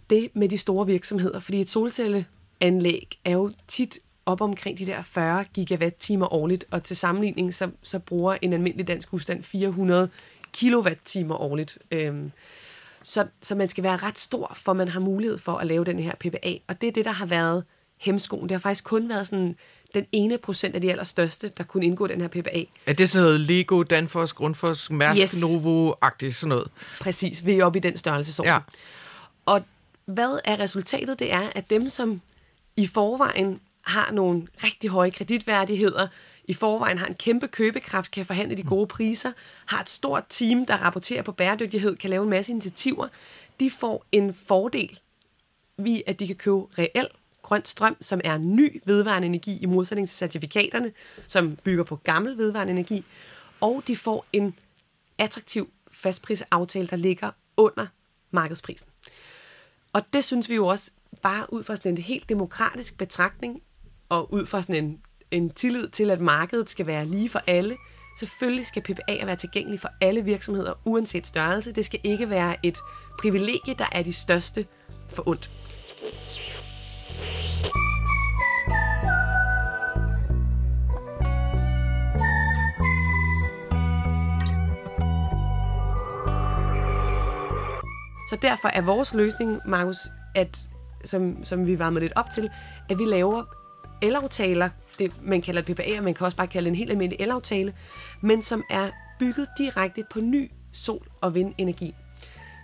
det 0.10 0.30
med 0.34 0.50
de 0.50 0.58
store 0.58 0.86
virksomheder, 0.86 1.40
fordi 1.40 1.62
et 1.62 1.70
solcelleanlæg 1.70 3.20
er 3.26 3.32
jo 3.32 3.52
tit 3.68 4.00
op 4.26 4.42
omkring 4.42 4.78
de 4.78 4.86
der 4.86 5.02
40 5.02 5.44
gigawatt-timer 5.44 6.34
årligt, 6.34 6.66
og 6.72 6.84
til 6.84 6.96
sammenligning 6.96 7.54
så, 7.54 7.70
så 7.82 8.00
bruger 8.00 8.38
en 8.42 8.54
almindelig 8.54 8.88
dansk 8.88 9.10
husstand 9.10 9.44
400 9.44 10.10
kilowatt-timer 10.54 11.36
årligt. 11.36 11.78
Øhm, 11.92 12.32
så, 13.04 13.28
så 13.42 13.56
man 13.56 13.70
skal 13.70 13.84
være 13.84 13.96
ret 13.96 14.20
stor, 14.20 14.58
for 14.62 14.74
man 14.74 14.88
har 14.88 15.00
mulighed 15.00 15.38
for 15.38 15.58
at 15.58 15.68
lave 15.68 15.86
den 15.86 16.00
her 16.00 16.12
PPA, 16.20 16.54
og 16.68 16.82
det 16.82 16.88
er 16.88 16.92
det, 16.92 17.06
der 17.06 17.12
har 17.12 17.26
været 17.26 17.64
hemskoen. 17.98 18.44
Det 18.44 18.52
har 18.52 18.60
faktisk 18.60 18.84
kun 18.84 19.10
været 19.10 19.28
sådan 19.28 19.56
den 19.94 20.06
ene 20.12 20.38
procent 20.38 20.76
af 20.76 20.82
de 20.82 20.92
allerstørste, 20.92 21.50
der 21.58 21.64
kunne 21.64 21.86
indgå 21.86 22.08
den 22.08 22.22
her 22.22 22.28
PPA. 22.28 22.64
Er 22.86 22.94
det 22.94 23.10
sådan 23.10 23.24
noget 23.24 23.40
Lego, 23.40 23.84
Danfoss, 23.84 24.34
Grundfos, 24.34 24.90
Mærsk, 24.90 25.22
Yes. 25.22 25.44
Novo-agtigt 25.44 26.32
sådan 26.32 26.50
noget? 26.50 26.68
Præcis, 27.00 27.46
vi 27.46 27.60
er 27.60 27.66
oppe 27.66 27.80
i 27.80 27.82
den 27.82 27.98
størrelsesorden. 27.98 28.54
Ja. 28.54 28.60
Og 29.46 29.64
hvad 30.06 30.40
er 30.46 30.60
resultatet? 30.60 31.20
Det 31.20 31.34
er, 31.34 31.50
at 31.56 31.70
dem, 31.70 31.90
som 31.90 32.22
i 32.78 32.88
forvejen 32.88 33.60
har 33.82 34.12
nogle 34.12 34.48
rigtig 34.64 34.90
høje 34.90 35.10
kreditværdigheder, 35.10 36.08
i 36.46 36.54
forvejen 36.54 36.98
har 36.98 37.06
en 37.06 37.16
kæmpe 37.16 37.48
købekraft, 37.48 38.12
kan 38.12 38.26
forhandle 38.26 38.58
de 38.58 38.64
gode 38.64 38.88
priser, 38.88 39.32
har 39.66 39.82
et 39.82 39.90
stort 39.90 40.24
team, 40.30 40.66
der 40.66 40.78
rapporterer 40.78 41.22
på 41.22 41.32
bæredygtighed, 41.32 41.96
kan 41.96 42.10
lave 42.10 42.24
en 42.24 42.30
masse 42.30 42.52
initiativer, 42.52 43.08
de 43.60 43.72
får 43.72 44.06
en 44.12 44.34
fordel 44.34 45.00
ved, 45.78 46.02
at 46.06 46.20
de 46.20 46.28
kan 46.28 46.36
købe 46.36 46.66
reel 46.78 47.08
grøn 47.42 47.66
strøm, 47.66 47.98
som 48.02 48.22
er 48.24 48.38
ny 48.38 48.82
vedvarende 48.86 49.26
energi 49.26 49.58
i 49.62 49.66
modsætning 49.66 50.10
til 50.10 50.18
certifikaterne, 50.18 50.92
som 51.28 51.56
bygger 51.56 51.84
på 51.84 51.96
gammel 51.96 52.38
vedvarende 52.38 52.74
energi, 52.74 53.06
og 53.62 53.84
de 53.88 53.98
får 53.98 54.26
en 54.34 54.56
attraktiv 55.18 55.70
fastprisaftale, 55.92 56.88
der 56.88 56.96
ligger 56.96 57.32
under 57.58 57.88
markedsprisen. 58.32 58.88
Og 59.94 60.02
det 60.14 60.24
synes 60.24 60.50
vi 60.50 60.56
jo 60.56 60.68
også, 60.68 60.92
bare 61.22 61.54
ud 61.54 61.64
fra 61.64 61.76
sådan 61.76 61.92
en 61.92 61.98
helt 61.98 62.30
demokratisk 62.30 62.98
betragtning, 62.98 63.62
og 64.10 64.34
ud 64.34 64.46
fra 64.46 64.62
sådan 64.62 64.86
en, 64.86 65.02
en 65.34 65.50
tillid 65.50 65.88
til, 65.88 66.12
at 66.12 66.22
markedet 66.22 66.70
skal 66.70 66.88
være 66.88 67.06
lige 67.06 67.30
for 67.30 67.42
alle, 67.48 67.78
selvfølgelig 68.20 68.66
skal 68.66 68.82
PPA 68.82 69.26
være 69.26 69.36
tilgængelig 69.36 69.80
for 69.80 69.90
alle 70.02 70.24
virksomheder, 70.24 70.74
uanset 70.86 71.28
størrelse. 71.28 71.72
Det 71.72 71.86
skal 71.86 72.00
ikke 72.04 72.30
være 72.30 72.56
et 72.64 72.78
privilegie, 73.20 73.76
der 73.78 73.86
er 73.92 74.04
de 74.04 74.14
største 74.14 74.66
for 75.10 75.28
ondt. 75.28 75.52
Så 88.30 88.36
derfor 88.42 88.68
er 88.68 88.82
vores 88.82 89.14
løsning, 89.14 89.60
Markus, 89.66 89.98
at, 90.36 90.58
som, 91.04 91.46
som 91.46 91.68
vi 91.68 91.80
varmer 91.80 92.00
lidt 92.00 92.14
op 92.16 92.32
til, 92.32 92.50
at 92.90 93.00
vi 93.00 93.06
laver 93.06 93.44
elaftaler, 94.02 94.70
det, 95.00 95.12
man 95.22 95.42
kalder 95.42 95.62
det 95.62 95.76
PPA, 95.76 95.98
og 95.98 96.04
man 96.04 96.14
kan 96.14 96.26
også 96.26 96.38
bare 96.38 96.48
kalde 96.48 96.70
en 96.70 96.76
helt 96.76 96.92
almindelig 96.92 97.24
elaftale, 97.24 97.74
men 98.22 98.42
som 98.42 98.64
er 98.70 98.90
bygget 99.20 99.48
direkte 99.58 100.04
på 100.12 100.20
ny 100.20 100.52
sol- 100.74 101.08
og 101.22 101.36
vindenergi. 101.36 101.96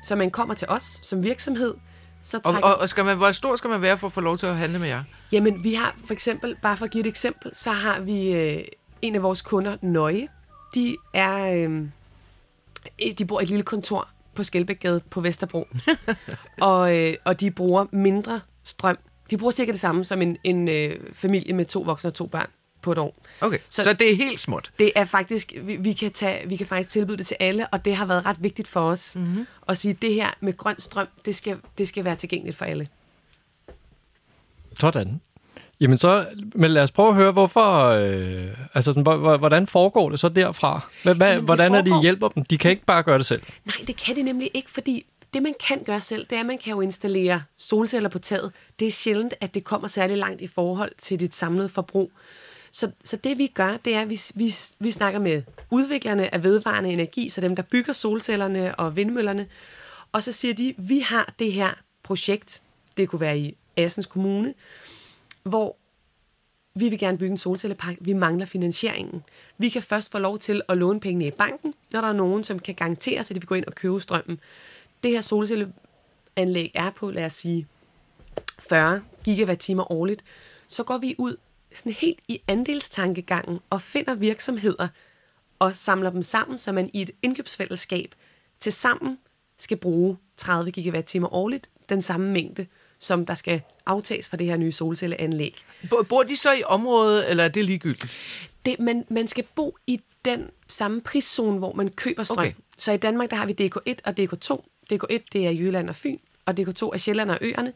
Så 0.04 0.15
man 0.15 0.32
kommer 0.32 0.54
til 0.54 0.68
os 0.70 1.00
som 1.04 1.24
virksomhed, 1.24 1.74
så 2.22 2.38
Og, 2.38 2.44
trækker... 2.44 2.70
og, 2.70 2.78
og 2.78 2.89
skal 2.89 3.06
man, 3.06 3.18
hvor 3.18 3.32
stor 3.32 3.56
skal 3.56 3.70
man 3.70 3.82
være 3.82 3.98
for 3.98 4.08
at 4.08 4.13
få 4.13 4.22
lov 4.22 4.38
til 4.38 4.46
at 4.46 4.56
handle 4.58 4.80
med 4.80 4.88
jer? 4.88 5.04
Jamen, 5.32 5.63
vi 5.63 5.74
har 5.74 5.96
for 6.06 6.13
eksempel, 6.13 6.56
bare 6.62 6.78
for 6.78 6.86
at 6.86 6.92
give 6.92 7.02
et 7.02 7.08
eksempel, 7.08 7.56
så 7.56 7.72
har 7.72 8.00
vi 8.00 8.34
øh, 8.34 8.63
en 9.02 9.15
af 9.15 9.24
vores 9.24 9.42
kunder, 9.42 9.78
Nøje. 9.82 10.28
De 10.76 10.98
er, 11.13 11.54
øh, 11.54 11.86
de 13.18 13.26
bor 13.26 13.39
i 13.39 13.44
et 13.44 13.50
lille 13.50 13.63
kontor 13.63 14.10
på 14.36 14.44
Skelbækgade 14.44 15.02
på 15.10 15.22
Vesterbro. 15.22 15.68
og, 16.62 16.98
øh, 16.98 17.13
og 17.26 17.39
de 17.39 17.52
bruger 17.52 17.86
mindre 17.92 18.42
strøm. 18.63 18.98
De 19.30 19.38
bruger 19.38 19.52
cirka 19.52 19.72
det 19.72 19.80
samme 19.80 20.06
som 20.06 20.22
en, 20.22 20.38
en 20.44 20.68
øh, 20.68 21.00
familie 21.13 21.54
med 21.54 21.65
to 21.65 21.80
voksne 21.82 22.08
og 22.10 22.13
to 22.13 22.26
børn 22.26 22.48
på 22.82 22.92
et 22.92 22.98
år. 22.98 23.15
Okay, 23.42 23.58
så, 23.70 23.84
Så- 23.84 23.94
det 23.94 24.12
er 24.12 24.15
helt 24.15 24.39
småt. 24.39 24.72
Det 24.80 24.92
er 24.96 25.06
faktisk, 25.06 25.54
vi, 25.62 25.76
vi, 25.76 25.94
kan 25.94 26.12
tage, 26.12 26.50
vi 26.50 26.56
kan 26.56 26.65
faktisk 26.68 26.89
tilbyde 26.89 27.18
det 27.18 27.28
til 27.28 27.38
alle, 27.39 27.68
og 27.68 27.86
det 27.86 27.96
har 27.96 28.06
været 28.06 28.26
ret 28.26 28.38
vigtigt 28.44 28.68
for 28.68 28.82
os 28.82 29.15
mm-hmm. 29.15 29.48
at 29.68 29.78
sige, 29.78 29.92
at 29.92 30.02
det 30.02 30.13
her 30.13 30.30
med 30.39 30.58
grøn 30.58 30.80
strøm, 30.80 31.08
det 31.26 31.36
skal, 31.36 31.58
det 31.78 31.88
skal 31.88 32.04
være 32.06 32.15
tilgængeligt 32.15 32.58
for 32.58 32.65
alle. 32.65 32.88
Sådan. 34.80 35.22
Jamen 35.80 35.98
så, 35.98 36.26
men 36.56 36.72
lad 36.72 36.84
os 36.84 36.92
prøve 36.92 37.10
at 37.10 37.15
høre, 37.15 37.32
hvorfor, 37.32 37.84
øh, 37.84 38.48
altså 38.74 38.92
sådan, 38.92 39.04
hvor- 39.04 39.18
hvor- 39.18 39.38
hvordan 39.38 39.68
foregår 39.68 40.10
det 40.10 40.20
så 40.20 40.30
derfra? 40.30 40.89
Hvad, 41.04 41.15
hvad, 41.15 41.38
hvordan 41.38 41.76
er 41.76 41.82
det, 41.82 41.88
I 41.88 41.89
foregår- 41.89 42.02
hjælper 42.02 42.28
dem? 42.28 42.46
De 42.46 42.58
kan 42.58 42.72
ikke 42.72 42.86
bare 42.86 43.04
gøre 43.04 43.18
det 43.18 43.26
selv. 43.26 43.42
Nej, 43.65 43.76
det 43.88 43.98
kan 43.98 44.15
de 44.15 44.22
nemlig 44.22 44.52
ikke, 44.54 44.70
fordi 44.72 45.06
det, 45.34 45.44
man 45.44 45.54
kan 45.68 45.84
gøre 45.84 46.02
selv, 46.02 46.26
det 46.30 46.36
er, 46.36 46.39
at 46.39 46.46
man 46.46 46.58
kan 46.58 46.74
jo 46.74 46.82
installere 46.82 47.44
solceller 47.58 48.10
på 48.10 48.20
taget. 48.20 48.52
Det 48.80 48.88
er 48.88 48.92
sjældent, 48.92 49.34
at 49.42 49.54
det 49.54 49.63
kommer 49.63 49.88
særlig 49.88 50.18
langt 50.18 50.42
i 50.42 50.48
forhold 50.48 50.92
til 50.98 51.20
dit 51.20 51.36
samlede 51.36 51.70
forbrug. 51.70 52.12
Så, 52.72 52.92
så 53.04 53.18
det 53.18 53.38
vi 53.38 53.48
gør, 53.48 53.78
det 53.78 53.96
er, 53.96 54.02
at 54.02 54.10
vi, 54.10 54.20
vi, 54.36 54.54
vi 54.80 54.92
snakker 54.92 55.20
med 55.20 55.44
udviklerne 55.72 56.34
af 56.34 56.44
vedvarende 56.44 56.89
energi, 56.89 57.30
så 57.30 57.42
dem, 57.42 57.56
der 57.56 57.63
bygger 57.63 57.94
solcellerne 57.94 58.76
og 58.76 58.96
vindmøllerne, 58.96 59.48
og 60.12 60.24
så 60.24 60.32
siger 60.32 60.54
de, 60.54 60.76
vi 60.78 61.00
har 61.00 61.34
det 61.39 61.52
her 61.52 61.74
projekt, 62.04 62.62
det 62.98 63.10
kunne 63.10 63.20
være 63.22 63.39
i 63.39 63.58
Assens 63.78 64.06
Kommune, 64.06 64.54
hvor 65.44 65.76
vi 66.76 66.89
vil 66.89 67.00
gerne 67.00 67.18
bygge 67.18 67.32
en 67.32 67.38
solcellepark, 67.38 67.96
vi 68.00 68.13
mangler 68.13 68.46
finansieringen. 68.46 69.24
Vi 69.58 69.70
kan 69.70 69.82
først 69.82 70.12
få 70.12 70.20
lov 70.20 70.39
til 70.39 70.62
at 70.70 70.78
låne 70.78 71.00
pengene 71.00 71.28
i 71.28 71.32
banken, 71.32 71.74
når 71.92 72.02
der 72.02 72.08
er 72.08 72.13
nogen, 72.13 72.44
som 72.44 72.60
kan 72.60 72.76
garantere 72.76 73.24
sig, 73.24 73.34
at 73.34 73.36
de 73.36 73.42
vil 73.42 73.48
gå 73.48 73.56
ind 73.56 73.65
og 73.65 73.76
købe 73.76 74.00
strømmen. 74.00 74.39
Det 75.04 75.12
her 75.12 75.22
solcelleanlæg 75.22 76.72
er 76.76 76.90
på, 76.90 77.12
lad 77.12 77.26
os 77.26 77.34
sige, 77.34 77.68
40 78.70 79.02
gigawatt-timer 79.24 79.92
årligt. 79.92 80.24
Så 80.68 80.84
går 80.84 80.98
vi 80.98 81.16
ud 81.18 81.36
sådan 81.74 81.92
helt 81.92 82.20
i 82.28 82.42
andelstankegangen 82.48 83.60
og 83.70 83.82
finder 83.82 84.14
virksomheder 84.16 84.88
og 85.60 85.76
samler 85.76 86.10
dem 86.10 86.22
sammen, 86.22 86.58
så 86.60 86.72
man 86.72 86.90
i 86.94 87.02
et 87.02 87.12
indkøbsfællesskab 87.22 88.16
til 88.60 88.72
sammen 88.72 89.18
skal 89.58 89.78
bruge 89.78 90.18
30 90.38 90.72
gigawatt-timer 90.72 91.34
årligt, 91.34 91.70
den 91.90 92.02
samme 92.02 92.32
mængde, 92.32 92.68
som 93.00 93.26
der 93.26 93.36
skal 93.36 93.62
aftages 93.86 94.30
fra 94.30 94.38
det 94.38 94.48
her 94.48 94.58
nye 94.58 94.72
solcelleanlæg. 94.72 95.56
Bo- 95.90 96.04
Bor 96.04 96.24
de 96.24 96.36
så 96.38 96.52
i 96.54 96.64
området, 96.64 97.30
eller 97.30 97.44
er 97.44 97.48
det 97.48 97.66
ligegyldigt? 97.66 98.12
Det, 98.66 98.80
man, 98.80 99.06
man 99.10 99.28
skal 99.28 99.44
bo 99.56 99.78
i 99.88 100.00
den 100.26 100.50
samme 100.68 101.02
priszone, 101.02 101.58
hvor 101.58 101.74
man 101.74 101.90
køber 101.90 102.24
strøm. 102.24 102.38
Okay. 102.38 102.54
Så 102.78 102.92
i 102.92 102.98
Danmark, 102.98 103.30
der 103.30 103.36
har 103.36 103.46
vi 103.46 103.56
DK1 103.62 103.94
og 104.06 104.14
DK2. 104.20 104.66
DK1, 104.93 105.19
det 105.34 105.47
er 105.47 105.52
Jylland 105.52 105.89
og 105.89 105.95
Fyn, 105.95 106.17
og 106.45 106.56
DK2 106.60 106.89
er 106.93 106.97
Sjælland 106.97 107.32
og 107.32 107.38
Øerne. 107.41 107.73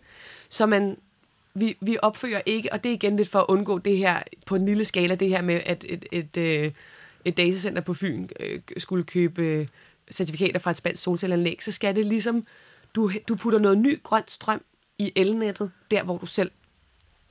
Så 0.50 0.66
man, 0.66 0.98
vi, 1.54 1.78
vi 1.82 1.98
opfører 2.02 2.42
ikke, 2.46 2.74
og 2.74 2.84
det 2.84 2.90
er 2.90 2.94
igen 2.94 3.16
lidt 3.16 3.30
for 3.30 3.40
at 3.40 3.46
undgå 3.48 3.78
det 3.78 3.98
her 3.98 4.20
på 4.46 4.56
en 4.56 4.66
lille 4.66 4.86
skala, 4.86 5.16
det 5.16 5.30
her 5.30 5.42
med, 5.42 5.62
at 5.66 5.86
et, 5.90 6.06
et, 6.12 6.38
et, 6.38 6.74
et 7.26 7.38
datacenter 7.38 7.82
på 7.82 7.94
Fyn 7.94 8.28
øh, 8.40 8.60
skulle 8.78 9.04
købe 9.04 9.42
øh, 9.42 9.68
certifikater 10.12 10.60
fra 10.60 10.72
et 10.72 10.78
spansk 10.78 11.04
solcelleanlæg, 11.04 11.64
så 11.64 11.72
skal 11.72 11.96
det 11.96 12.06
ligesom, 12.06 12.46
du, 12.96 13.12
du 13.28 13.36
putter 13.36 13.60
noget 13.60 13.78
ny 13.78 14.04
grøn 14.04 14.24
strøm 14.28 14.62
i 15.00 15.12
elnettet, 15.16 15.72
der 15.92 16.04
hvor 16.04 16.18
du 16.18 16.26
selv 16.26 16.52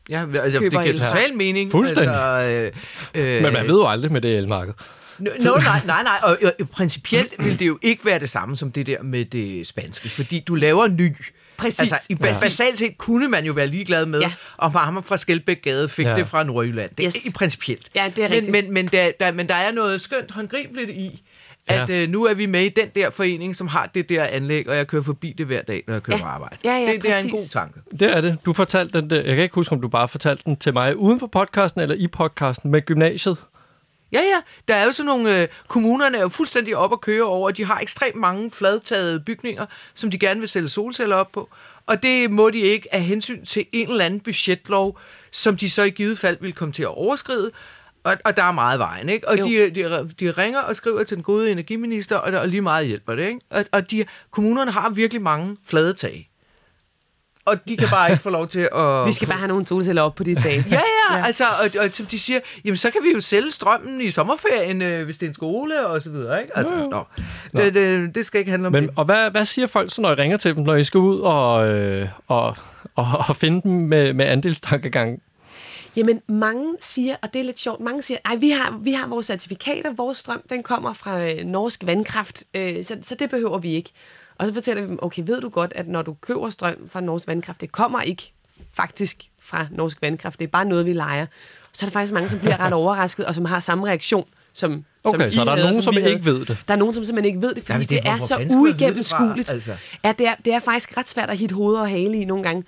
Ja, 0.09 0.27
altså, 0.43 0.61
det 0.61 0.71
giver 0.71 0.93
total 0.93 1.35
mening. 1.35 1.71
Fuldstændig. 1.71 2.15
Altså, 2.15 2.73
øh, 3.15 3.37
øh, 3.37 3.43
Men 3.43 3.53
man 3.53 3.69
ved 3.69 3.75
jo 3.75 3.87
aldrig 3.87 4.13
med 4.13 4.21
det 4.21 4.37
elmarked. 4.37 4.75
Nå, 5.19 5.31
no, 5.45 5.57
nej, 5.57 5.81
nej, 5.87 6.03
nej. 6.03 6.19
Og, 6.23 6.39
og, 6.45 6.53
og 6.61 6.69
principielt 6.69 7.35
vil 7.39 7.59
det 7.59 7.67
jo 7.67 7.79
ikke 7.83 8.05
være 8.05 8.19
det 8.21 8.31
samme 8.31 8.57
som 8.57 8.73
det 8.73 8.87
der 8.87 9.03
med 9.03 9.25
det 9.25 9.67
spanske, 9.67 10.09
fordi 10.09 10.41
du 10.41 10.55
laver 10.55 10.89
ny. 10.89 11.17
Præcis. 11.57 11.81
Altså, 11.81 11.97
i 12.09 12.15
ba- 12.15 12.27
Ja. 12.27 12.33
basalt 12.43 12.79
set 12.79 12.99
kunne 12.99 13.29
man 13.29 13.45
jo 13.45 13.53
være 13.53 13.67
ligeglad 13.67 14.07
med, 14.07 14.21
ja. 14.21 14.33
Om 14.59 14.75
ham 14.75 15.03
fra 15.03 15.17
Skelbæk 15.17 15.63
Gade 15.63 15.89
fik 15.89 16.07
Ja. 16.07 16.15
det 16.15 16.29
fra 16.29 16.43
Nordjylland. 16.43 16.91
Det 16.97 17.03
er 17.05 17.07
Yes. 17.17 17.25
ikke 17.27 17.39
principielt. 17.39 17.91
Ja, 17.95 18.13
det 18.17 18.25
er 18.25 18.29
men, 18.29 18.37
rigtigt. 18.37 18.53
Men, 18.53 18.73
men, 18.75 18.87
der, 18.87 19.11
der, 19.21 19.33
men 19.33 19.49
der 19.49 19.55
er 19.55 19.73
noget 19.73 20.01
skønt 20.01 20.31
håndgribeligt 20.31 20.91
i, 20.91 21.23
at 21.67 21.89
Ja. 21.91 22.03
øh, 22.03 22.09
nu 22.09 22.25
er 22.25 22.35
vi 22.35 22.47
med 22.47 22.65
i 22.65 22.69
den 22.69 22.89
der 22.95 23.11
forening, 23.11 23.57
som 23.57 23.67
har 23.69 23.91
det 23.95 24.09
der 24.09 24.25
anlæg, 24.25 24.69
og 24.69 24.77
jeg 24.77 24.87
kører 24.87 25.03
forbi 25.03 25.35
det 25.39 25.47
hver 25.47 25.63
dag, 25.63 25.83
når 25.87 25.95
jeg 25.95 26.03
kører 26.03 26.17
Ja. 26.17 26.23
på 26.23 26.29
arbejde. 26.29 26.57
Ja, 26.65 26.73
ja, 26.77 26.93
det, 26.93 27.03
det 27.03 27.15
er 27.15 27.19
en 27.25 27.31
god 27.31 27.49
tanke. 27.53 27.81
Det 27.91 28.17
er 28.17 28.21
det. 28.21 28.39
Du 28.45 28.53
fortalte 28.53 29.01
den, 29.01 29.11
der- 29.11 29.17
jeg 29.17 29.35
kan 29.35 29.43
ikke 29.43 29.55
huske, 29.55 29.73
om 29.75 29.81
du 29.81 29.89
bare 29.89 30.09
fortalte 30.09 30.43
den 30.45 30.57
til 30.57 30.73
mig 30.73 30.97
uden 30.97 31.21
for 31.21 31.27
podcasten 31.27 31.81
eller 31.81 31.95
i 31.95 32.07
podcasten 32.07 32.71
med 32.71 32.83
gymnasiet. 32.83 33.37
Ja, 34.13 34.21
ja. 34.21 34.41
Der 34.69 34.75
er 34.75 34.85
jo 34.85 34.93
sådan 34.93 35.07
nogle... 35.07 35.43
Øh, 35.43 35.49
kommunerne 35.69 36.17
er 36.19 36.23
jo 36.23 36.29
fuldstændig 36.29 36.77
op 36.77 36.93
at 36.93 37.01
køre 37.01 37.23
over, 37.23 37.49
at 37.49 37.57
de 37.57 37.65
har 37.65 37.81
ekstremt 37.81 38.17
mange 38.17 38.51
fladtagede 38.51 39.21
bygninger, 39.21 39.67
som 39.95 40.11
de 40.11 40.19
gerne 40.19 40.41
vil 40.41 40.49
sælge 40.49 40.69
solceller 40.69 41.17
op 41.17 41.33
på. 41.33 41.49
Og 41.87 42.03
det 42.03 42.31
må 42.31 42.51
de 42.51 42.59
ikke 42.59 42.95
af 42.95 43.03
hensyn 43.03 43.45
til 43.45 43.67
en 43.73 43.91
eller 43.91 44.05
anden 44.05 44.21
budgetlov, 44.21 44.99
som 45.31 45.57
de 45.57 45.71
så 45.71 45.83
i 45.83 45.91
givet 45.91 46.19
fald 46.19 46.39
vil 46.41 46.53
komme 46.53 46.73
til 46.73 46.83
at 46.83 46.89
overskride. 46.89 47.51
Og, 48.05 48.17
og 48.25 48.37
der 48.37 48.43
er 48.43 48.53
meget 48.53 48.79
vejen, 48.79 49.09
ikke? 49.09 49.29
Og 49.29 49.39
Jo. 49.39 49.45
de, 49.45 49.71
de, 49.71 50.11
de 50.21 50.31
ringer 50.31 50.61
og 50.61 50.77
skriver 50.77 51.03
til 51.03 51.17
den 51.17 51.25
gode 51.25 51.51
energiminister, 51.51 52.17
og, 52.17 52.33
der, 52.33 52.39
og 52.39 52.49
lige 52.49 52.61
meget 52.61 52.87
hjælper 52.87 53.15
det, 53.15 53.27
ikke? 53.27 53.41
Og, 53.51 53.65
og 53.73 53.91
de, 53.91 54.05
kommunerne 54.31 54.71
har 54.71 54.91
virkelig 54.91 55.23
mange 55.23 55.57
flade 55.67 55.93
tag. 55.95 56.32
Og 57.45 57.69
de 57.69 57.77
kan 57.77 57.89
bare 57.89 58.11
ikke 58.11 58.23
få 58.23 58.31
lov 58.31 58.49
til 58.49 58.69
at... 58.75 59.07
Vi 59.07 59.13
skal 59.13 59.29
bare 59.29 59.39
have 59.39 59.49
nogle 59.49 59.67
solceller 59.67 60.03
op 60.03 60.15
på 60.15 60.25
de 60.25 60.35
tag. 60.35 60.65
Ja, 60.71 60.77
ja, 60.77 61.17
ja. 61.17 61.27
altså, 61.27 61.45
og, 61.45 61.85
og 61.85 61.91
som 61.91 62.07
de 62.07 62.19
siger, 62.19 62.41
jamen 62.65 62.77
så 62.77 62.91
kan 62.91 63.01
vi 63.05 63.13
jo 63.15 63.21
sælge 63.21 63.51
strømmen 63.51 64.01
i 64.01 64.11
sommerferien, 64.11 64.83
øh, 64.83 65.05
hvis 65.05 65.19
det 65.19 65.27
er 65.27 65.31
en 65.31 65.35
skole 65.35 65.87
og 65.87 66.03
så 66.03 66.11
videre, 66.11 66.43
ikke? 66.43 66.59
Altså, 66.59 66.75
nå. 66.75 67.05
Nå. 67.53 67.61
Det, 67.61 67.75
det, 67.75 68.15
det 68.15 68.27
skal 68.27 68.39
ikke 68.39 68.51
handle 68.51 68.67
om 68.67 68.73
Men, 68.73 68.83
det. 68.83 68.93
og 68.97 69.05
hvad, 69.05 69.31
hvad 69.31 69.45
siger 69.45 69.67
folk 69.67 69.95
så, 69.95 70.01
når 70.01 70.11
I 70.11 70.15
ringer 70.15 70.37
til 70.37 70.55
dem, 70.57 70.65
når 70.65 70.75
I 70.75 70.85
skal 70.85 70.99
ud 70.99 71.21
og, 71.21 71.69
øh, 71.69 72.09
og, 72.29 72.57
og, 72.95 73.07
og 73.29 73.37
finde 73.37 73.63
dem 73.63 73.73
med, 73.73 74.13
med 74.13 74.25
andelstankegang? 74.25 75.23
Jamen, 75.97 76.21
mange 76.29 76.75
siger, 76.81 77.17
og 77.23 77.33
det 77.33 77.41
er 77.41 77.45
lidt 77.45 77.61
sjovt, 77.61 77.81
mange 77.81 78.03
siger, 78.03 78.19
ej, 78.25 78.37
vi 78.37 78.51
har, 78.51 78.79
vi 78.83 78.93
har 78.93 79.07
vores 79.07 79.27
certifikater, 79.27 79.93
vores 79.93 80.19
strøm, 80.19 80.43
den 80.51 80.63
kommer 80.63 80.93
fra 80.93 81.25
øh, 81.25 81.45
norsk 81.45 81.83
vandkraft, 81.87 82.43
øh, 82.55 82.85
så, 82.85 82.97
så 83.03 83.15
det 83.15 83.31
behøver 83.31 83.59
vi 83.59 83.75
ikke. 83.75 83.91
Og 84.39 84.47
så 84.47 84.55
fortæller 84.55 84.83
vi 84.83 84.89
dem, 84.89 84.99
okay, 85.03 85.23
ved 85.27 85.41
du 85.41 85.49
godt, 85.49 85.73
at 85.77 85.89
når 85.89 86.03
du 86.03 86.15
køber 86.21 86.51
strøm 86.51 86.89
fra 86.89 87.01
norsk 87.01 87.27
vandkraft, 87.27 87.61
det 87.61 87.73
kommer 87.73 88.01
ikke 88.03 88.33
faktisk 88.75 89.23
fra 89.43 89.67
norsk 89.71 90.03
vandkraft, 90.03 90.39
det 90.39 90.45
er 90.45 90.51
bare 90.51 90.65
noget, 90.65 90.87
vi 90.87 90.93
leger. 90.93 91.27
Så 91.73 91.87
er 91.87 91.89
der 91.89 91.93
faktisk 91.93 92.13
mange, 92.13 92.29
som 92.29 92.39
bliver 92.39 92.61
ret 92.61 92.73
overrasket, 92.73 93.27
og 93.27 93.35
som 93.35 93.45
har 93.45 93.61
samme 93.61 93.87
reaktion, 93.87 94.27
som 94.53 94.85
Okay, 95.05 95.19
som 95.19 95.29
I 95.29 95.31
så 95.31 95.45
der 95.45 95.53
er 95.53 95.57
nogen, 95.57 95.83
som 95.83 95.95
vi 95.97 96.01
ikke 96.09 96.25
ved 96.25 96.45
det. 96.45 96.59
Der 96.69 96.75
er 96.75 96.79
nogen, 96.79 96.95
som 96.95 97.05
simpelthen 97.05 97.35
ikke 97.35 97.47
ved 97.47 97.55
det, 97.55 97.63
fordi 97.63 97.73
Jamen, 97.73 97.89
det 97.89 97.99
er- 97.99 98.03
det, 98.03 98.11
er 98.11 98.19
så 98.27 98.39
det 98.39 98.51
fra, 98.51 98.57
uigennemskueligt. 98.59 99.51
altså? 99.51 99.77
Ja, 100.05 100.13
det 100.19 100.27
er, 100.27 100.35
det 100.45 100.53
er 100.53 100.61
faktisk 100.61 100.97
ret 100.97 101.09
svært 101.09 101.31
at 101.31 101.39
hitte 101.39 101.55
hoved 101.55 101.77
og 101.77 101.89
hale 101.89 102.17
i 102.21 102.25
nogle 102.25 102.43
gange. 102.43 102.65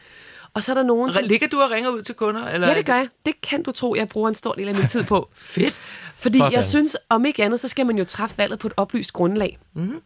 Og 0.54 0.62
så 0.62 0.72
er 0.72 0.74
der 0.74 0.82
nogen, 0.82 1.12
som... 1.12 1.22
Ligger 1.26 1.48
du 1.48 1.60
og 1.60 1.70
ringer 1.70 1.90
ud 1.90 2.02
til 2.02 2.14
kunder? 2.14 2.48
Eller 2.48 2.68
Ja, 2.68 2.74
det 2.74 2.86
gør 2.86 2.94
jeg. 2.94 3.08
Det 3.26 3.40
kan 3.40 3.62
du 3.62 3.72
tro, 3.72 3.94
jeg 3.94 4.08
bruger 4.08 4.28
en 4.28 4.34
stor 4.34 4.52
del 4.52 4.68
af 4.68 4.74
min 4.74 4.86
tid 4.86 5.04
på. 5.04 5.28
Fedt. 5.36 5.80
Fordi 6.16 6.38
Sådan. 6.38 6.52
jeg 6.52 6.64
synes, 6.64 6.96
om 7.08 7.24
ikke 7.24 7.44
andet, 7.44 7.60
så 7.60 7.68
skal 7.68 7.86
man 7.86 7.98
jo 7.98 8.04
træffe 8.04 8.38
valget 8.38 8.58
på 8.58 8.66
et 8.66 8.72
oplyst 8.76 9.12
grundlag. 9.12 9.58
Mm-hmm. 9.74 10.00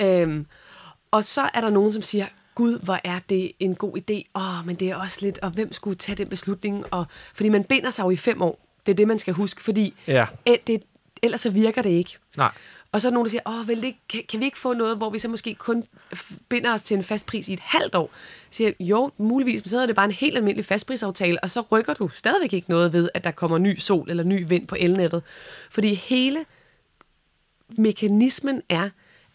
Øhm, 0.00 0.46
og 1.10 1.24
så 1.24 1.50
er 1.54 1.60
der 1.60 1.70
nogen, 1.70 1.92
som 1.92 2.02
siger, 2.02 2.26
Gud, 2.54 2.78
hvor 2.78 2.98
er 3.04 3.18
det 3.28 3.52
en 3.60 3.74
god 3.74 3.96
idé. 3.98 4.40
Åh, 4.40 4.66
men 4.66 4.76
det 4.76 4.88
er 4.90 4.96
også 4.96 5.18
lidt, 5.22 5.38
og 5.38 5.50
hvem 5.50 5.72
skulle 5.72 5.96
tage 5.96 6.16
den 6.16 6.28
beslutning? 6.28 6.84
Og, 6.90 7.04
fordi 7.34 7.48
man 7.48 7.64
binder 7.64 7.90
sig 7.90 8.02
jo 8.04 8.10
i 8.10 8.16
fem 8.16 8.42
år. 8.42 8.66
Det 8.86 8.92
er 8.92 8.96
det, 8.96 9.08
man 9.08 9.18
skal 9.18 9.34
huske, 9.34 9.62
fordi 9.62 9.94
Ja. 10.06 10.26
det, 10.66 10.82
ellers 11.22 11.40
så 11.40 11.50
virker 11.50 11.82
det 11.82 11.90
ikke. 11.90 12.16
Nej. 12.36 12.50
Og 12.92 13.00
så 13.00 13.08
er 13.08 13.10
der 13.10 13.14
nogen, 13.14 13.26
der 13.26 13.30
siger, 13.30 13.42
Åh, 13.60 13.68
vel, 13.68 13.82
det, 13.82 13.94
kan, 14.08 14.22
kan 14.28 14.40
vi 14.40 14.44
ikke 14.44 14.58
få 14.58 14.72
noget, 14.72 14.96
hvor 14.96 15.10
vi 15.10 15.18
så 15.18 15.28
måske 15.28 15.54
kun 15.54 15.84
binder 16.48 16.74
os 16.74 16.82
til 16.82 16.96
en 16.96 17.04
fast 17.04 17.26
pris 17.26 17.48
i 17.48 17.52
et 17.52 17.60
halvt 17.62 17.94
år? 17.94 18.10
Så 18.50 18.56
siger 18.56 18.72
jo, 18.80 19.10
muligvis, 19.18 19.60
men 19.64 19.68
så 19.68 19.80
er 19.80 19.86
det 19.86 19.94
bare 19.96 20.04
en 20.04 20.10
helt 20.12 20.36
almindelig 20.36 20.64
fastprisaftale, 20.64 21.44
og 21.44 21.50
så 21.50 21.60
rykker 21.60 21.94
du 21.94 22.08
stadigvæk 22.08 22.52
ikke 22.52 22.70
noget 22.70 22.92
ved, 22.92 23.08
at 23.14 23.24
der 23.24 23.30
kommer 23.30 23.58
ny 23.58 23.78
sol 23.78 24.10
eller 24.10 24.24
ny 24.24 24.44
vind 24.48 24.66
på 24.66 24.76
elnettet. 24.78 25.22
Fordi 25.70 25.94
hele 25.94 26.44
mekanismen 27.68 28.62
er, 28.68 28.90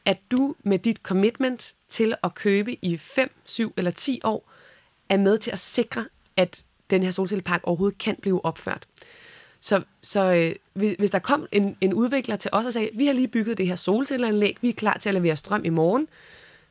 at 0.06 0.18
du 0.32 0.56
med 0.63 0.80
dit 0.80 0.98
commitment 0.98 1.76
til 1.89 2.16
at 2.24 2.36
købe 2.36 2.86
i 2.86 2.98
5, 2.98 3.32
7 3.46 3.74
eller 3.78 3.92
10 3.92 4.22
år, 4.24 4.52
er 5.10 5.18
med 5.18 5.38
til 5.38 5.52
at 5.52 5.60
sikre, 5.60 6.06
at 6.38 6.63
den 6.89 7.04
her 7.04 7.12
solcellepark 7.12 7.62
overhovedet 7.63 7.98
kan 7.98 8.16
blive 8.22 8.46
opført. 8.46 8.88
Så, 9.60 9.82
så 10.02 10.32
øh, 10.32 10.56
hvis 10.98 11.12
der 11.12 11.20
kom 11.20 11.48
en, 11.52 11.78
en 11.82 11.94
udvikler 11.94 12.36
til 12.36 12.50
os 12.54 12.66
og 12.66 12.74
sagde, 12.74 12.89
vi 12.94 13.06
har 13.06 13.13
lige 13.13 13.28
bygget 13.28 13.58
det 13.58 13.68
her 13.68 13.76
solcelleanlæg, 13.76 14.58
vi 14.62 14.70
er 14.70 14.74
klar 14.74 14.98
til 14.98 15.10
at 15.10 15.16
levere 15.16 15.36
strøm 15.36 15.66
i 15.66 15.70
morgen, 15.70 16.08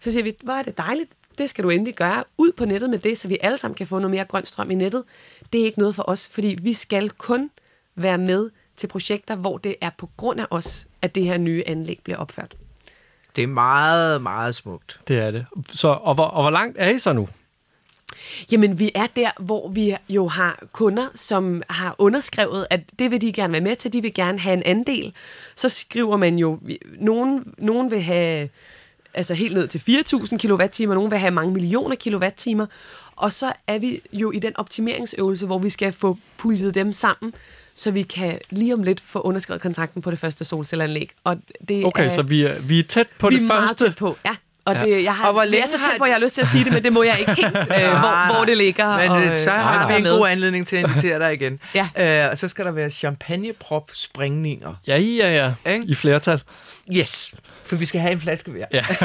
så 0.01 0.12
siger 0.12 0.25
vi, 0.25 0.37
hvor 0.42 0.53
er 0.53 0.62
det 0.62 0.79
dejligt, 0.79 1.11
det 1.38 1.51
skal 1.51 1.64
du 1.64 1.71
endelig 1.71 1.95
gøre. 1.95 2.25
Ud 2.38 2.53
på 2.53 2.64
nettet 2.64 2.90
med 2.90 2.99
det, 2.99 3.18
så 3.18 3.29
vi 3.29 3.38
alle 3.40 3.59
sammen 3.59 3.75
kan 3.75 3.87
få 3.87 3.99
noget 3.99 4.11
mere 4.11 4.25
grøn 4.25 4.45
strøm 4.45 4.71
i 4.71 4.75
nettet. 4.75 5.05
Det 5.53 5.61
er 5.61 5.64
ikke 5.64 5.79
noget 5.79 5.95
for 5.95 6.05
os, 6.07 6.29
fordi 6.29 6.59
vi 6.62 6.75
skal 6.75 7.11
kun 7.11 7.51
være 7.95 8.18
med 8.18 8.51
til 8.77 8.87
projekter, 8.87 9.37
hvor 9.37 9.59
det 9.59 9.77
er 9.81 9.90
på 9.99 10.11
grund 10.16 10.40
af 10.40 10.47
os, 10.51 10.87
at 11.03 11.14
det 11.14 11.25
her 11.25 11.38
nye 11.38 11.62
anlæg 11.66 12.01
bliver 12.05 12.18
opført. 12.18 12.57
Det 13.37 13.42
er 13.42 13.47
meget, 13.47 14.23
meget 14.23 14.55
smukt. 14.55 15.01
Det 15.09 15.18
er 15.18 15.31
det. 15.31 15.47
Så, 15.68 15.88
og, 15.88 16.14
hvor, 16.14 16.25
og 16.25 16.42
hvor 16.42 16.51
langt 16.51 16.77
er 16.81 16.88
I 16.88 16.99
så 16.99 17.12
nu? 17.12 17.29
Jamen, 18.53 18.79
vi 18.79 18.90
er 18.95 19.07
der, 19.16 19.31
hvor 19.40 19.68
vi 19.68 19.97
jo 20.09 20.29
har 20.29 20.62
kunder, 20.73 21.09
som 21.14 21.62
har 21.71 21.95
underskrevet, 21.99 22.66
at 22.71 22.81
det 22.99 23.11
vil 23.11 23.21
de 23.23 23.33
gerne 23.33 23.53
være 23.53 23.62
med 23.62 23.77
til, 23.77 23.92
de 23.92 24.03
vil 24.03 24.14
gerne 24.14 24.38
have 24.38 24.53
en 24.53 24.62
andel. 24.62 25.12
Så 25.55 25.68
skriver 25.68 26.16
man 26.16 26.38
jo, 26.38 26.59
nogen, 26.99 27.55
nogen 27.59 27.90
vil 27.90 28.01
have 28.01 28.49
altså 29.14 29.35
helt 29.35 29.55
ned 29.55 29.68
til 29.68 29.79
4.000 29.79 30.37
kWh, 30.37 30.95
nogen 30.95 31.11
vil 31.11 31.18
have 31.18 31.31
mange 31.31 31.53
millioner 31.53 31.97
kilowattimer, 31.97 32.66
og 33.16 33.33
så 33.33 33.53
er 33.66 33.79
vi 33.79 34.01
jo 34.12 34.31
i 34.31 34.38
den 34.38 34.57
optimeringsøvelse, 34.57 35.47
hvor 35.47 35.59
vi 35.59 35.68
skal 35.68 35.92
få 35.92 36.18
puljet 36.37 36.75
dem 36.75 36.92
sammen, 36.92 37.33
så 37.75 37.91
vi 37.91 38.03
kan 38.03 38.39
lige 38.51 38.75
om 38.75 38.83
lidt 38.83 39.01
få 39.07 39.21
underskrevet 39.21 39.63
kontrakten 39.63 40.03
på 40.03 40.11
det 40.11 40.19
første 40.19 40.45
solcelleanlæg. 40.45 41.11
Og 41.25 41.37
det 41.69 41.85
Okay, 41.85 42.05
er, 42.05 42.09
så 42.09 42.23
vi 42.23 42.43
er, 42.45 42.59
vi 42.61 42.79
er 42.79 42.83
tæt 42.83 43.07
på 43.19 43.29
vi 43.29 43.35
det 43.37 43.43
er 43.43 43.47
meget 43.47 43.69
første. 43.69 43.85
tæt 43.85 43.97
på, 43.97 44.17
ja. 44.25 44.31
Og, 44.65 44.75
Ja. 44.75 44.81
det, 44.85 45.05
jeg 45.05 45.15
har, 45.17 45.27
Og 45.27 45.33
hvor 45.33 45.43
jeg 45.43 45.47
er 45.49 45.51
længe 45.51 45.69
så 45.69 45.77
har 45.79 45.91
tæt 45.91 45.99
på, 45.99 46.05
at 46.05 46.09
jeg 46.11 46.15
har 46.17 46.21
lyst 46.21 46.35
til 46.35 46.41
at 46.43 46.47
sige 46.49 46.65
det, 46.65 46.73
men 46.73 46.85
det 46.85 46.93
må 46.93 47.03
jeg 47.03 47.17
ikke 47.21 47.35
helt, 47.35 47.47
øh, 47.57 47.65
hvor, 48.01 48.35
hvor 48.35 48.45
det 48.45 48.57
ligger. 48.57 48.97
Men 48.99 49.11
og, 49.11 49.23
øh, 49.25 49.41
så 49.41 49.51
øh, 49.51 49.57
har 49.59 49.83
og 49.85 49.91
vi 49.91 49.95
en 49.97 50.03
med. 50.03 50.19
god 50.19 50.29
anledning 50.29 50.67
til 50.67 50.77
at 50.77 50.89
invitere 50.89 51.19
dig 51.19 51.33
igen. 51.35 51.61
Ja. 51.97 52.25
Øh, 52.25 52.31
og 52.31 52.39
så 52.39 52.49
skal 52.49 52.65
der 52.65 52.71
være 52.71 52.91
champagneprop-springninger. 52.91 54.75
Ja, 54.87 54.97
ja, 54.99 55.53
ja. 55.65 55.73
Ikke? 55.73 55.85
I 55.89 55.95
flertal. 55.95 56.43
Yes, 56.93 57.35
for 57.65 57.77
vi 57.77 57.87
skal 57.87 58.01
have 58.01 58.13
en 58.13 58.21
flaske 58.21 58.51
hver. 58.51 58.65
Ja. 58.73 58.85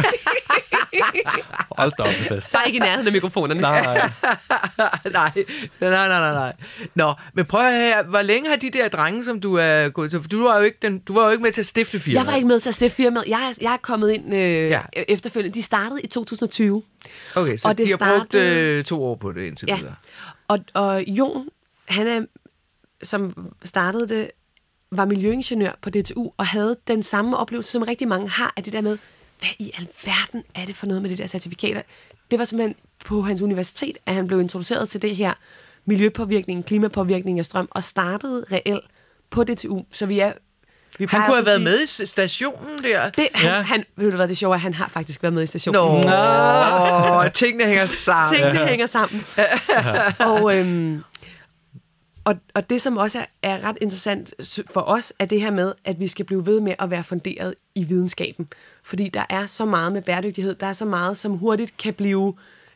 Hold 1.78 1.92
da 1.98 2.04
op, 2.04 2.08
en 2.10 2.14
fest. 2.36 2.52
Bare 2.52 2.64
ikke 2.68 2.78
i 2.78 2.80
nærheden 2.80 3.08
af 3.08 3.14
mikrofonerne. 3.14 3.62
Nej, 3.62 3.82
nej. 3.84 3.96
nej, 5.06 5.32
nej, 5.80 5.90
nej, 5.90 6.08
nej, 6.08 6.34
nej. 6.34 6.54
Nå, 6.96 7.14
men 7.34 7.46
prøv 7.46 7.62
at 7.66 7.74
høre, 7.82 8.04
hvor 8.04 8.22
længe 8.22 8.50
har 8.50 8.56
de 8.58 8.70
der 8.70 8.88
drenge, 8.88 9.24
som 9.26 9.40
du 9.40 9.56
er 9.56 9.90
gået 9.90 10.10
til, 10.12 10.22
for 10.22 10.28
du 10.30 10.44
var 10.44 10.58
jo 10.58 10.64
ikke, 10.64 10.78
den, 10.82 11.00
du 11.00 11.14
var 11.14 11.26
jo 11.26 11.30
ikke 11.32 11.44
med 11.44 11.52
til 11.52 11.62
at 11.62 11.66
stifte 11.66 12.00
firmaet. 12.00 12.18
Jeg 12.26 12.28
var 12.32 12.36
ikke 12.36 12.48
med 12.48 12.60
til 12.60 12.70
at 12.70 12.76
stifte 12.76 12.96
firmaet. 12.96 13.26
Jeg, 13.28 13.48
er- 13.50 13.58
jeg 13.62 13.74
er 13.74 13.78
kommet 13.78 14.12
ind 14.12 14.34
øh, 14.34 14.40
Ja. 14.70 14.82
efterfølgende. 14.94 15.56
De 15.56 15.62
startede 15.64 16.02
i 16.02 16.08
2020. 16.08 16.84
Okay, 17.36 17.58
så 17.58 17.68
Og 17.68 17.78
det 17.78 17.88
de 17.88 17.92
har 18.04 18.18
brugt 18.20 18.34
øh, 18.34 18.84
to 18.84 19.04
år 19.06 19.16
på 19.16 19.32
det 19.32 19.42
indtil 19.44 19.66
Ja. 19.68 19.78
videre. 19.78 19.96
Og, 20.48 20.60
og 20.74 21.04
Jon, 21.08 21.48
han 21.86 22.08
er, 22.08 22.22
som 23.04 23.48
startede 23.64 24.08
det, 24.08 24.32
var 24.92 25.06
miljøingeniør 25.06 25.72
på 25.82 25.90
DTU 25.90 26.30
og 26.38 26.48
havde 26.48 26.76
den 26.88 27.04
samme 27.04 27.38
oplevelse, 27.38 27.72
som 27.72 27.82
rigtig 27.82 28.08
mange 28.08 28.30
har, 28.30 28.54
af 28.58 28.64
det 28.64 28.74
der 28.74 28.82
med, 28.82 28.98
hvad 29.40 29.50
i 29.60 29.72
alverden 29.78 30.44
er 30.56 30.66
det 30.66 30.76
for 30.76 30.86
noget 30.88 31.02
med 31.02 31.10
det 31.10 31.18
der 31.18 31.28
certifikater? 31.28 31.82
Det 32.32 32.40
var 32.40 32.46
simpelthen 32.46 32.76
på 33.06 33.22
hans 33.22 33.42
universitet, 33.42 33.98
at 34.06 34.16
han 34.16 34.28
blev 34.28 34.40
introduceret 34.42 34.90
til 34.90 35.02
det 35.02 35.16
her 35.16 35.34
miljøpåvirkning, 35.86 36.66
klimapåvirkning 36.66 37.40
af 37.40 37.46
strøm, 37.46 37.68
og 37.72 37.84
startede 37.84 38.46
reelt 38.52 38.86
på 39.30 39.44
DTU. 39.44 39.82
Så 39.92 40.06
vi 40.06 40.20
er 40.20 40.32
Vi 41.00 41.06
Han 41.10 41.22
kunne 41.26 41.36
have 41.36 41.46
været 41.46 41.58
sige- 41.58 41.64
med 41.64 42.04
i 42.04 42.06
stationen 42.08 42.78
der. 42.84 43.10
Det, 43.10 43.28
han, 43.34 43.50
Ja. 43.52 43.62
han, 43.62 43.84
ved 43.96 44.10
du 44.12 44.16
hvad, 44.16 44.28
det 44.28 44.38
sjove 44.38 44.54
er, 44.56 44.60
han 44.60 44.74
har 44.74 44.90
faktisk 44.90 45.24
været 45.24 45.34
med 45.34 45.44
i 45.44 45.48
stationen. 45.48 45.82
Nå, 46.06 47.30
tingene 47.34 47.66
hænger 47.66 47.86
sammen. 47.86 48.36
Tingene 48.38 48.68
hænger 48.68 48.86
sammen. 48.88 49.26
og, 50.20 50.56
øhm, 50.58 51.04
og, 52.28 52.36
og 52.54 52.70
det, 52.70 52.82
som 52.82 52.98
også 52.98 53.20
er, 53.20 53.26
er 53.44 53.64
ret 53.64 53.78
interessant 53.82 54.34
for 54.74 54.82
os, 54.82 55.14
er 55.20 55.26
det 55.26 55.42
her 55.42 55.52
med, 55.52 55.74
at 55.86 56.00
vi 56.00 56.08
skal 56.08 56.26
blive 56.26 56.46
ved 56.46 56.60
med 56.60 56.76
at 56.80 56.90
være 56.90 57.04
funderet 57.04 57.56
i 57.76 57.84
videnskaben. 57.84 58.48
Fordi 58.84 59.10
der 59.10 59.26
er 59.30 59.46
så 59.46 59.66
meget 59.66 59.92
med 59.92 60.02
bæredygtighed, 60.02 60.56
der 60.56 60.68
er 60.68 60.74
så 60.74 60.86
meget, 60.86 61.18
som 61.18 61.32
hurtigt 61.38 61.78
kan 61.78 61.94
blive... 61.94 62.34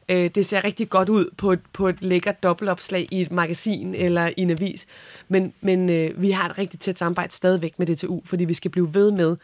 Øh, 0.10 0.30
det 0.36 0.45
ser 0.45 0.64
rigtig 0.64 0.89
godt 0.89 1.10
ud 1.10 1.30
på 1.38 1.52
et, 1.52 1.60
på 1.74 1.88
et 1.88 2.04
lækkert 2.04 2.43
dobbeltopslag 2.43 3.08
i 3.12 3.22
et 3.22 3.32
magasin 3.32 3.95
eller 3.95 4.28
i 4.28 4.34
en 4.41 4.49
avis. 4.49 4.88
Men, 5.28 5.54
men 5.62 5.89
øh, 5.89 6.22
vi 6.22 6.32
har 6.32 6.49
et 6.49 6.58
rigtig 6.58 6.80
tæt 6.80 6.99
samarbejde 6.99 7.34
stadigvæk 7.34 7.80
med 7.80 7.88
DTU, 7.88 8.22
fordi 8.26 8.45
vi 8.45 8.54
skal 8.54 8.72
blive 8.72 8.93
ved 8.93 9.12
med 9.12 9.38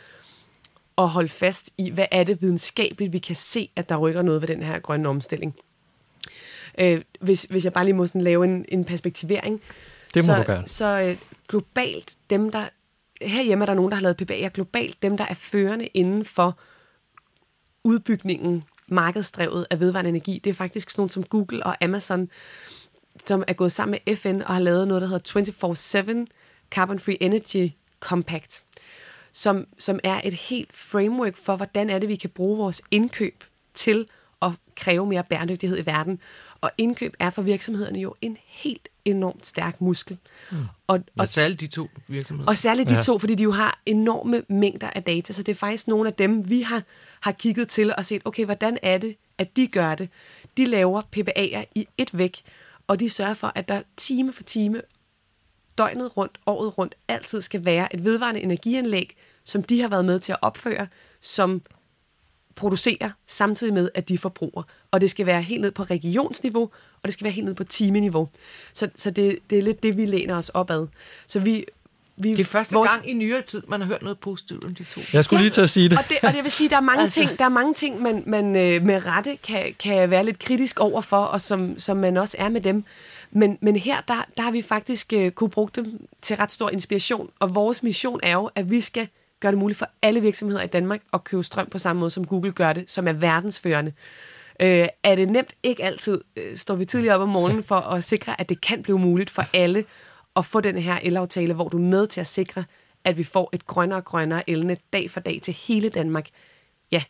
at 0.98 1.10
holde 1.10 1.30
fast 1.30 1.74
i, 1.78 1.90
hvad 1.90 2.06
er 2.12 2.24
det 2.24 2.42
videnskabeligt, 2.42 3.14
vi 3.14 3.20
kan 3.20 3.36
se, 3.36 3.70
at 3.76 3.90
der 3.90 3.98
rykker 3.98 4.22
noget 4.22 4.42
ved 4.42 4.48
den 4.48 4.64
her 4.64 4.80
grønne 4.80 5.10
omstilling. 5.10 5.56
Øh, 6.78 7.02
hvis, 7.20 7.44
hvis 7.44 7.64
jeg 7.64 7.74
bare 7.74 7.86
lige 7.86 7.96
må 7.96 8.06
sådan 8.06 8.22
lave 8.22 8.46
en, 8.46 8.66
en 8.70 8.86
perspektivering. 8.86 9.62
Det 10.18 10.28
må 10.28 10.34
så, 10.34 10.44
du 10.44 10.52
gerne. 10.52 10.68
Så 10.68 10.86
øh, 11.02 11.18
globalt, 11.48 12.16
dem 12.30 12.52
der... 12.52 12.66
Herhjemme 13.22 13.64
er 13.64 13.66
der 13.66 13.74
nogen, 13.74 13.92
der 13.92 13.96
har 13.96 14.02
lavet 14.02 14.22
PPA'er. 14.22 14.50
Globalt, 14.50 15.02
dem 15.02 15.18
der 15.18 15.26
er 15.26 15.34
førende 15.34 15.86
inden 15.86 16.26
for 16.26 16.58
udbygningen, 17.84 18.64
markedsdrevet 18.88 19.68
af 19.70 19.80
vedvarende 19.80 20.10
energi, 20.10 20.42
det 20.44 20.50
er 20.50 20.54
faktisk 20.54 20.90
sådan 20.90 21.00
nogle 21.02 21.12
som 21.12 21.24
Google 21.24 21.66
og 21.66 21.84
Amazon, 21.84 22.30
som 23.26 23.44
er 23.48 23.54
gået 23.54 23.72
sammen 23.72 24.00
med 24.06 24.16
FN 24.16 24.42
og 24.42 24.54
har 24.54 24.60
lavet 24.60 24.88
noget, 24.88 25.02
der 25.02 25.08
hedder 25.08 26.26
24-7 26.30 26.34
Carbon 26.72 27.00
Free 27.00 27.24
Energy 27.24 27.72
Compact, 28.00 28.64
som, 29.32 29.68
som 29.80 30.00
er 30.04 30.22
et 30.24 30.34
helt 30.34 30.76
framework 30.76 31.38
for, 31.38 31.56
hvordan 31.56 31.90
er 31.90 32.00
det, 32.00 32.10
vi 32.10 32.16
kan 32.16 32.30
bruge 32.30 32.58
vores 32.58 32.82
indkøb 32.92 33.44
til 33.74 34.08
at 34.42 34.52
kræve 34.76 35.06
mere 35.06 35.24
bæredygtighed 35.24 35.78
i 35.78 35.86
verden. 35.86 36.20
Og 36.62 36.72
indkøb 36.78 37.14
er 37.20 37.30
for 37.30 37.42
virksomhederne 37.42 38.00
jo 38.00 38.16
en 38.22 38.38
helt 38.48 38.90
enormt 39.06 39.46
stærk 39.46 39.82
muskel. 39.82 40.18
Mm. 40.52 40.58
Og, 40.58 40.68
og 40.96 41.02
Og 41.20 41.28
særligt 41.30 41.62
de 41.62 41.68
to 41.68 41.90
virksomheder. 42.08 42.50
og 42.50 42.58
særligt 42.58 42.90
de 42.90 42.94
Ja. 42.94 43.02
to, 43.02 43.20
fordi 43.20 43.36
de 43.36 43.44
jo 43.44 43.52
har 43.52 43.82
enorme 43.86 44.44
mængder 44.50 44.90
af 44.90 45.04
data, 45.04 45.34
så 45.34 45.44
det 45.44 45.52
er 45.52 45.56
faktisk 45.56 45.88
nogle 45.88 46.10
af 46.10 46.14
dem, 46.14 46.50
vi 46.50 46.62
har, 46.62 46.84
har 47.22 47.32
kigget 47.32 47.68
til 47.70 47.96
og 47.96 48.06
set, 48.06 48.22
okay, 48.26 48.46
hvordan 48.46 48.78
er 48.84 48.98
det, 48.98 49.16
at 49.38 49.58
de 49.58 49.68
gør 49.68 49.96
det? 49.96 50.10
De 50.58 50.66
laver 50.66 51.02
PPA'er 51.02 51.64
i 51.76 51.88
et 51.98 52.18
væk, 52.18 52.42
og 52.88 53.00
de 53.00 53.10
sørger 53.10 53.34
for, 53.34 53.52
at 53.56 53.68
der 53.68 53.82
time 53.98 54.34
for 54.34 54.44
time, 54.44 54.82
døgnet 55.78 56.18
rundt, 56.18 56.38
året 56.46 56.78
rundt, 56.78 56.96
altid 57.08 57.42
skal 57.42 57.66
være 57.66 57.96
et 57.96 58.04
vedvarende 58.04 58.42
energianlæg, 58.42 59.16
som 59.44 59.64
de 59.64 59.82
har 59.82 59.88
været 59.88 60.06
med 60.06 60.20
til 60.20 60.32
at 60.32 60.38
opføre, 60.42 60.88
som 61.22 61.62
producerer, 62.56 63.10
samtidig 63.28 63.74
med, 63.74 63.90
at 63.96 64.10
de 64.10 64.18
forbruger. 64.18 64.64
Og 64.92 65.02
det 65.02 65.10
skal 65.10 65.26
være 65.26 65.42
helt 65.42 65.62
ned 65.62 65.72
på 65.72 65.84
regionsniveau, 65.84 66.64
og 66.64 67.04
det 67.04 67.14
skal 67.14 67.24
være 67.24 67.34
helt 67.34 67.46
ned 67.46 67.54
på 67.54 67.64
timeniveau. 67.64 68.30
Så, 68.74 68.90
så 68.96 69.12
det, 69.12 69.40
det 69.50 69.58
er 69.58 69.62
lidt 69.64 69.84
det, 69.84 69.98
vi 69.98 70.06
læner 70.06 70.38
os 70.38 70.50
opad. 70.50 70.88
Så 71.28 71.40
vi, 71.40 71.66
vi, 72.18 72.32
Det 72.32 72.40
er 72.40 72.44
første 72.44 72.74
vores... 72.74 72.92
gang 72.92 73.10
i 73.10 73.14
nyere 73.14 73.42
tid, 73.42 73.64
man 73.68 73.82
har 73.82 73.88
hørt 73.88 74.02
noget 74.02 74.20
positivt 74.20 74.66
om 74.66 74.76
de 74.76 74.84
to. 74.84 75.02
Jeg 75.14 75.24
skulle 75.24 75.42
lige 75.42 75.52
til 75.52 75.62
at 75.62 75.70
sige 75.70 75.90
det. 75.90 75.98
Og 75.98 76.04
det, 76.10 76.18
og 76.24 76.34
det 76.34 76.44
vil 76.44 76.52
sige, 76.52 76.70
der 76.70 76.76
er 76.78 76.82
mange 76.82 77.02
Altså. 77.04 77.22
altså. 77.22 77.30
ting, 77.30 77.40
der 77.40 77.46
er 77.46 77.50
mange 77.50 77.74
ting 77.74 78.02
man, 78.02 78.24
man 78.26 78.56
øh, 78.56 78.84
med 78.84 79.06
rette 79.06 79.38
kan, 79.44 79.76
kan 79.80 80.10
være 80.10 80.26
lidt 80.26 80.40
kritisk 80.40 80.80
over 80.80 81.02
for, 81.02 81.18
og 81.18 81.42
som, 81.42 81.80
som 81.80 81.98
man 81.98 82.18
også 82.18 82.38
er 82.40 82.50
med 82.50 82.62
dem. 82.62 82.84
Men, 83.32 83.58
men 83.62 83.76
her, 83.76 84.02
der, 84.08 84.26
der 84.38 84.44
har 84.44 84.52
vi 84.52 84.62
faktisk 84.62 85.14
øh, 85.14 85.32
kunne 85.32 85.50
bruge 85.50 85.70
dem 85.76 86.08
til 86.22 86.36
ret 86.36 86.52
stor 86.52 86.70
inspiration. 86.70 87.30
Og 87.40 87.56
vores 87.56 87.84
mission 87.84 88.20
er 88.24 88.34
jo, 88.34 88.50
at 88.56 88.72
vi 88.72 88.82
skal 88.82 89.08
gøre 89.40 89.52
det 89.52 89.60
muligt 89.60 89.80
for 89.80 89.90
alle 90.02 90.22
virksomheder 90.22 90.62
i 90.62 90.68
Danmark 90.68 91.02
at 91.14 91.24
købe 91.24 91.44
strøm 91.44 91.66
på 91.70 91.78
samme 91.78 92.00
måde, 92.00 92.10
som 92.10 92.26
Google 92.26 92.52
gør 92.52 92.74
det, 92.74 92.92
som 92.92 93.08
er 93.08 93.14
verdensførende. 93.14 93.94
Øh, 94.60 94.88
er 95.04 95.16
det 95.16 95.30
nemt? 95.30 95.54
Ikke 95.64 95.84
altid. 95.84 96.22
Øh, 96.38 96.58
står 96.58 96.76
vi 96.76 96.86
tidligere 96.86 97.16
op 97.16 97.22
om 97.22 97.30
morgenen 97.30 97.64
for 97.64 97.76
at 97.76 98.04
sikre, 98.04 98.42
at 98.42 98.50
det 98.50 98.62
kan 98.62 98.84
blive 98.84 99.00
muligt 99.00 99.30
for 99.30 99.46
alle 99.54 99.86
at 100.36 100.46
få 100.46 100.62
den 100.62 100.78
her 100.78 101.00
elaftale, 101.02 101.54
hvor 101.54 101.70
du 101.70 101.78
er 101.78 101.82
med 101.82 102.08
til 102.08 102.22
at 102.22 102.28
sikre, 102.28 102.64
at 103.04 103.18
vi 103.18 103.24
får 103.24 103.50
et 103.54 103.68
grønnere 103.68 104.00
og 104.00 104.06
grønnere 104.06 104.50
elnet 104.50 104.80
dag 104.94 105.12
for 105.12 105.20
dag 105.20 105.40
til 105.44 105.54
hele 105.54 105.90
Danmark. 105.90 106.28
Ja, 106.92 107.04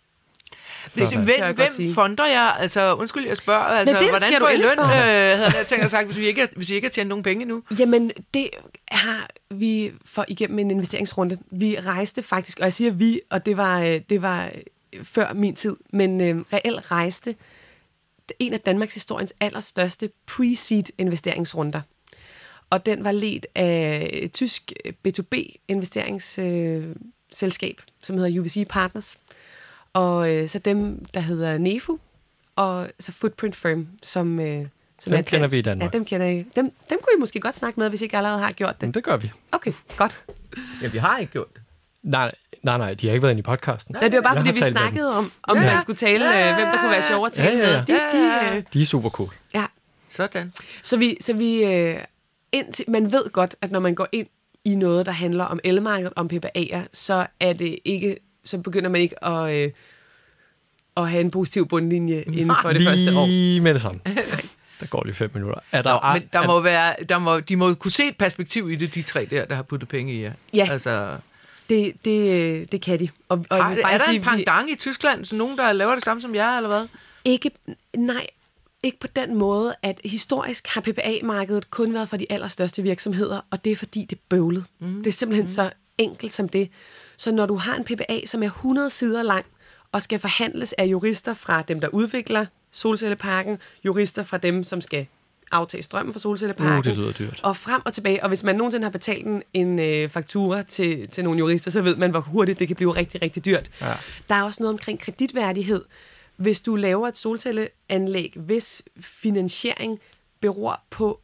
Hvis, 0.94 1.12
hvem, 1.12 1.26
hvem 1.56 1.72
sige. 1.72 1.94
fonder 1.94 2.28
jeg? 2.28 2.56
Altså, 2.60 2.96
undskyld, 2.96 3.28
jeg 3.28 3.38
spørger. 3.38 3.62
Altså, 3.64 4.00
det 4.00 4.10
hvordan 4.10 4.34
får 4.40 4.40
du 4.40 4.52
I 4.54 4.58
løn, 4.58 4.80
øh, 4.80 4.86
havde 4.86 5.58
jeg 5.58 5.66
tænkt 5.68 5.86
at 5.86 5.92
sagt, 5.92 6.06
hvis, 6.06 6.18
vi 6.18 6.26
ikke, 6.28 6.48
hvis 6.56 6.70
I 6.70 6.76
ikke 6.76 6.86
har 6.86 6.92
tjent 6.92 7.10
nogen 7.10 7.24
penge 7.24 7.42
endnu? 7.42 7.64
Jamen, 7.80 8.12
det 8.34 8.50
har 8.92 9.28
vi 9.50 9.92
for 10.06 10.26
igennem 10.28 10.60
en 10.60 10.72
investeringsrunde. 10.72 11.38
Vi 11.52 11.80
rejste 11.80 12.24
faktisk, 12.24 12.60
og 12.60 12.64
jeg 12.64 12.74
siger 12.74 12.92
vi, 12.92 13.22
og 13.30 13.46
det 13.46 13.58
var, 13.58 13.82
øh, 13.82 14.02
det 14.10 14.22
var 14.22 14.50
før 15.04 15.34
min 15.34 15.56
tid, 15.56 15.76
men 15.90 16.22
øh, 16.22 16.38
reelt 16.54 16.92
rejste 16.92 17.36
en 18.40 18.54
af 18.54 18.60
Danmarks 18.60 18.94
historiens 18.94 19.34
allerstørste 19.40 20.10
pre-seed 20.32 20.84
investeringsrunder. 20.98 21.82
Og 22.70 22.86
den 22.86 23.04
var 23.04 23.12
ledt 23.12 23.46
af 23.56 24.10
et 24.14 24.32
tysk 24.32 24.74
B2B-investeringsselskab, 25.08 27.82
som 28.04 28.18
hedder 28.18 28.42
UVC 28.42 28.68
Partners. 28.70 29.18
Og 29.94 30.34
øh, 30.34 30.48
så 30.48 30.60
dem, 30.60 31.06
der 31.06 31.20
hedder 31.20 31.58
Nefu, 31.58 32.00
og 32.56 32.90
så 33.00 33.12
Footprint 33.12 33.56
Firm, 33.56 33.88
som, 34.04 34.40
øh, 34.40 34.66
som 35.00 35.12
Dem 35.12 35.20
er 35.20 35.22
kender 35.22 35.48
vi 35.48 35.58
i 35.58 35.62
Danmark. 35.62 35.94
Ja, 35.94 35.98
dem 35.98 36.06
kender 36.06 36.28
I. 36.28 36.46
Dem, 36.56 36.72
dem 36.90 37.00
kunne 37.04 37.14
I 37.18 37.20
måske 37.20 37.40
godt 37.40 37.56
snakke 37.56 37.80
med, 37.80 37.90
hvis 37.90 38.02
I 38.02 38.04
ikke 38.04 38.18
allerede 38.18 38.40
har 38.40 38.52
gjort 38.52 38.76
Men 38.82 38.88
det. 38.88 38.96
det 38.96 39.04
gør 39.04 39.18
vi. 39.18 39.32
Okay, 39.52 39.74
godt. 39.98 40.26
Ja, 40.82 40.88
vi 40.88 40.98
har 40.98 41.18
ikke 41.18 41.32
gjort 41.32 41.54
det. 41.54 41.62
Nej, 42.08 42.32
nej, 42.64 42.78
nej, 42.78 42.94
de 42.94 43.08
har 43.08 43.14
ikke 43.14 43.24
været 43.24 43.32
inde 43.32 43.40
i 43.40 43.44
podcasten. 43.44 43.96
Ja, 44.02 44.08
det 44.08 44.16
var 44.16 44.22
bare, 44.22 44.34
Jeg 44.36 44.46
fordi 44.46 44.60
vi 44.60 44.66
snakkede 44.70 45.18
om, 45.18 45.32
om 45.44 45.58
Ja, 45.58 45.64
man 45.74 45.82
skulle 45.82 45.98
tale, 45.98 46.26
Ja, 46.26 46.50
øh, 46.50 46.56
hvem 46.56 46.68
der 46.68 46.80
kunne 46.80 46.92
være 46.92 47.02
sjovere 47.02 47.28
at 47.28 47.34
tale 47.34 47.58
Ja, 47.58 47.68
ja, 47.68 47.72
ja. 47.74 47.78
med. 47.78 47.86
De, 47.86 48.52
de, 48.54 48.56
øh, 48.58 48.64
De 48.74 48.82
er 48.82 48.86
super 48.86 49.10
cool. 49.10 49.30
ja. 49.54 49.66
Sådan. 50.10 50.54
Så 50.84 50.98
vi, 50.98 51.18
så 51.22 51.34
vi 51.34 51.64
øh, 51.64 51.98
indtil, 52.52 52.86
man 52.88 53.12
ved 53.12 53.32
godt, 53.32 53.56
at 53.62 53.72
når 53.72 53.80
man 53.80 53.96
går 53.96 54.08
ind 54.12 54.28
i 54.66 54.76
noget, 54.76 55.06
der 55.06 55.12
handler 55.12 55.44
om 55.44 55.60
elmarkedet, 55.64 56.14
om 56.16 56.30
PPA'er, 56.34 56.80
så 56.94 57.28
er 57.40 57.54
det 57.54 57.80
ikke, 57.86 58.18
så 58.46 58.58
begynder 58.58 58.90
man 58.90 59.02
ikke 59.02 59.24
at, 59.26 59.54
øh, 59.56 59.72
at 60.98 61.10
have 61.10 61.22
en 61.22 61.32
positiv 61.32 61.68
bundlinje 61.68 62.22
inden 62.22 62.56
for 62.62 62.70
det 62.70 62.78
lige 62.82 62.90
første 62.90 63.18
år. 63.18 63.62
med 63.62 63.74
det 63.74 63.82
samme. 63.82 64.00
Der 64.80 64.86
går 64.86 65.04
lige 65.06 65.16
fem 65.16 65.32
minutter. 65.34 65.60
Er 65.72 65.82
der, 65.82 66.08
Nå, 66.14 66.14
men 66.20 66.30
der 66.34 66.48
må 66.48 66.60
være, 66.60 66.96
der 67.10 67.18
må, 67.18 67.40
de 67.40 67.56
må 67.56 67.74
kunne 67.74 67.92
se 67.92 68.08
et 68.08 68.18
perspektiv 68.18 68.72
i 68.72 68.76
det, 68.76 68.96
de 68.96 69.02
tre 69.02 69.28
der, 69.30 69.46
der 69.46 69.56
har 69.56 69.64
puttet 69.64 69.90
penge 69.90 70.14
i 70.14 70.22
jer. 70.24 70.32
Ja. 70.54 70.68
Altså, 70.72 71.18
Det, 71.70 72.06
det, 72.06 72.32
øh, 72.32 72.66
det 72.72 72.82
kan 72.82 73.00
de. 73.00 73.10
Og, 73.30 73.46
og 73.50 73.66
har, 73.66 73.72
er 73.72 73.98
der 73.98 74.12
en 74.12 74.22
pendant 74.22 74.70
i 74.70 74.76
Tyskland, 74.76 75.26
så 75.26 75.36
nogen, 75.36 75.58
der 75.58 75.72
laver 75.72 75.96
det 75.96 76.04
samme 76.04 76.22
som 76.22 76.36
jer, 76.36 76.58
eller 76.58 76.68
hvad? 76.70 76.88
Ikke, 77.26 77.52
nej, 77.98 78.28
ikke 78.84 79.00
på 79.00 79.08
den 79.08 79.36
måde, 79.36 79.76
at 79.82 80.02
historisk 80.06 80.68
har 80.68 80.82
PPA-markedet 80.82 81.72
kun 81.72 81.94
været 81.94 82.10
for 82.10 82.18
de 82.18 82.26
allerstørste 82.30 82.82
virksomheder, 82.82 83.42
og 83.52 83.66
det 83.66 83.72
er 83.72 83.76
fordi, 83.76 84.02
det 84.02 84.16
er 84.16 84.22
bøvlet. 84.30 84.66
Mm. 84.80 84.98
Det 84.98 85.08
er 85.08 85.12
simpelthen 85.12 85.44
mm. 85.44 85.48
så 85.48 85.72
enkelt 85.98 86.32
som 86.32 86.50
det. 86.50 86.70
Så 87.18 87.32
når 87.32 87.46
du 87.46 87.56
har 87.56 87.76
en 87.76 87.84
PPA, 87.84 88.26
som 88.26 88.44
er 88.44 88.48
100 88.48 88.90
sider 88.90 89.24
lang, 89.24 89.46
og 89.92 90.02
skal 90.02 90.20
forhandles 90.20 90.74
af 90.74 90.86
jurister 90.86 91.34
fra 91.34 91.62
dem, 91.62 91.82
der 91.82 91.88
udvikler 91.88 92.46
solcelleparken, 92.72 93.58
jurister 93.86 94.24
fra 94.24 94.38
dem, 94.38 94.64
som 94.64 94.82
skal 94.82 95.08
aftage 95.52 95.84
strømmen 95.84 96.14
fra 96.14 96.20
solcelleparken. 96.20 96.78
Uh, 96.78 96.84
det 96.84 96.98
lyder 96.98 97.12
dyrt. 97.12 97.40
Og 97.44 97.58
frem 97.58 97.82
og 97.86 97.94
tilbage. 97.94 98.24
Og 98.24 98.28
hvis 98.28 98.44
man 98.44 98.56
nogensinde 98.56 98.86
har 98.86 98.92
betalt 98.92 99.26
en, 99.26 99.44
en 99.54 99.80
øh, 99.80 100.10
faktura 100.10 100.64
til, 100.64 101.10
til 101.10 101.24
nogle 101.24 101.40
jurister, 101.40 101.72
så 101.72 101.82
ved 101.82 101.96
man, 101.96 102.12
hvor 102.12 102.20
hurtigt 102.20 102.60
det 102.60 102.68
kan 102.68 102.76
blive 102.76 102.96
rigtig, 102.96 103.22
rigtig 103.22 103.46
dyrt. 103.46 103.70
Ja. 103.82 103.94
Der 104.30 104.36
er 104.36 104.44
også 104.44 104.64
noget 104.64 104.74
omkring 104.74 105.00
kreditværdighed. 105.00 105.86
Hvis 106.36 106.62
du 106.62 106.76
laver 106.76 107.08
et 107.08 107.18
solcelleanlæg, 107.18 108.34
hvis 108.36 108.82
finansiering 109.00 110.00
beror 110.42 110.82
på, 110.90 111.22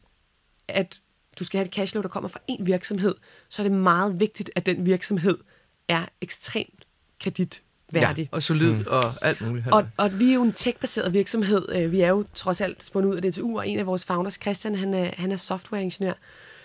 at 0.68 1.00
du 1.38 1.44
skal 1.44 1.58
have 1.58 1.66
et 1.66 1.74
cashflow, 1.74 2.02
der 2.02 2.08
kommer 2.08 2.28
fra 2.28 2.40
en 2.48 2.66
virksomhed, 2.66 3.14
så 3.48 3.62
er 3.62 3.68
det 3.68 3.78
meget 3.78 4.20
vigtigt, 4.20 4.50
at 4.54 4.66
den 4.66 4.86
virksomhed 4.86 5.38
er 5.88 6.06
ekstremt 6.20 6.86
kreditværdig. 7.94 8.28
og 8.32 8.42
solid 8.42 8.72
mm. 8.72 8.84
og 8.86 9.12
alt 9.22 9.40
muligt. 9.40 9.66
Og, 9.72 9.86
og 9.96 10.20
vi 10.20 10.30
er 10.30 10.34
jo 10.34 10.42
en 10.42 10.52
tech-baseret 10.52 11.12
virksomhed. 11.12 11.68
Øh, 11.72 11.92
Vi 11.92 12.00
er 12.00 12.08
jo 12.08 12.24
trods 12.34 12.60
alt 12.60 12.84
spundet 12.84 13.10
ud 13.10 13.16
af 13.16 13.22
DTU, 13.32 13.58
og 13.58 13.68
en 13.68 13.78
af 13.78 13.86
vores 13.86 14.04
founders, 14.04 14.38
Christian, 14.42 14.74
han 14.74 14.94
er, 14.94 15.10
han 15.16 15.32
er 15.32 15.36
softwareingeniør. 15.36 16.12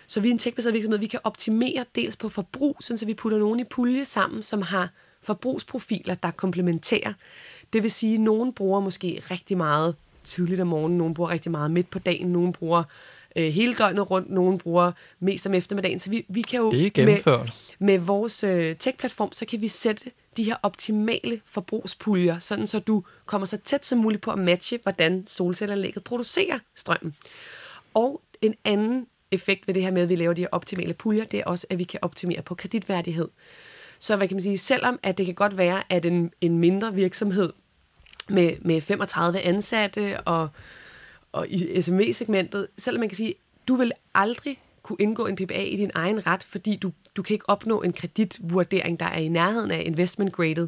Så 0.08 0.20
vi 0.20 0.28
er 0.28 0.32
en 0.32 0.40
tech-baseret 0.40 0.74
virksomhed. 0.74 1.00
Vi 1.00 1.06
kan 1.08 1.20
optimere 1.24 1.86
dels 1.96 2.16
på 2.16 2.30
forbrug, 2.30 2.78
sådan 2.82 2.98
så 2.98 3.06
vi 3.06 3.14
putter 3.14 3.38
nogen 3.38 3.60
i 3.60 3.64
pulje 3.64 4.06
sammen, 4.06 4.44
som 4.44 4.62
har 4.62 4.90
forbrugsprofiler, 5.24 6.16
der 6.16 6.32
komplementerer. 6.32 7.14
Det 7.74 7.84
vil 7.84 7.92
sige, 7.92 8.14
at 8.14 8.20
nogen 8.20 8.54
bruger 8.54 8.80
måske 8.80 9.22
rigtig 9.32 9.58
meget 9.58 9.96
tidligt 10.24 10.62
om 10.62 10.68
morgenen, 10.68 10.98
nogen 10.98 11.14
bruger 11.14 11.30
rigtig 11.30 11.52
meget 11.52 11.72
midt 11.72 11.90
på 11.90 12.00
dagen, 12.00 12.28
nogen 12.28 12.54
bruger 12.54 12.84
øh, 13.36 13.54
hele 13.54 13.74
døgnet 13.74 14.12
rundt, 14.12 14.30
nogen 14.30 14.58
bruger 14.58 14.92
mest 15.20 15.48
om 15.48 15.54
eftermiddagen. 15.54 16.00
Så 16.00 16.10
vi, 16.10 16.26
vi 16.30 16.42
kan 16.42 16.60
jo 16.60 16.72
Det 16.72 16.86
er 16.86 16.90
gennemført. 16.90 17.54
med, 17.80 17.98
med 17.98 18.06
vores 18.06 18.44
øh, 18.44 18.76
tech-platform, 18.76 19.32
så 19.32 19.46
kan 19.46 19.62
vi 19.62 19.68
sætte 19.68 20.06
de 20.38 20.44
her 20.44 20.56
optimale 20.64 21.42
forbrugspuljer, 21.46 22.40
sådan 22.40 22.68
så 22.68 22.80
du 22.80 23.04
kommer 23.26 23.46
så 23.46 23.58
tæt 23.58 23.86
som 23.86 23.98
muligt 23.98 24.22
på 24.22 24.32
at 24.32 24.40
matche, 24.40 24.80
hvordan 24.84 25.28
solcelleranlægget 25.28 26.04
producerer 26.04 26.60
strømmen. 26.76 27.16
Og 27.94 28.22
en 28.42 28.56
anden 28.66 29.08
effekt 29.32 29.68
ved 29.68 29.74
det 29.74 29.84
her 29.84 29.92
med, 29.92 30.02
at 30.02 30.10
vi 30.10 30.16
laver 30.16 30.34
de 30.34 30.42
her 30.42 30.50
optimale 30.52 30.94
puljer, 30.94 31.26
det 31.26 31.40
er 31.40 31.46
også, 31.46 31.68
at 31.70 31.80
vi 31.80 31.84
kan 31.84 32.00
optimere 32.02 32.42
på 32.42 32.56
kreditværdighed. 32.56 33.28
Så 34.00 34.16
hvad 34.16 34.28
kan 34.28 34.36
man 34.36 34.42
sige, 34.42 34.58
selvom 34.58 35.00
at 35.04 35.18
det 35.18 35.26
kan 35.26 35.36
godt 35.36 35.58
være, 35.58 35.84
at 35.90 36.06
en, 36.06 36.32
en 36.42 36.58
mindre 36.58 36.94
virksomhed 36.94 37.54
med, 38.30 38.56
med 38.62 38.82
35 38.82 39.42
ansatte 39.42 40.20
og, 40.20 40.50
og 41.32 41.50
i 41.50 41.82
SME-segmentet, 41.82 42.68
selvom 42.78 43.00
man 43.00 43.10
kan 43.10 43.16
sige, 43.16 43.34
du 43.68 43.76
vil 43.76 43.92
aldrig 44.16 44.62
kunne 44.84 44.98
indgå 45.00 45.26
en 45.26 45.36
PPA 45.36 45.64
i 45.64 45.76
din 45.76 45.92
egen 45.96 46.28
ret, 46.28 46.44
fordi 46.44 46.76
du, 46.76 46.92
du 47.20 47.24
kan 47.24 47.34
ikke 47.34 47.50
opnå 47.50 47.82
en 47.82 47.94
kreditvurdering, 47.94 49.00
der 49.00 49.06
er 49.06 49.18
i 49.18 49.28
nærheden 49.28 49.72
af 49.72 49.84
investment 49.86 50.34
graded. 50.34 50.68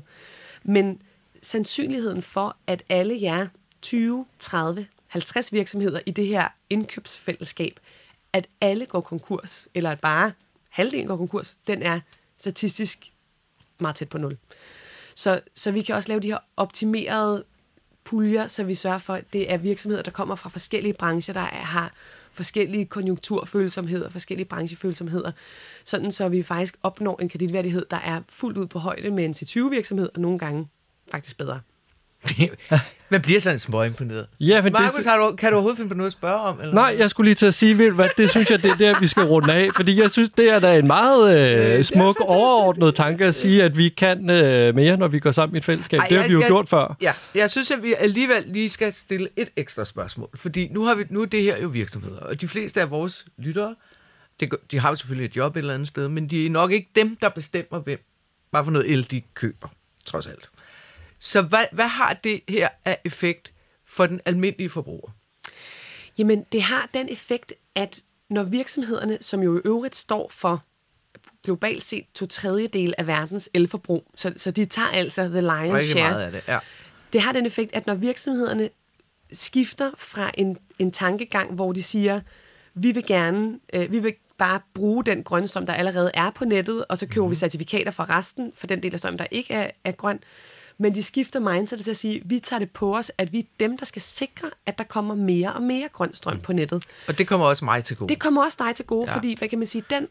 Men 0.64 1.02
sandsynligheden 1.41 2.22
for, 2.22 2.58
at 2.68 2.84
alle 2.89 3.22
jer 3.22 3.47
20, 3.82 4.26
30, 4.39 4.88
50 5.08 5.54
virksomheder 5.54 5.99
i 6.06 6.12
det 6.12 6.28
her 6.28 6.47
indkøbsfællesskab, 6.70 7.80
at 8.34 8.47
alle 8.62 8.86
går 8.86 9.02
konkurs, 9.02 9.68
eller 9.74 9.91
at 9.91 9.99
bare 9.99 10.32
halvdelen 10.70 11.08
går 11.08 11.18
konkurs, 11.18 11.58
den 11.68 11.84
er 11.84 11.99
statistisk 12.38 13.14
meget 13.80 13.95
tæt 13.95 14.10
på 14.10 14.18
nul. 14.18 14.38
Så, 15.16 15.41
så 15.56 15.72
vi 15.72 15.82
kan 15.82 15.95
også 15.95 16.10
lave 16.10 16.20
de 16.20 16.28
her 16.28 16.39
optimerede 16.58 17.43
puljer, 18.04 18.47
så 18.47 18.64
vi 18.64 18.74
sørger 18.74 18.99
for, 18.99 19.14
at 19.14 19.34
det 19.34 19.52
er 19.52 19.58
virksomheder, 19.58 20.04
der 20.04 20.12
kommer 20.12 20.36
fra 20.36 20.49
forskellige 20.49 20.93
brancher, 20.93 21.34
der 21.34 21.41
er, 21.41 21.64
har 21.64 21.93
forskellige 22.34 22.86
konjunkturfølsomheder, 22.86 24.10
forskellige 24.10 24.48
branchefølsomheder, 24.48 25.32
sådan 25.86 26.12
så 26.12 26.30
vi 26.30 26.44
faktisk 26.44 26.78
opnår 26.84 27.22
en 27.22 27.30
kreditværdighed, 27.30 27.86
der 27.92 27.98
er 27.98 28.22
fuldt 28.30 28.58
ud 28.58 28.68
på 28.68 28.80
højde 28.80 29.12
med 29.12 29.26
en 29.26 29.32
C20-virksomhed, 29.32 30.10
og 30.14 30.22
nogle 30.22 30.40
gange 30.40 30.68
faktisk 31.12 31.38
bedre. 31.38 31.60
Man 33.10 33.22
bliver 33.22 33.40
sådan 33.40 33.60
småimponeret. 33.60 34.28
Ja, 34.40 34.62
men 34.62 34.74
Markus, 34.74 34.96
det, 34.96 35.06
har 35.06 35.18
du, 35.18 35.36
kan 35.36 35.50
du 35.50 35.56
overhovedet 35.56 35.78
finde 35.78 35.90
på 35.90 35.96
noget 35.96 36.08
at 36.08 36.12
spørge 36.12 36.40
om? 36.40 36.62
Eller 36.62 36.74
nej, 36.74 36.96
jeg 37.00 37.10
skulle 37.10 37.28
lige 37.28 37.36
til 37.36 37.46
at 37.46 37.54
sige, 37.54 37.78
ved 37.78 37.92
hvad, 37.92 38.10
det 38.18 38.30
synes 38.30 38.50
jeg, 38.52 38.64
det 38.64 38.72
er 38.72 38.76
der, 38.76 39.00
vi 39.00 39.08
skal 39.08 39.24
runde 39.24 39.54
af, 39.54 39.70
fordi 39.76 40.02
jeg 40.02 40.12
synes, 40.12 40.30
det 40.30 40.50
er 40.50 40.60
da 40.60 40.78
en 40.80 40.88
meget 40.88 41.78
øh, 41.78 41.84
smuk, 41.84 42.20
overordnet 42.20 42.96
tanke 42.96 43.26
at 43.26 43.36
sige, 43.36 43.64
at 43.64 43.78
vi 43.78 43.90
kan 43.90 44.30
øh, 44.30 44.76
mere, 44.76 44.98
når 44.98 45.08
vi 45.08 45.20
går 45.20 45.32
sammen 45.32 45.56
i 45.56 45.58
et 45.58 45.66
fællesskab. 45.66 46.00
Ej, 46.00 46.08
det 46.08 46.18
har 46.18 46.28
vi 46.28 46.34
jo 46.34 46.40
skal- 46.40 46.50
gjort 46.50 46.70
før. 46.70 46.96
Ja, 47.02 47.14
jeg 47.36 47.50
synes, 47.50 47.72
at 47.72 47.84
vi 47.84 47.94
alligevel 48.00 48.44
lige 48.48 48.70
skal 48.70 48.94
stille 48.94 49.30
et 49.36 49.50
ekstra 49.56 49.86
spørgsmål. 49.86 50.30
Fordi 50.36 50.68
nu, 50.72 50.84
har 50.84 50.96
vi, 50.96 51.04
nu 51.10 51.22
er 51.22 51.26
det 51.26 51.44
her 51.44 51.58
jo 51.62 51.68
virksomheder, 51.68 52.20
og 52.20 52.42
de 52.42 52.48
fleste 52.48 52.82
af 52.82 52.92
vores 52.92 53.26
lyttere, 53.38 53.76
det, 54.40 54.54
de 54.72 54.80
har 54.80 54.90
jo 54.90 54.96
selvfølgelig 54.96 55.26
et 55.26 55.36
job 55.36 55.56
et 55.56 55.60
eller 55.60 55.74
andet 55.74 55.88
sted, 55.88 56.08
men 56.08 56.30
de 56.30 56.46
er 56.46 56.50
nok 56.50 56.72
ikke 56.72 56.90
dem, 56.96 57.16
der 57.22 57.30
bestemmer, 57.30 57.80
hvem, 57.80 58.00
hvad 58.52 58.64
for 58.64 58.72
noget 58.72 58.92
el 58.92 59.12
de 59.12 59.22
køber, 59.36 59.68
trods 60.06 60.28
alt. 60.28 60.50
Så 61.24 61.42
hvad, 61.42 61.66
hvad 61.72 61.88
har 61.88 62.14
det 62.14 62.42
her 62.50 62.70
af 62.86 62.98
effekt 63.06 63.54
for 63.86 64.06
den 64.06 64.22
almindelige 64.26 64.70
forbruger? 64.70 65.12
Jamen, 66.18 66.46
det 66.52 66.62
har 66.62 66.90
den 66.94 67.10
effekt, 67.10 67.54
at 67.76 68.02
når 68.30 68.44
virksomhederne, 68.44 69.18
som 69.22 69.44
jo 69.44 69.58
i 69.58 69.62
øvrigt 69.66 69.96
står 69.96 70.32
for 70.34 70.64
globalt 71.44 71.84
set 71.84 72.06
to 72.14 72.26
tredjedel 72.26 72.94
af 72.98 73.08
verdens 73.08 73.50
elforbrug, 73.54 74.12
så, 74.16 74.34
så 74.38 74.52
de 74.52 74.66
tager 74.66 74.88
altså 74.88 75.28
the 75.28 75.40
lion's 75.40 75.82
share. 75.82 76.10
meget 76.10 76.26
af 76.26 76.32
det, 76.32 76.44
ja. 76.48 76.60
Det 77.14 77.22
har 77.22 77.32
den 77.32 77.46
effekt, 77.46 77.76
at 77.76 77.88
når 77.88 77.96
virksomhederne 77.96 78.70
skifter 79.32 79.92
fra 79.98 80.32
en, 80.34 80.58
en 80.80 80.92
tankegang, 80.92 81.54
hvor 81.54 81.72
de 81.72 81.84
siger, 81.84 82.22
vi 82.74 82.92
vil 82.92 83.06
gerne, 83.06 83.60
øh, 83.74 83.92
vi 83.92 84.00
vil 84.00 84.16
bare 84.38 84.62
bruge 84.74 85.04
den 85.04 85.24
grønne 85.24 85.48
strøm, 85.48 85.66
der 85.66 85.74
allerede 85.74 86.12
er 86.14 86.30
på 86.32 86.46
nettet, 86.46 86.86
og 86.90 86.98
så 86.98 87.08
køber 87.08 87.26
mm. 87.26 87.32
vi 87.32 87.36
certifikater 87.36 87.92
for 87.92 88.10
resten, 88.10 88.52
for 88.56 88.68
den 88.68 88.84
del 88.84 88.94
af 88.94 89.00
strøm, 89.00 89.18
der 89.18 89.26
ikke 89.32 89.54
er, 89.54 89.72
er 89.84 89.92
grøn. 89.92 90.20
Men 90.82 90.96
de 90.96 91.04
skifter 91.04 91.40
mindset 91.40 91.84
til 91.84 91.92
at 91.92 91.98
sige, 91.98 92.22
vi 92.26 92.40
tager 92.40 92.60
det 92.60 92.72
på 92.72 92.98
os, 92.98 93.12
at 93.18 93.34
vi 93.34 93.40
er 93.40 93.44
dem, 93.60 93.78
der 93.78 93.86
skal 93.86 94.02
sikre, 94.02 94.50
at 94.66 94.78
der 94.78 94.84
kommer 94.84 95.16
mere 95.16 95.54
og 95.54 95.62
mere 95.62 95.90
grøn 95.94 96.14
strøm 96.14 96.40
på 96.40 96.54
nettet. 96.54 96.84
Og 97.08 97.18
det 97.18 97.28
kommer 97.28 97.46
også 97.46 97.66
mig 97.66 97.84
til 97.84 97.98
gode. 97.98 98.10
Det 98.10 98.20
kommer 98.20 98.44
også 98.44 98.58
dig 98.66 98.76
til 98.76 98.86
gode, 98.86 99.10
Ja. 99.10 99.16
fordi, 99.16 99.36
hvad 99.38 99.50
kan 99.50 99.60
man 99.60 99.68
sige, 99.68 99.84
den, 99.90 100.08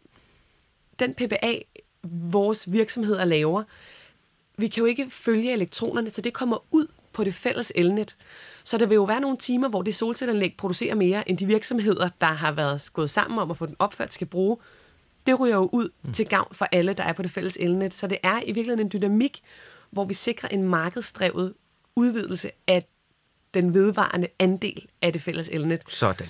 den 0.98 1.14
PPA, 1.14 1.58
vores 2.02 2.72
virksomheder 2.72 3.24
laver, 3.24 3.62
vi 4.56 4.68
kan 4.68 4.80
jo 4.80 4.86
ikke 4.86 5.10
følge 5.10 5.52
elektronerne, 5.52 6.10
så 6.10 6.20
det 6.20 6.32
kommer 6.32 6.64
ud 6.70 6.86
på 7.12 7.24
det 7.24 7.34
fælles 7.34 7.72
elnet. 7.74 8.16
Så 8.64 8.78
der 8.78 8.86
vil 8.86 8.94
jo 8.94 9.04
være 9.04 9.20
nogle 9.20 9.36
timer, 9.36 9.68
hvor 9.68 9.82
det 9.82 9.94
solcelleanlæg 9.94 10.54
producerer 10.58 10.94
mere, 10.94 11.28
end 11.28 11.38
de 11.38 11.46
virksomheder, 11.46 12.08
der 12.20 12.26
har 12.26 12.52
været 12.52 12.90
gået 12.92 13.10
sammen 13.10 13.38
om 13.38 13.50
at 13.50 13.56
få 13.56 13.66
den 13.66 13.76
opført, 13.78 14.14
skal 14.14 14.26
bruge. 14.26 14.56
Det 15.26 15.40
ryger 15.40 15.56
jo 15.56 15.68
ud 15.72 15.88
mm. 16.02 16.12
til 16.12 16.26
gavn 16.26 16.48
for 16.52 16.68
alle, 16.72 16.92
der 16.92 17.04
er 17.04 17.12
på 17.12 17.22
det 17.22 17.30
fælles 17.30 17.56
elnet. 17.60 17.94
Så 17.94 18.06
det 18.06 18.18
er 18.22 18.40
i 18.42 18.52
virkeligheden 18.52 18.80
en 18.80 18.90
dynamik, 18.92 19.42
hvor 19.90 20.04
vi 20.04 20.14
sikrer 20.14 20.48
en 20.48 20.62
markedsdrevet 20.62 21.54
udvidelse 21.96 22.50
af 22.66 22.84
den 23.54 23.74
vedvarende 23.74 24.28
andel 24.38 24.88
af 25.02 25.12
det 25.12 25.22
fælles 25.22 25.48
elnet. 25.52 25.82
Sådan. 25.88 26.26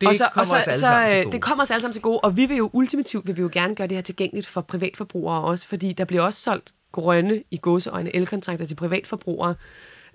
Det 0.00 0.08
og 0.08 0.14
så, 0.14 0.28
kommer 0.32 0.40
og 0.40 0.46
så, 0.46 0.56
os 0.56 0.66
alle 0.66 0.80
så, 0.80 0.80
sammen 0.80 1.10
til 1.10 1.18
øh, 1.18 1.24
gode. 1.24 1.32
Det 1.32 1.42
kommer 1.42 1.62
os 1.62 1.70
alle 1.70 1.80
sammen 1.80 1.92
til 1.92 2.02
gode, 2.02 2.20
og 2.20 2.36
vi 2.36 2.46
vil 2.46 2.56
jo 2.56 2.70
ultimativt 2.72 3.26
vil 3.26 3.36
vi 3.36 3.42
jo 3.42 3.50
gerne 3.52 3.74
gøre 3.74 3.86
det 3.86 3.96
her 3.96 4.02
tilgængeligt 4.02 4.46
for 4.46 4.60
privatforbrugere 4.60 5.42
også, 5.42 5.66
fordi 5.66 5.92
der 5.92 6.04
bliver 6.04 6.22
også 6.22 6.40
solgt 6.40 6.74
grønne 6.92 7.42
i 7.50 7.56
gåseøjne 7.56 8.16
elkontrakter 8.16 8.64
til 8.64 8.74
privatforbrugere. 8.74 9.54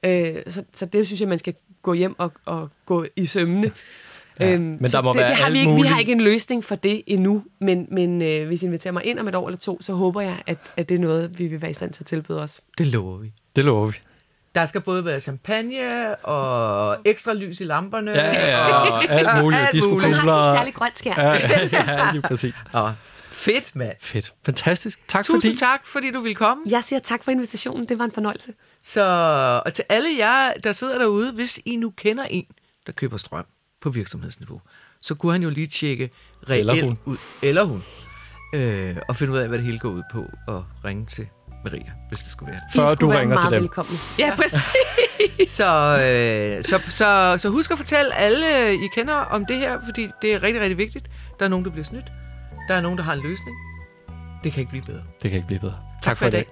Øh, 0.04 0.36
så, 0.48 0.64
så 0.74 0.86
det 0.86 1.08
synes 1.08 1.22
jeg, 1.22 1.30
man 1.30 1.40
skal 1.40 1.56
gå 1.82 1.94
hjem 1.94 2.20
og, 2.20 2.32
og 2.46 2.70
gå 2.86 3.06
i 3.16 3.26
sømne. 3.26 3.72
Ja, 4.42 4.58
men 4.58 4.80
der 4.80 5.02
må 5.02 5.14
det, 5.14 5.20
være 5.20 5.28
det 5.28 5.38
har 5.38 5.46
alt 5.46 5.54
vi, 5.54 5.60
ikke, 5.60 5.74
vi 5.74 5.82
har 5.82 6.00
ikke 6.00 6.12
en 6.12 6.22
løsning 6.22 6.64
for 6.64 6.76
det 6.76 7.04
endnu, 7.08 7.44
men, 7.62 7.88
men 7.92 8.22
øh, 8.22 8.48
hvis 8.48 8.64
I 8.64 8.66
inviterer 8.66 8.92
mig 8.92 9.06
ind 9.06 9.20
om 9.20 9.28
et 9.28 9.36
år 9.36 9.48
eller 9.48 9.58
to, 9.58 9.82
så 9.82 9.94
håber 9.94 10.22
jeg, 10.22 10.42
at, 10.48 10.58
at 10.78 10.90
det 10.90 10.96
er 10.96 11.02
noget, 11.02 11.40
vi 11.40 11.48
vil 11.48 11.62
være 11.62 11.72
i 11.72 11.74
stand 11.74 11.94
til 11.94 12.04
at 12.04 12.08
tilbyde 12.08 12.42
os. 12.42 12.62
Det 12.78 12.88
lover 12.88 13.18
vi. 13.18 13.32
Det 13.56 13.66
lover 13.66 13.88
vi. 13.88 13.98
Der 14.56 14.66
skal 14.66 14.82
både 14.82 15.06
være 15.06 15.20
champagne 15.20 16.16
og 16.16 16.98
ekstra 17.06 17.34
lys 17.34 17.62
i 17.62 17.64
lamperne. 17.64 18.12
Ja, 18.12 18.26
ja, 18.26 18.50
ja, 18.50 18.74
og 18.74 19.04
alt 19.10 19.44
muligt. 19.44 19.62
alt 19.62 19.72
De 19.72 19.80
skulle 19.80 19.92
muligt. 19.92 20.10
Man 20.10 20.20
har 20.20 20.46
helt 20.46 20.58
særligt 20.58 20.76
grønt 20.76 20.98
skær. 20.98 21.14
Ja, 21.18 21.32
ja, 21.32 21.70
ja, 21.74 22.12
lige 22.12 22.22
præcis. 22.22 22.56
Og 22.74 22.94
fedt, 23.32 23.76
mand. 23.76 23.96
Fedt. 24.00 24.34
Fantastisk. 24.46 25.00
Tak 25.08 25.26
Tusind 25.26 25.42
fordi... 25.42 25.56
tak, 25.56 25.88
fordi 25.88 26.12
du 26.12 26.22
ville 26.22 26.36
komme. 26.36 26.64
Jeg 26.70 26.84
siger 26.84 27.00
tak 27.00 27.24
for 27.24 27.32
invitationen. 27.32 27.88
Det 27.88 28.00
var 28.00 28.06
en 28.06 28.12
fornøjelse. 28.12 28.54
Så, 28.84 29.02
og 29.66 29.74
til 29.74 29.86
alle 29.90 30.10
jer, 30.18 30.54
der 30.64 30.72
sidder 30.72 30.98
derude, 30.98 31.32
hvis 31.32 31.60
I 31.66 31.76
nu 31.76 31.90
kender 31.90 32.24
en, 32.24 32.46
der 32.88 32.92
køber 32.92 33.18
strøm 33.18 33.46
på 33.82 33.90
virksomhedsniveau, 33.90 34.62
så 35.02 35.16
kunne 35.16 35.32
han 35.32 35.44
jo 35.44 35.50
lige 35.50 35.68
tjekke 35.68 36.10
reelt 36.50 36.70
Eller 36.70 36.84
hun. 36.84 36.98
ud. 37.06 37.18
Eller 37.44 37.64
hun. 37.64 37.84
Øh, 38.56 38.98
og 39.08 39.16
finde 39.16 39.34
ud 39.34 39.38
af, 39.38 39.48
hvad 39.48 39.58
det 39.58 39.66
hele 39.66 39.80
går 39.80 39.90
ud 39.90 40.04
på, 40.12 40.26
og 40.48 40.66
ringe 40.86 41.06
til 41.06 41.28
Maria, 41.64 41.92
hvis 42.10 42.20
det 42.20 42.32
skulle 42.32 42.52
være. 42.52 42.62
Før 42.76 42.88
skulle 42.88 42.98
du 43.00 43.08
være 43.10 43.22
ringer 43.22 43.40
til 43.40 43.52
dem. 43.52 43.62
Velkommen. 43.62 43.96
Ja, 44.20 44.36
præcis. 44.36 45.52
Så, 45.52 45.64
øh, 46.04 46.64
så, 46.64 46.82
så, 46.90 47.36
så 47.38 47.50
husk 47.50 47.72
at 47.72 47.78
fortælle 47.78 48.16
alle, 48.16 48.74
I 48.76 48.88
kender 48.96 49.14
om 49.16 49.46
det 49.46 49.58
her, 49.58 49.80
fordi 49.86 50.08
det 50.22 50.34
er 50.34 50.44
rigtig, 50.44 50.62
rigtig 50.62 50.78
vigtigt. 50.78 51.10
Der 51.40 51.46
er 51.46 51.50
nogen, 51.50 51.66
der 51.66 51.72
bliver 51.72 51.86
snydt. 51.86 52.12
Der 52.68 52.74
er 52.74 52.82
nogen, 52.82 52.98
der 52.98 53.04
har 53.04 53.14
en 53.14 53.22
løsning. 53.24 53.58
Det 54.44 54.52
kan 54.54 54.60
ikke 54.62 54.70
blive 54.70 54.84
bedre. 54.86 55.04
Det 55.22 55.32
kan 55.32 55.38
ikke 55.38 55.48
blive 55.48 55.60
bedre. 55.60 55.78
Tak 56.04 56.18
for 56.18 56.26
i 56.26 56.30
dag. 56.30 56.46